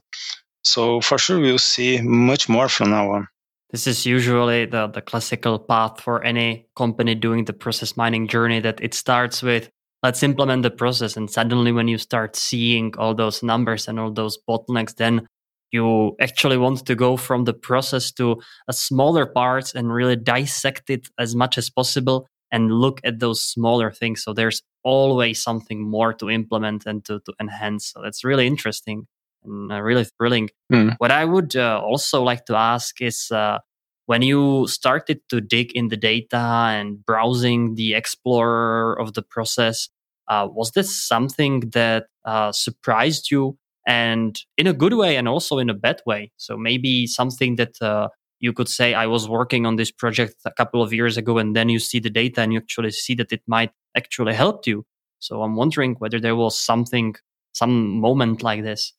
So 0.64 1.02
for 1.02 1.18
sure, 1.18 1.40
we'll 1.40 1.58
see 1.58 2.00
much 2.02 2.48
more 2.48 2.70
from 2.70 2.92
now 2.92 3.12
on. 3.12 3.28
This 3.72 3.88
is 3.88 4.06
usually 4.06 4.66
the, 4.66 4.88
the 4.88 5.02
classical 5.02 5.58
path 5.58 6.02
for 6.02 6.24
any 6.24 6.68
company 6.76 7.16
doing 7.16 7.46
the 7.46 7.54
process 7.54 7.96
mining 7.96 8.28
journey 8.28 8.60
that 8.60 8.82
it 8.82 8.94
starts 8.94 9.42
with 9.42 9.70
let's 10.04 10.24
implement 10.24 10.64
the 10.64 10.72
process. 10.72 11.18
And 11.18 11.30
suddenly, 11.30 11.72
when 11.72 11.88
you 11.88 11.98
start 11.98 12.36
seeing 12.36 12.94
all 12.98 13.14
those 13.14 13.44
numbers 13.44 13.88
and 13.88 14.00
all 14.00 14.12
those 14.12 14.38
bottlenecks, 14.48 14.96
then 14.96 15.28
you 15.72 16.16
actually 16.20 16.58
want 16.58 16.86
to 16.86 16.96
go 16.96 17.18
from 17.18 17.46
the 17.46 17.54
process 17.54 18.12
to 18.12 18.42
a 18.68 18.74
smaller 18.74 19.26
parts 19.26 19.74
and 19.74 19.92
really 19.92 20.16
dissect 20.16 20.90
it 20.90 21.08
as 21.18 21.36
much 21.36 21.58
as 21.58 21.70
possible 21.70 22.28
and 22.52 22.72
look 22.72 23.00
at 23.04 23.20
those 23.20 23.42
smaller 23.42 23.92
things 23.92 24.22
so 24.24 24.34
there's 24.34 24.62
always 24.84 25.42
something 25.42 25.82
more 25.82 26.14
to 26.14 26.30
implement 26.30 26.86
and 26.86 27.06
to, 27.06 27.22
to 27.22 27.34
enhance 27.40 27.92
so 27.94 28.02
that's 28.02 28.24
really 28.24 28.46
interesting 28.46 29.08
and 29.44 29.72
uh, 29.72 29.82
really 29.82 30.06
thrilling 30.18 30.50
mm. 30.72 30.94
what 30.98 31.12
i 31.12 31.24
would 31.24 31.56
uh, 31.56 31.80
also 31.82 32.22
like 32.22 32.46
to 32.46 32.56
ask 32.56 33.02
is 33.02 33.32
uh, 33.32 33.58
when 34.12 34.22
you 34.22 34.68
started 34.68 35.22
to 35.30 35.40
dig 35.40 35.72
in 35.72 35.88
the 35.88 35.96
data 35.96 36.36
and 36.76 37.06
browsing 37.06 37.76
the 37.76 37.94
explorer 37.94 39.00
of 39.00 39.14
the 39.14 39.22
process 39.22 39.88
uh, 40.28 40.46
was 40.52 40.72
this 40.72 40.94
something 41.08 41.62
that 41.70 42.08
uh, 42.26 42.52
surprised 42.52 43.32
you 43.32 43.58
and 43.88 44.42
in 44.58 44.68
a 44.68 44.74
good 44.74 44.96
way 44.96 45.16
and 45.16 45.30
also 45.30 45.60
in 45.60 45.70
a 45.70 45.74
bad 45.74 46.02
way. 46.06 46.30
So 46.36 46.58
maybe 46.58 47.08
something 47.08 47.56
that 47.56 47.82
uh, 47.82 48.10
you 48.42 48.52
could 48.52 48.68
say, 48.68 48.94
I 48.94 49.08
was 49.08 49.30
working 49.30 49.66
on 49.66 49.78
this 49.78 49.92
project 49.92 50.36
a 50.44 50.52
couple 50.52 50.84
of 50.84 50.92
years 50.92 51.16
ago, 51.16 51.38
and 51.38 51.56
then 51.56 51.70
you 51.70 51.80
see 51.80 52.00
the 52.00 52.10
data 52.10 52.42
and 52.42 52.52
you 52.52 52.60
actually 52.60 52.92
see 52.92 53.16
that 53.16 53.32
it 53.32 53.44
might 53.48 53.72
actually 53.96 54.34
help 54.34 54.68
you. 54.68 54.84
So 55.20 55.42
I'm 55.42 55.56
wondering 55.56 55.96
whether 56.00 56.20
there 56.20 56.36
was 56.36 56.60
something, 56.60 57.16
some 57.54 58.02
moment 58.02 58.44
like 58.44 58.62
this. 58.64 58.92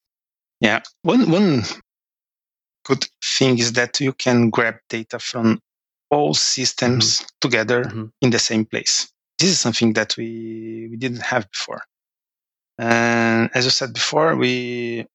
Yeah, 0.63 0.81
one 1.03 1.31
one 1.31 1.65
good 2.85 3.07
thing 3.23 3.59
is 3.59 3.73
that 3.75 4.01
you 4.01 4.13
can 4.13 4.51
grab 4.51 4.77
data 4.89 5.19
from 5.19 5.61
all 6.11 6.35
systems 6.35 7.19
mm-hmm. 7.19 7.27
together 7.41 7.85
mm-hmm. 7.85 8.07
in 8.21 8.31
the 8.31 8.39
same 8.39 8.65
place. 8.65 9.13
This 9.39 9.51
is 9.51 9.61
something 9.61 9.95
that 9.95 10.17
we, 10.17 10.89
we 10.91 10.97
didn't 10.97 11.23
have 11.23 11.51
before. 11.51 11.83
And 12.79 13.51
as 13.55 13.67
I 13.67 13.71
said 13.71 13.93
before, 13.93 14.37
we 14.37 15.07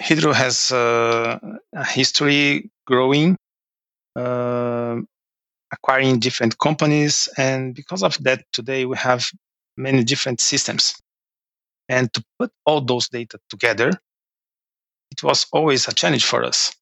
Hydro 0.00 0.32
has 0.32 0.70
uh, 0.70 1.38
a 1.74 1.84
history 1.84 2.70
growing, 2.86 3.36
uh, 4.14 4.96
acquiring 5.72 6.20
different 6.20 6.58
companies, 6.58 7.28
and 7.36 7.74
because 7.74 8.02
of 8.02 8.16
that, 8.22 8.44
today 8.52 8.84
we 8.84 8.96
have 8.96 9.28
many 9.76 10.04
different 10.04 10.40
systems. 10.40 10.94
And 11.88 12.12
to 12.12 12.24
put 12.38 12.52
all 12.64 12.80
those 12.80 13.08
data 13.08 13.38
together, 13.50 13.90
it 15.18 15.26
was 15.26 15.46
always 15.52 15.88
a 15.88 15.92
challenge 15.92 16.24
for 16.24 16.44
us. 16.44 16.74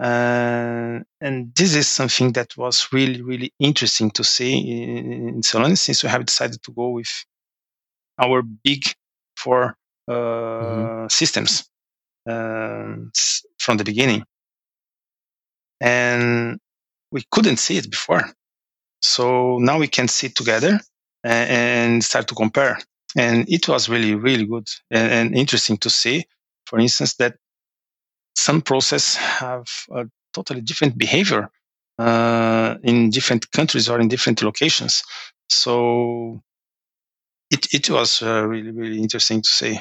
Uh, 0.00 1.00
and 1.20 1.54
this 1.54 1.74
is 1.74 1.86
something 1.86 2.32
that 2.32 2.56
was 2.56 2.88
really, 2.90 3.20
really 3.20 3.52
interesting 3.58 4.10
to 4.12 4.24
see 4.24 4.58
in, 4.58 5.12
in 5.12 5.40
Celonis 5.42 5.78
since 5.78 6.02
we 6.02 6.08
have 6.08 6.24
decided 6.24 6.62
to 6.62 6.72
go 6.72 6.88
with 6.90 7.24
our 8.18 8.42
big 8.42 8.82
four 9.36 9.76
uh, 10.08 10.12
mm-hmm. 10.12 11.06
systems 11.08 11.68
uh, 12.28 12.94
from 13.58 13.76
the 13.76 13.84
beginning. 13.84 14.24
And 15.82 16.58
we 17.12 17.24
couldn't 17.30 17.58
see 17.58 17.76
it 17.76 17.90
before. 17.90 18.24
So 19.02 19.58
now 19.58 19.78
we 19.78 19.88
can 19.88 20.08
see 20.08 20.28
it 20.28 20.36
together 20.36 20.80
and, 21.24 21.50
and 21.50 22.04
start 22.04 22.28
to 22.28 22.34
compare. 22.34 22.78
And 23.16 23.48
it 23.50 23.68
was 23.68 23.88
really, 23.88 24.14
really 24.14 24.46
good 24.46 24.68
and, 24.90 25.12
and 25.12 25.36
interesting 25.36 25.76
to 25.78 25.90
see, 25.90 26.24
for 26.66 26.78
instance, 26.78 27.14
that 27.14 27.36
some 28.36 28.62
process 28.62 29.16
have 29.16 29.66
a 29.92 30.06
totally 30.32 30.60
different 30.60 30.96
behavior 30.96 31.50
uh, 31.98 32.76
in 32.82 33.10
different 33.10 33.50
countries 33.52 33.88
or 33.88 34.00
in 34.00 34.08
different 34.08 34.42
locations. 34.42 35.02
So 35.48 36.40
it 37.50 37.66
it 37.72 37.90
was 37.90 38.22
uh, 38.22 38.46
really 38.46 38.70
really 38.70 39.00
interesting 39.00 39.42
to 39.42 39.50
see. 39.50 39.80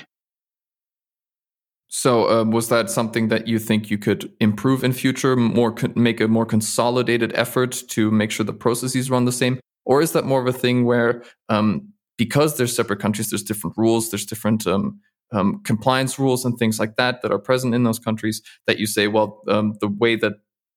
So 1.92 2.30
um, 2.30 2.52
was 2.52 2.70
that 2.70 2.90
something 2.90 3.30
that 3.30 3.48
you 3.48 3.58
think 3.58 3.90
you 3.90 3.98
could 3.98 4.32
improve 4.40 4.84
in 4.84 4.94
future? 4.94 5.36
More 5.36 5.76
make 5.96 6.22
a 6.22 6.28
more 6.28 6.46
consolidated 6.46 7.34
effort 7.36 7.84
to 7.90 8.12
make 8.12 8.32
sure 8.32 8.46
the 8.46 8.54
processes 8.54 9.10
run 9.10 9.26
the 9.26 9.32
same, 9.32 9.60
or 9.86 10.02
is 10.02 10.12
that 10.12 10.26
more 10.26 10.42
of 10.42 10.48
a 10.48 10.58
thing 10.58 10.86
where 10.86 11.24
um, 11.50 11.94
because 12.18 12.58
there's 12.58 12.76
separate 12.76 13.00
countries, 13.00 13.30
there's 13.30 13.44
different 13.44 13.76
rules, 13.78 14.12
there's 14.12 14.26
different 14.26 14.68
um, 14.68 15.00
um, 15.32 15.62
compliance 15.64 16.18
rules 16.18 16.46
and 16.46 16.58
things 16.58 16.80
like 16.80 16.96
that 16.96 17.22
that 17.22 17.32
are 17.32 17.40
present 17.40 17.76
in 17.76 17.84
those 17.84 18.00
countries 18.00 18.42
that 18.68 18.80
you 18.80 18.88
say, 18.88 19.08
well, 19.08 19.42
um, 19.48 19.76
the 19.82 19.88
way 19.88 20.16
that 20.16 20.34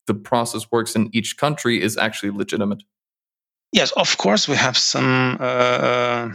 the 0.06 0.14
process 0.14 0.70
works 0.70 0.94
in 0.94 1.08
each 1.12 1.36
country 1.36 1.80
is 1.80 1.96
actually 1.96 2.30
legitimate. 2.30 2.82
Yes, 3.72 3.92
of 3.92 4.18
course, 4.18 4.48
we 4.48 4.56
have 4.56 4.76
some 4.76 5.38
uh, 5.40 5.44
uh 5.44 6.32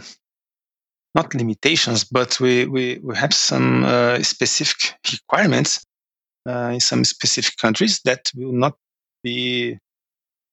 not 1.14 1.34
limitations, 1.34 2.04
but 2.04 2.40
we 2.40 2.66
we, 2.66 3.00
we 3.02 3.16
have 3.16 3.32
some 3.32 3.84
uh, 3.84 4.22
specific 4.22 4.94
requirements 5.12 5.84
uh, 6.48 6.70
in 6.74 6.80
some 6.80 7.04
specific 7.04 7.56
countries 7.56 8.00
that 8.04 8.30
will 8.34 8.52
not 8.52 8.76
be 9.22 9.78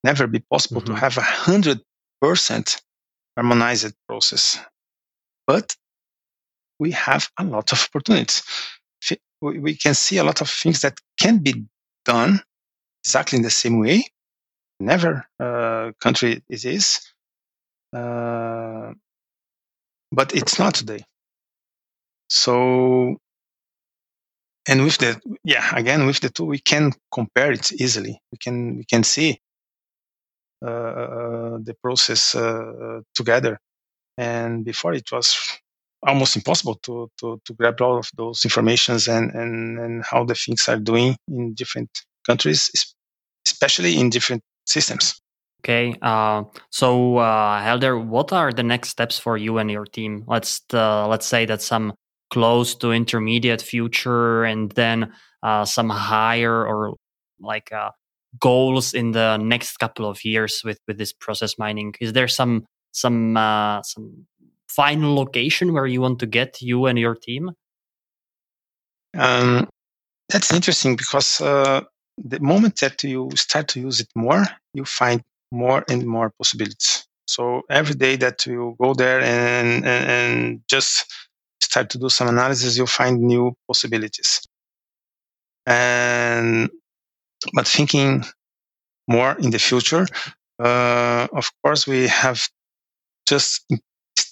never 0.03 0.27
be 0.27 0.39
possible 0.39 0.81
mm-hmm. 0.81 0.93
to 0.93 0.99
have 0.99 1.17
a 1.17 1.21
hundred 1.21 1.81
percent 2.21 2.81
harmonized 3.35 3.93
process. 4.07 4.59
But 5.47 5.75
we 6.79 6.91
have 6.91 7.29
a 7.37 7.43
lot 7.43 7.71
of 7.71 7.87
opportunities. 7.89 8.43
We 9.41 9.75
can 9.75 9.93
see 9.93 10.17
a 10.17 10.23
lot 10.23 10.41
of 10.41 10.49
things 10.49 10.81
that 10.81 10.99
can 11.19 11.39
be 11.39 11.65
done 12.05 12.41
exactly 13.03 13.37
in 13.37 13.43
the 13.43 13.49
same 13.49 13.79
way. 13.79 14.03
Never 14.79 15.25
uh, 15.39 15.91
country 16.01 16.43
it 16.49 16.65
is, 16.65 16.99
uh, 17.95 18.91
but 20.11 20.35
it's 20.35 20.59
not 20.59 20.73
today. 20.73 21.05
So, 22.29 23.17
and 24.67 24.83
with 24.83 24.97
the 24.97 25.21
yeah, 25.43 25.73
again 25.75 26.05
with 26.07 26.19
the 26.19 26.29
tool, 26.29 26.47
we 26.47 26.59
can 26.59 26.91
compare 27.13 27.51
it 27.51 27.71
easily. 27.71 28.19
We 28.31 28.37
can 28.37 28.77
we 28.77 28.85
can 28.85 29.03
see 29.03 29.39
uh, 30.65 30.69
uh 30.69 31.57
the 31.63 31.75
process 31.81 32.35
uh, 32.35 33.01
together. 33.13 33.59
And 34.17 34.65
before 34.65 34.93
it 34.93 35.11
was 35.11 35.37
almost 36.05 36.35
impossible 36.35 36.75
to, 36.83 37.09
to, 37.19 37.41
to 37.45 37.53
grab 37.53 37.81
all 37.81 37.97
of 37.97 38.09
those 38.15 38.45
informations 38.45 39.07
and, 39.07 39.31
and, 39.31 39.79
and 39.79 40.03
how 40.03 40.23
the 40.23 40.35
things 40.35 40.67
are 40.67 40.79
doing 40.79 41.15
in 41.27 41.53
different 41.53 41.89
countries, 42.25 42.71
especially 43.45 43.99
in 43.99 44.09
different 44.09 44.41
systems. 44.65 45.19
Okay, 45.63 45.95
uh, 46.03 46.43
so 46.69 47.17
uh, 47.17 47.59
Helder, 47.59 47.97
what 47.97 48.31
are 48.31 48.51
the 48.51 48.61
next 48.61 48.89
steps 48.89 49.17
for 49.17 49.35
you 49.35 49.57
and 49.57 49.71
your 49.71 49.85
team? 49.85 50.23
Let's 50.27 50.61
uh, 50.71 51.07
let's 51.07 51.25
say 51.25 51.47
that 51.47 51.59
some 51.59 51.93
close 52.29 52.75
to 52.75 52.91
intermediate 52.91 53.63
future, 53.63 54.43
and 54.43 54.71
then 54.73 55.11
uh, 55.41 55.65
some 55.65 55.89
higher 55.89 56.67
or 56.67 56.93
like 57.39 57.71
uh, 57.71 57.89
goals 58.39 58.93
in 58.93 59.11
the 59.11 59.37
next 59.37 59.77
couple 59.77 60.05
of 60.05 60.23
years 60.23 60.61
with 60.63 60.77
with 60.87 60.99
this 60.99 61.13
process 61.13 61.57
mining. 61.57 61.95
Is 61.99 62.13
there 62.13 62.27
some 62.27 62.65
some 62.91 63.35
uh, 63.35 63.81
some 63.81 64.27
final 64.67 65.15
location 65.15 65.73
where 65.73 65.85
you 65.85 66.01
want 66.01 66.19
to 66.19 66.25
get 66.25 66.61
you 66.61 66.85
and 66.85 66.97
your 66.99 67.15
team? 67.15 67.51
Um, 69.17 69.69
that's 70.29 70.53
interesting 70.53 70.95
because 70.95 71.39
uh, 71.41 71.81
the 72.17 72.39
moment 72.39 72.79
that 72.81 73.03
you 73.03 73.29
start 73.35 73.67
to 73.69 73.79
use 73.79 73.99
it 73.99 74.09
more, 74.15 74.43
you 74.73 74.85
find 74.85 75.21
more 75.51 75.83
and 75.89 76.05
more 76.05 76.31
possibilities. 76.37 77.07
So 77.27 77.61
every 77.69 77.95
day 77.95 78.15
that 78.17 78.45
you 78.45 78.75
go 78.79 78.93
there 78.93 79.21
and, 79.21 79.85
and, 79.85 80.09
and 80.09 80.61
just 80.69 81.11
start 81.61 81.89
to 81.91 81.97
do 81.97 82.09
some 82.09 82.27
analysis, 82.27 82.77
you'll 82.77 82.87
find 82.87 83.21
new 83.21 83.53
possibilities. 83.67 84.41
And 85.65 86.69
but 87.53 87.67
thinking 87.67 88.23
more 89.07 89.33
in 89.33 89.51
the 89.51 89.59
future, 89.59 90.05
uh, 90.59 91.27
of 91.33 91.49
course, 91.63 91.87
we 91.87 92.07
have 92.07 92.47
just 93.27 93.65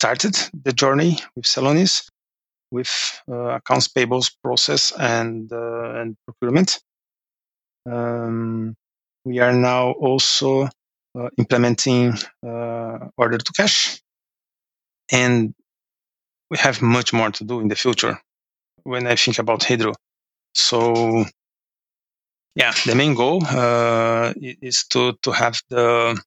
started 0.04 0.36
the 0.66 0.74
journey 0.74 1.18
with 1.34 1.46
Celonis 1.46 2.10
with 2.72 2.92
uh, 3.32 3.56
accounts 3.60 3.88
payables 3.88 4.36
process 4.44 4.92
and 5.00 5.50
uh, 5.54 6.00
and 6.00 6.18
procurement. 6.26 6.82
Um, 7.90 8.76
we 9.24 9.40
are 9.40 9.54
now 9.54 9.92
also 9.92 10.68
uh, 11.18 11.30
implementing 11.38 12.16
uh, 12.46 12.98
order 13.16 13.38
to 13.38 13.52
cash, 13.54 14.02
and 15.10 15.54
we 16.52 16.58
have 16.58 16.82
much 16.82 17.14
more 17.14 17.32
to 17.32 17.44
do 17.46 17.62
in 17.62 17.70
the 17.70 17.76
future. 17.76 18.20
When 18.84 19.08
I 19.08 19.16
think 19.16 19.40
about 19.40 19.64
Hydro, 19.64 19.94
so 20.54 21.24
yeah, 22.56 22.74
the 22.86 22.96
main 22.96 23.14
goal 23.16 23.42
uh, 23.46 24.34
is 24.70 24.84
to 24.90 25.14
to 25.22 25.32
have 25.32 25.62
the 25.70 26.22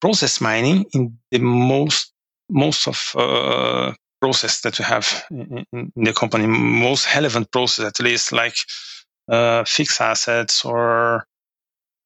process 0.00 0.40
mining 0.40 0.84
in 0.92 1.18
the 1.32 1.40
most 1.40 2.12
most 2.48 2.86
of 2.86 3.12
uh, 3.16 3.92
process 4.20 4.60
that 4.62 4.78
we 4.78 4.84
have 4.84 5.24
in, 5.30 5.66
in, 5.72 5.92
the 5.96 6.12
company, 6.12 6.46
most 6.46 7.06
relevant 7.14 7.50
process 7.50 7.86
at 7.86 8.00
least, 8.00 8.32
like 8.32 8.54
uh, 9.28 9.64
fixed 9.64 10.00
assets 10.00 10.64
or 10.64 11.26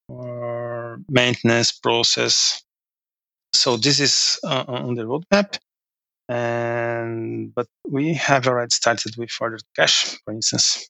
or 0.09 1.01
maintenance 1.09 1.73
process. 1.73 2.63
So 3.53 3.77
this 3.77 4.01
is 4.01 4.39
uh, 4.45 4.65
on 4.67 4.95
the 4.95 5.05
roadmap, 5.05 5.59
and 6.29 7.55
but 7.55 7.67
we 7.89 8.15
have 8.15 8.47
already 8.47 8.75
started 8.75 9.17
with 9.17 9.31
order 9.41 9.59
cash, 9.77 10.19
for 10.25 10.33
instance. 10.33 10.89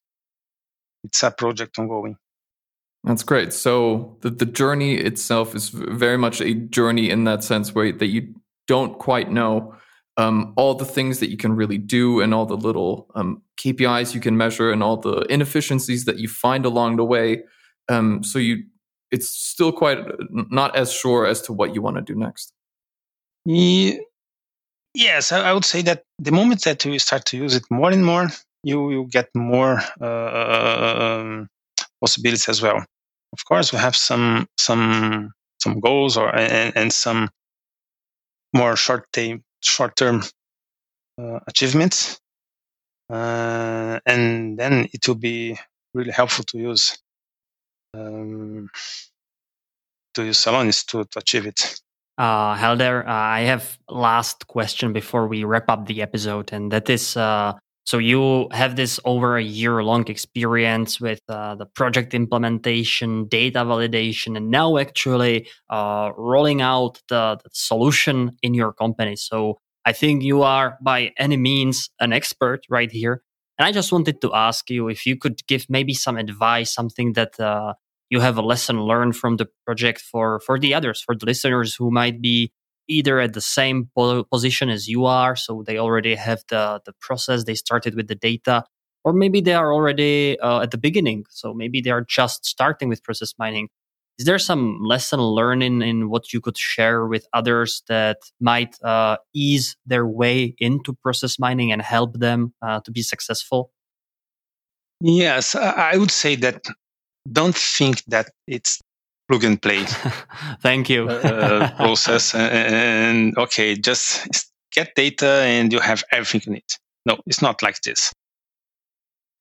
It's 1.05 1.23
a 1.23 1.31
project 1.31 1.79
ongoing. 1.79 2.17
That's 3.05 3.23
great. 3.23 3.55
So 3.55 4.17
the, 4.21 4.29
the 4.29 4.45
journey 4.45 4.97
itself 4.97 5.55
is 5.55 5.71
very 5.71 6.19
much 6.19 6.43
a 6.43 6.53
journey 6.55 7.09
in 7.09 7.25
that 7.25 7.43
sense 7.43 7.75
where 7.75 7.93
that 7.93 8.07
you 8.07 8.35
don't 8.71 9.01
quite 9.01 9.33
know 9.33 9.75
um, 10.17 10.53
all 10.57 10.75
the 10.75 10.85
things 10.85 11.19
that 11.19 11.29
you 11.29 11.37
can 11.37 11.53
really 11.57 11.77
do 11.77 12.21
and 12.21 12.33
all 12.33 12.47
the 12.47 12.57
little 12.57 13.11
um, 13.17 13.43
KPIs 13.61 14.15
you 14.15 14.21
can 14.21 14.37
measure 14.37 14.71
and 14.71 14.81
all 14.81 14.97
the 14.97 15.23
inefficiencies 15.23 16.05
that 16.05 16.19
you 16.19 16.29
find 16.29 16.65
along 16.65 16.97
the 16.97 17.05
way. 17.05 17.43
Um, 17.89 18.23
so 18.23 18.39
you, 18.39 18.63
it's 19.11 19.29
still 19.29 19.73
quite 19.73 19.99
not 20.31 20.77
as 20.77 20.93
sure 20.93 21.27
as 21.27 21.43
to 21.43 21.53
what 21.53 21.75
you 21.75 21.83
want 21.83 21.97
to 21.97 22.03
do 22.03 22.15
next. 22.15 22.53
Yes, 24.95 25.33
I 25.33 25.53
would 25.53 25.65
say 25.65 25.83
that 25.83 26.05
the 26.21 26.33
moment 26.33 26.63
that 26.63 26.85
you 26.85 26.99
start 27.01 27.25
to 27.27 27.37
use 27.37 27.57
it 27.57 27.65
more 27.69 27.91
and 27.91 28.05
more, 28.05 28.29
you 28.63 28.81
will 28.81 29.07
get 29.07 29.29
more 29.35 29.81
uh, 30.01 31.19
um, 31.21 31.49
possibilities 32.01 32.49
as 32.49 32.63
well. 32.63 32.85
Of 33.33 33.45
course, 33.49 33.73
we 33.73 33.79
have 33.79 33.97
some 33.97 34.47
some 34.59 35.33
some 35.63 35.81
goals 35.81 36.17
or 36.17 36.29
and, 36.35 36.77
and 36.77 36.93
some 36.93 37.31
more 38.53 38.77
short 38.77 39.13
term 39.13 39.43
short 39.63 39.97
term 39.97 40.23
uh, 41.19 41.41
achievements, 41.47 42.21
uh, 43.11 44.01
and 44.07 44.59
then 44.59 44.89
it 44.93 45.07
will 45.07 45.15
be 45.17 45.59
really 45.95 46.13
helpful 46.13 46.45
to 46.45 46.59
use 46.59 46.99
um, 47.95 48.69
to 50.15 50.25
use 50.25 50.39
Celonis 50.39 50.85
to, 50.87 51.05
to 51.05 51.19
achieve 51.19 51.47
it. 51.47 51.81
Uh, 52.19 52.55
Helder, 52.55 53.07
uh, 53.07 53.13
I 53.13 53.41
have 53.43 53.79
last 53.89 54.47
question 54.47 54.93
before 54.93 55.27
we 55.27 55.45
wrap 55.45 55.71
up 55.71 55.87
the 55.87 56.03
episode, 56.03 56.53
and 56.53 56.71
that 56.71 56.91
is 56.91 57.17
uh, 57.17 57.55
So 57.91 57.99
you 57.99 58.47
have 58.53 58.77
this 58.77 59.01
over 59.05 59.37
a 59.37 59.43
year 59.43 59.83
long 59.83 60.07
experience 60.07 61.01
with 61.01 61.23
uh, 61.29 61.57
the 61.57 61.67
project 61.67 62.15
implementation, 62.15 63.27
data 63.27 63.65
validation, 63.65 64.37
and 64.37 64.49
now 64.49 64.79
actually 64.79 65.49
uh, 65.69 66.13
rolling 66.17 66.63
out 66.63 67.03
the, 67.09 67.41
the, 67.43 67.51
solution 67.53 68.37
in 68.45 68.55
your 68.55 68.73
company. 68.73 69.17
So 69.17 69.59
I 69.85 69.93
think 69.93 70.23
you 70.23 70.43
are 70.43 70.79
by 70.81 71.11
any 71.19 71.37
means 71.37 71.91
an 71.99 72.13
expert 72.13 72.61
right 72.71 72.93
here. 72.93 73.25
And 73.59 73.67
I 73.67 73.73
just 73.73 73.91
wanted 73.91 74.21
to 74.21 74.33
ask 74.35 74.71
you 74.71 74.89
if 74.89 75.05
you 75.05 75.17
could 75.17 75.45
give 75.49 75.67
maybe 75.69 75.93
some 75.93 76.17
advice, 76.17 76.73
something 76.73 77.15
that 77.15 77.41
uh, 77.41 77.75
you 78.09 78.21
have 78.21 78.39
a 78.39 78.43
lesson 78.43 78.83
learned 78.83 79.17
from 79.17 79.37
the 79.37 79.49
project 79.67 80.01
for 80.01 80.39
for 80.39 80.61
the 80.61 80.75
others, 80.75 81.01
for 81.01 81.17
the 81.17 81.27
listeners 81.27 81.75
who 81.75 81.91
might 81.91 82.23
be 82.23 82.53
either 82.91 83.21
at 83.21 83.33
the 83.33 83.41
same 83.41 83.89
position 84.31 84.69
as 84.69 84.89
you 84.89 85.07
are, 85.07 85.37
so 85.37 85.63
they 85.67 85.79
already 85.79 86.15
have 86.15 86.43
the 86.49 86.81
the 86.85 86.93
process, 87.01 87.45
they 87.45 87.55
started 87.55 87.95
with 87.95 88.09
the 88.09 88.15
data, 88.15 88.65
or 89.05 89.13
maybe 89.13 89.41
they 89.41 89.55
are 89.55 89.73
already 89.73 90.39
uh, 90.41 90.61
at 90.61 90.71
the 90.71 90.79
beginning, 90.79 91.25
so 91.31 91.55
maybe 91.55 91.81
they 91.81 91.91
are 91.91 92.05
just 92.05 92.45
starting 92.45 92.89
with 92.89 93.03
process 93.03 93.33
mining. 93.39 93.69
Is 94.19 94.27
there 94.27 94.39
some 94.39 94.79
lesson 94.83 95.19
learning 95.19 95.81
in, 95.81 96.11
what 96.11 96.31
you 96.33 96.43
could 96.43 96.59
share 96.59 97.07
with 97.07 97.27
others 97.33 97.83
that 97.89 98.19
might 98.39 98.77
uh, 98.83 99.17
ease 99.35 99.77
their 99.87 100.07
way 100.07 100.55
into 100.59 100.93
process 101.03 101.39
mining 101.39 101.73
and 101.73 101.81
help 101.81 102.19
them 102.19 102.53
uh, 102.61 102.81
to 102.85 102.91
be 102.91 103.01
successful? 103.01 103.73
Yes, 105.01 105.55
I 105.55 105.97
would 105.97 106.11
say 106.11 106.37
that 106.37 106.61
don't 107.33 107.57
think 107.57 108.05
that 108.09 108.29
it's 108.47 108.83
plug 109.31 109.45
and 109.45 109.63
play. 109.63 109.85
Thank 110.61 110.91
you. 110.91 111.09
uh, 111.09 111.71
process 111.77 112.35
and, 112.35 112.75
and, 112.75 113.39
okay, 113.39 113.77
just 113.77 114.51
get 114.73 114.95
data 114.97 115.43
and 115.45 115.73
you 115.73 115.79
have 115.79 116.03
everything 116.11 116.43
you 116.47 116.53
need. 116.55 116.65
No, 117.07 117.19
it's 117.27 117.41
not 117.41 117.63
like 117.63 117.81
this. 117.83 118.13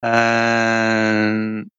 And 0.03 1.69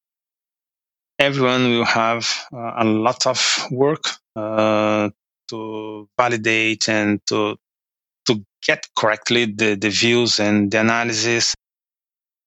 everyone 1.18 1.64
will 1.70 1.84
have 1.84 2.28
uh, 2.52 2.72
a 2.78 2.84
lot 2.84 3.26
of 3.26 3.66
work 3.70 4.04
uh, 4.34 5.11
to 5.48 6.08
validate 6.18 6.88
and 6.88 7.20
to 7.26 7.56
to 8.26 8.44
get 8.66 8.86
correctly 8.94 9.46
the, 9.46 9.74
the 9.74 9.88
views 9.88 10.38
and 10.38 10.70
the 10.70 10.80
analysis. 10.80 11.54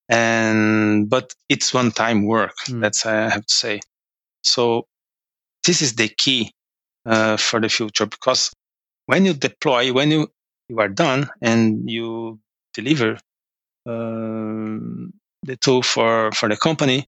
And 0.10 1.10
but 1.10 1.34
it's 1.50 1.74
one 1.74 1.92
time 1.92 2.26
work. 2.26 2.54
Mm. 2.68 2.82
That's 2.82 3.06
I 3.06 3.30
have 3.30 3.46
to 3.46 3.54
say. 3.54 3.80
So 4.44 4.86
this 5.66 5.82
is 5.82 5.96
the 5.96 6.10
key 6.10 6.52
uh, 7.06 7.38
for 7.38 7.60
the 7.62 7.70
future 7.70 8.06
because 8.06 8.52
when 9.08 9.26
you 9.26 9.34
deploy, 9.34 9.94
when 9.94 10.12
you, 10.12 10.30
you 10.70 10.80
are 10.80 10.90
done 10.90 11.30
and 11.42 11.90
you 11.90 12.40
deliver 12.74 13.14
uh, 13.88 14.80
the 15.44 15.58
tool 15.60 15.84
for, 15.84 16.32
for 16.34 16.50
the 16.50 16.58
company 16.58 17.08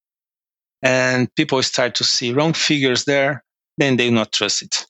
and 0.81 1.33
people 1.35 1.61
start 1.63 1.95
to 1.95 2.03
see 2.03 2.33
wrong 2.33 2.53
figures 2.53 3.05
there, 3.05 3.43
then 3.77 3.97
they 3.97 4.09
not 4.09 4.31
trust 4.31 4.61
it. 4.63 4.85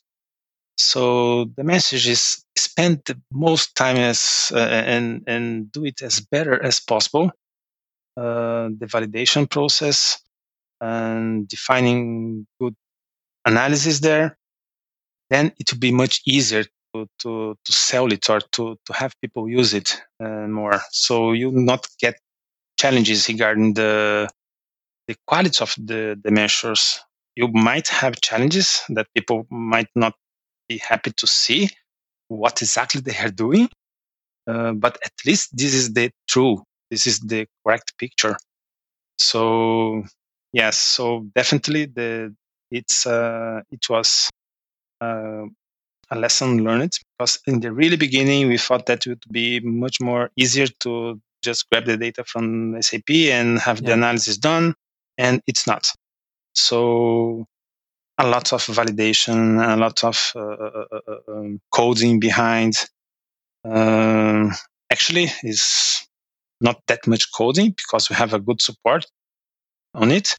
So 0.78 1.46
the 1.58 1.64
message 1.64 2.08
is 2.08 2.44
spend 2.58 3.02
the 3.06 3.20
most 3.32 3.76
time 3.76 3.98
as 3.98 4.52
uh, 4.54 4.60
and 4.60 5.24
and 5.28 5.72
do 5.72 5.86
it 5.86 6.02
as 6.02 6.20
better 6.20 6.62
as 6.64 6.80
possible. 6.82 7.32
Uh, 8.18 8.70
the 8.78 8.88
validation 8.88 9.50
process 9.50 10.22
and 10.82 11.48
defining 11.48 12.48
good 12.60 12.76
analysis 13.46 14.00
there, 14.00 14.38
then 15.30 15.52
it 15.60 15.72
will 15.72 15.80
be 15.80 15.92
much 15.92 16.22
easier 16.26 16.64
to, 16.94 17.08
to, 17.20 17.56
to 17.64 17.72
sell 17.72 18.12
it 18.12 18.30
or 18.30 18.40
to, 18.54 18.78
to 18.86 18.94
have 18.94 19.14
people 19.22 19.50
use 19.50 19.74
it 19.74 20.02
uh, 20.24 20.48
more. 20.48 20.80
So 20.92 21.34
you 21.34 21.52
not 21.52 21.88
get 22.00 22.16
challenges 22.78 23.28
regarding 23.28 23.74
the 23.74 24.30
the 25.08 25.16
quality 25.28 25.62
of 25.62 25.76
the, 25.78 26.20
the 26.24 26.32
measures. 26.32 27.00
You 27.36 27.50
might 27.50 27.88
have 27.90 28.22
challenges 28.22 28.82
that 28.90 29.08
people 29.14 29.46
might 29.50 29.90
not 29.96 30.14
be 30.68 30.78
happy 30.78 31.12
to 31.12 31.28
see 31.28 31.70
what 32.28 32.62
exactly 32.62 33.02
they 33.02 33.16
are 33.18 33.30
doing. 33.30 33.70
Uh, 34.48 34.74
but 34.74 34.98
at 35.06 35.14
least 35.26 35.56
this 35.56 35.74
is 35.74 35.94
the 35.94 36.12
true, 36.28 36.64
this 36.90 37.08
is 37.08 37.20
the 37.20 37.48
correct 37.64 37.98
picture. 37.98 38.38
So 39.20 40.04
yes, 40.54 40.78
so 40.78 41.28
definitely 41.36 41.86
the 41.86 42.36
it's 42.72 43.06
uh, 43.06 43.62
it 43.72 43.90
was 43.90 44.30
uh, 45.02 45.46
a 46.12 46.16
lesson 46.16 46.64
learned 46.64 46.98
because 47.18 47.40
in 47.48 47.60
the 47.60 47.72
really 47.72 47.98
beginning 47.98 48.48
we 48.48 48.58
thought 48.58 48.86
that 48.86 49.06
it 49.06 49.10
would 49.10 49.24
be 49.32 49.60
much 49.60 50.00
more 50.02 50.30
easier 50.36 50.68
to 50.80 51.20
just 51.44 51.70
grab 51.70 51.86
the 51.86 51.98
data 51.98 52.24
from 52.24 52.82
SAP 52.82 53.10
and 53.10 53.60
have 53.60 53.80
yeah. 53.82 53.88
the 53.88 53.94
analysis 53.94 54.38
done, 54.38 54.74
and 55.18 55.42
it's 55.48 55.68
not. 55.68 55.92
So 56.54 57.46
a 58.18 58.28
lot 58.28 58.54
of 58.54 58.66
validation, 58.66 59.62
a 59.62 59.78
lot 59.78 60.04
of 60.04 60.32
uh, 60.36 60.40
uh, 60.40 60.86
uh, 60.92 61.00
uh 61.08 61.32
um, 61.32 61.62
coding 61.72 62.20
behind. 62.20 62.74
Um, 63.64 64.52
actually, 64.92 65.28
is 65.44 66.08
not 66.62 66.82
that 66.88 67.08
much 67.08 67.32
coding 67.32 67.72
because 67.72 68.10
we 68.10 68.16
have 68.16 68.34
a 68.34 68.40
good 68.40 68.62
support 68.62 69.06
on 69.94 70.12
it 70.12 70.38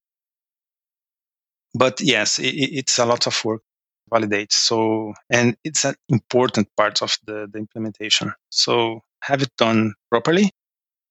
but 1.77 2.01
yes, 2.01 2.39
it, 2.39 2.55
it's 2.55 2.99
a 2.99 3.07
lot 3.07 3.27
of 3.27 3.45
work 3.45 3.63
validate. 4.11 4.53
So, 4.53 5.15
and 5.31 5.57
it's 5.65 5.85
an 5.85 5.95
important 6.09 6.69
part 6.77 7.03
of 7.03 7.17
the, 7.27 7.49
the 7.51 7.59
implementation. 7.59 8.33
So 8.51 9.01
have 9.23 9.43
it 9.43 9.51
done 9.57 9.95
properly, 10.11 10.51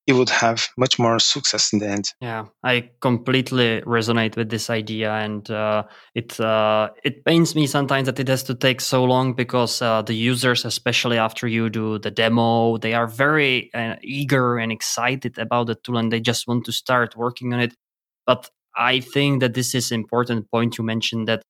you 0.08 0.16
would 0.16 0.30
have 0.30 0.68
much 0.78 1.00
more 1.00 1.20
success 1.20 1.74
in 1.74 1.80
the 1.80 1.90
end. 1.90 2.06
Yeah, 2.22 2.46
I 2.64 2.92
completely 3.02 3.82
resonate 3.82 4.38
with 4.38 4.50
this 4.50 4.70
idea, 4.70 5.12
and 5.12 5.50
uh, 5.50 5.84
it 6.14 6.40
uh, 6.40 6.90
it 7.04 7.26
pains 7.26 7.56
me 7.56 7.66
sometimes 7.66 8.06
that 8.06 8.20
it 8.20 8.28
has 8.28 8.44
to 8.44 8.56
take 8.56 8.82
so 8.82 9.04
long 9.04 9.34
because 9.34 9.82
uh, 9.82 10.04
the 10.04 10.14
users, 10.14 10.64
especially 10.64 11.18
after 11.18 11.48
you 11.48 11.70
do 11.70 11.98
the 11.98 12.12
demo, 12.12 12.78
they 12.78 12.94
are 12.94 13.08
very 13.08 13.74
uh, 13.74 13.96
eager 14.04 14.58
and 14.58 14.72
excited 14.72 15.40
about 15.40 15.68
the 15.68 15.76
tool, 15.76 15.98
and 15.98 16.12
they 16.12 16.20
just 16.20 16.48
want 16.48 16.66
to 16.66 16.72
start 16.72 17.18
working 17.18 17.54
on 17.54 17.60
it. 17.60 17.76
But 18.28 18.52
I 18.78 19.00
think 19.00 19.42
that 19.42 19.54
this 19.54 19.74
is 19.74 19.92
important 19.92 20.50
point 20.52 20.78
you 20.78 20.84
mentioned 20.84 21.28
that 21.28 21.42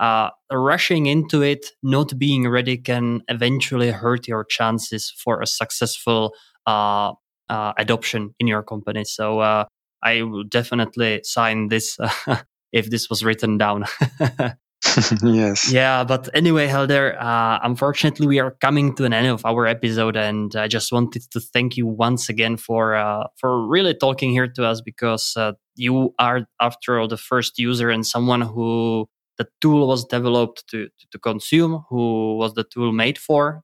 uh, 0.00 0.30
rushing 0.50 1.06
into 1.06 1.42
it, 1.42 1.66
not 1.82 2.18
being 2.18 2.48
ready, 2.48 2.76
can 2.76 3.22
eventually 3.28 3.90
hurt 3.90 4.26
your 4.26 4.44
chances 4.44 5.10
for 5.10 5.40
a 5.40 5.46
successful 5.46 6.34
uh, 6.66 7.12
uh, 7.48 7.72
adoption 7.78 8.34
in 8.40 8.46
your 8.46 8.62
company. 8.62 9.04
So 9.04 9.40
uh, 9.40 9.64
I 10.02 10.22
will 10.22 10.44
definitely 10.44 11.20
sign 11.24 11.68
this 11.68 11.98
if 12.72 12.90
this 12.90 13.08
was 13.10 13.24
written 13.24 13.58
down. 13.58 13.84
yes. 15.22 15.72
Yeah, 15.72 16.04
but 16.04 16.28
anyway, 16.34 16.66
Helder, 16.66 17.16
uh, 17.18 17.58
unfortunately, 17.62 18.26
we 18.26 18.40
are 18.40 18.50
coming 18.50 18.94
to 18.96 19.04
an 19.04 19.12
end 19.12 19.28
of 19.28 19.44
our 19.46 19.66
episode, 19.66 20.16
and 20.16 20.54
I 20.56 20.66
just 20.68 20.92
wanted 20.92 21.22
to 21.30 21.40
thank 21.40 21.76
you 21.76 21.86
once 21.86 22.28
again 22.28 22.56
for 22.56 22.94
uh, 22.94 23.28
for 23.36 23.66
really 23.66 23.94
talking 23.94 24.32
here 24.32 24.48
to 24.48 24.64
us 24.64 24.80
because 24.80 25.34
uh, 25.36 25.52
you 25.76 26.14
are, 26.18 26.46
after 26.60 26.98
all, 26.98 27.08
the 27.08 27.16
first 27.16 27.58
user 27.58 27.90
and 27.90 28.06
someone 28.06 28.40
who 28.40 29.08
the 29.38 29.46
tool 29.60 29.86
was 29.86 30.04
developed 30.04 30.66
to 30.68 30.88
to 31.12 31.18
consume, 31.18 31.84
who 31.88 32.36
was 32.36 32.54
the 32.54 32.64
tool 32.64 32.92
made 32.92 33.18
for, 33.18 33.62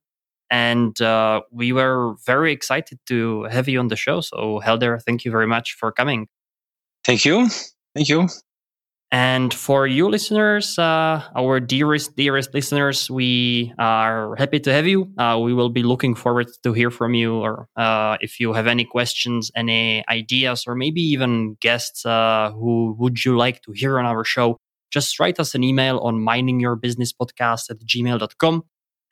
and 0.51 1.01
uh, 1.01 1.41
we 1.51 1.73
were 1.73 2.14
very 2.25 2.53
excited 2.53 2.99
to 3.07 3.43
have 3.45 3.69
you 3.69 3.81
on 3.81 3.89
the 3.89 3.97
show. 3.97 4.21
So, 4.21 4.61
Helder, 4.61 4.99
thank 4.99 5.25
you 5.25 5.33
very 5.33 5.47
much 5.47 5.75
for 5.75 5.91
coming. 5.91 6.29
Thank 7.05 7.25
you. 7.25 7.49
Thank 7.95 8.09
you. 8.09 8.29
And 9.11 9.54
for 9.54 9.86
you 9.86 10.11
listeners, 10.11 10.78
uh, 10.78 11.22
our 11.34 11.61
dearest, 11.61 12.14
dearest 12.14 12.52
listeners, 12.52 13.11
we 13.11 13.72
are 13.78 14.36
happy 14.36 14.61
to 14.61 14.72
have 14.72 14.86
you. 14.86 15.11
Uh, 15.16 15.38
we 15.42 15.54
will 15.54 15.70
be 15.70 15.82
looking 15.82 16.14
forward 16.14 16.48
to 16.62 16.74
hear 16.74 16.90
from 16.90 17.14
you, 17.14 17.36
or 17.36 17.68
uh, 17.74 18.18
if 18.20 18.38
you 18.38 18.52
have 18.52 18.66
any 18.66 18.84
questions, 18.84 19.50
any 19.56 20.04
ideas, 20.11 20.64
or 20.66 20.74
maybe 20.74 21.00
even 21.00 21.56
guests 21.61 22.04
uh, 22.04 22.50
who 22.52 22.94
would 22.98 23.24
you 23.24 23.38
like 23.38 23.62
to 23.62 23.72
hear 23.72 23.98
on 23.98 24.04
our 24.04 24.24
show, 24.24 24.59
just 24.90 25.18
write 25.18 25.40
us 25.40 25.54
an 25.54 25.64
email 25.64 25.98
on 26.00 26.16
miningyourbusinesspodcast 26.16 27.70
at 27.70 27.78
gmail.com 27.78 28.62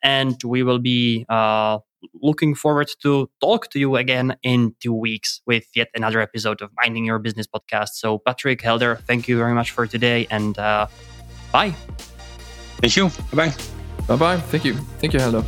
and 0.03 0.41
we 0.43 0.63
will 0.63 0.79
be 0.79 1.25
uh, 1.27 1.79
looking 2.21 2.55
forward 2.55 2.89
to 3.01 3.29
talk 3.41 3.69
to 3.71 3.79
you 3.79 3.95
again 3.95 4.35
in 4.43 4.75
two 4.79 4.93
weeks 4.93 5.41
with 5.45 5.65
yet 5.75 5.89
another 5.95 6.19
episode 6.19 6.61
of 6.61 6.69
Mining 6.81 7.05
Your 7.05 7.19
Business 7.19 7.47
podcast. 7.47 7.89
So, 7.93 8.19
Patrick 8.19 8.61
Helder, 8.61 8.95
thank 9.07 9.27
you 9.27 9.37
very 9.37 9.53
much 9.53 9.71
for 9.71 9.87
today 9.87 10.27
and 10.29 10.57
uh, 10.57 10.87
bye. 11.51 11.71
Thank 12.81 12.95
you. 12.95 13.09
Bye 13.33 13.49
bye. 13.49 13.55
Bye 14.07 14.15
bye. 14.15 14.37
Thank 14.37 14.65
you. 14.65 14.73
Thank 14.99 15.13
you, 15.13 15.19
Helder. 15.19 15.43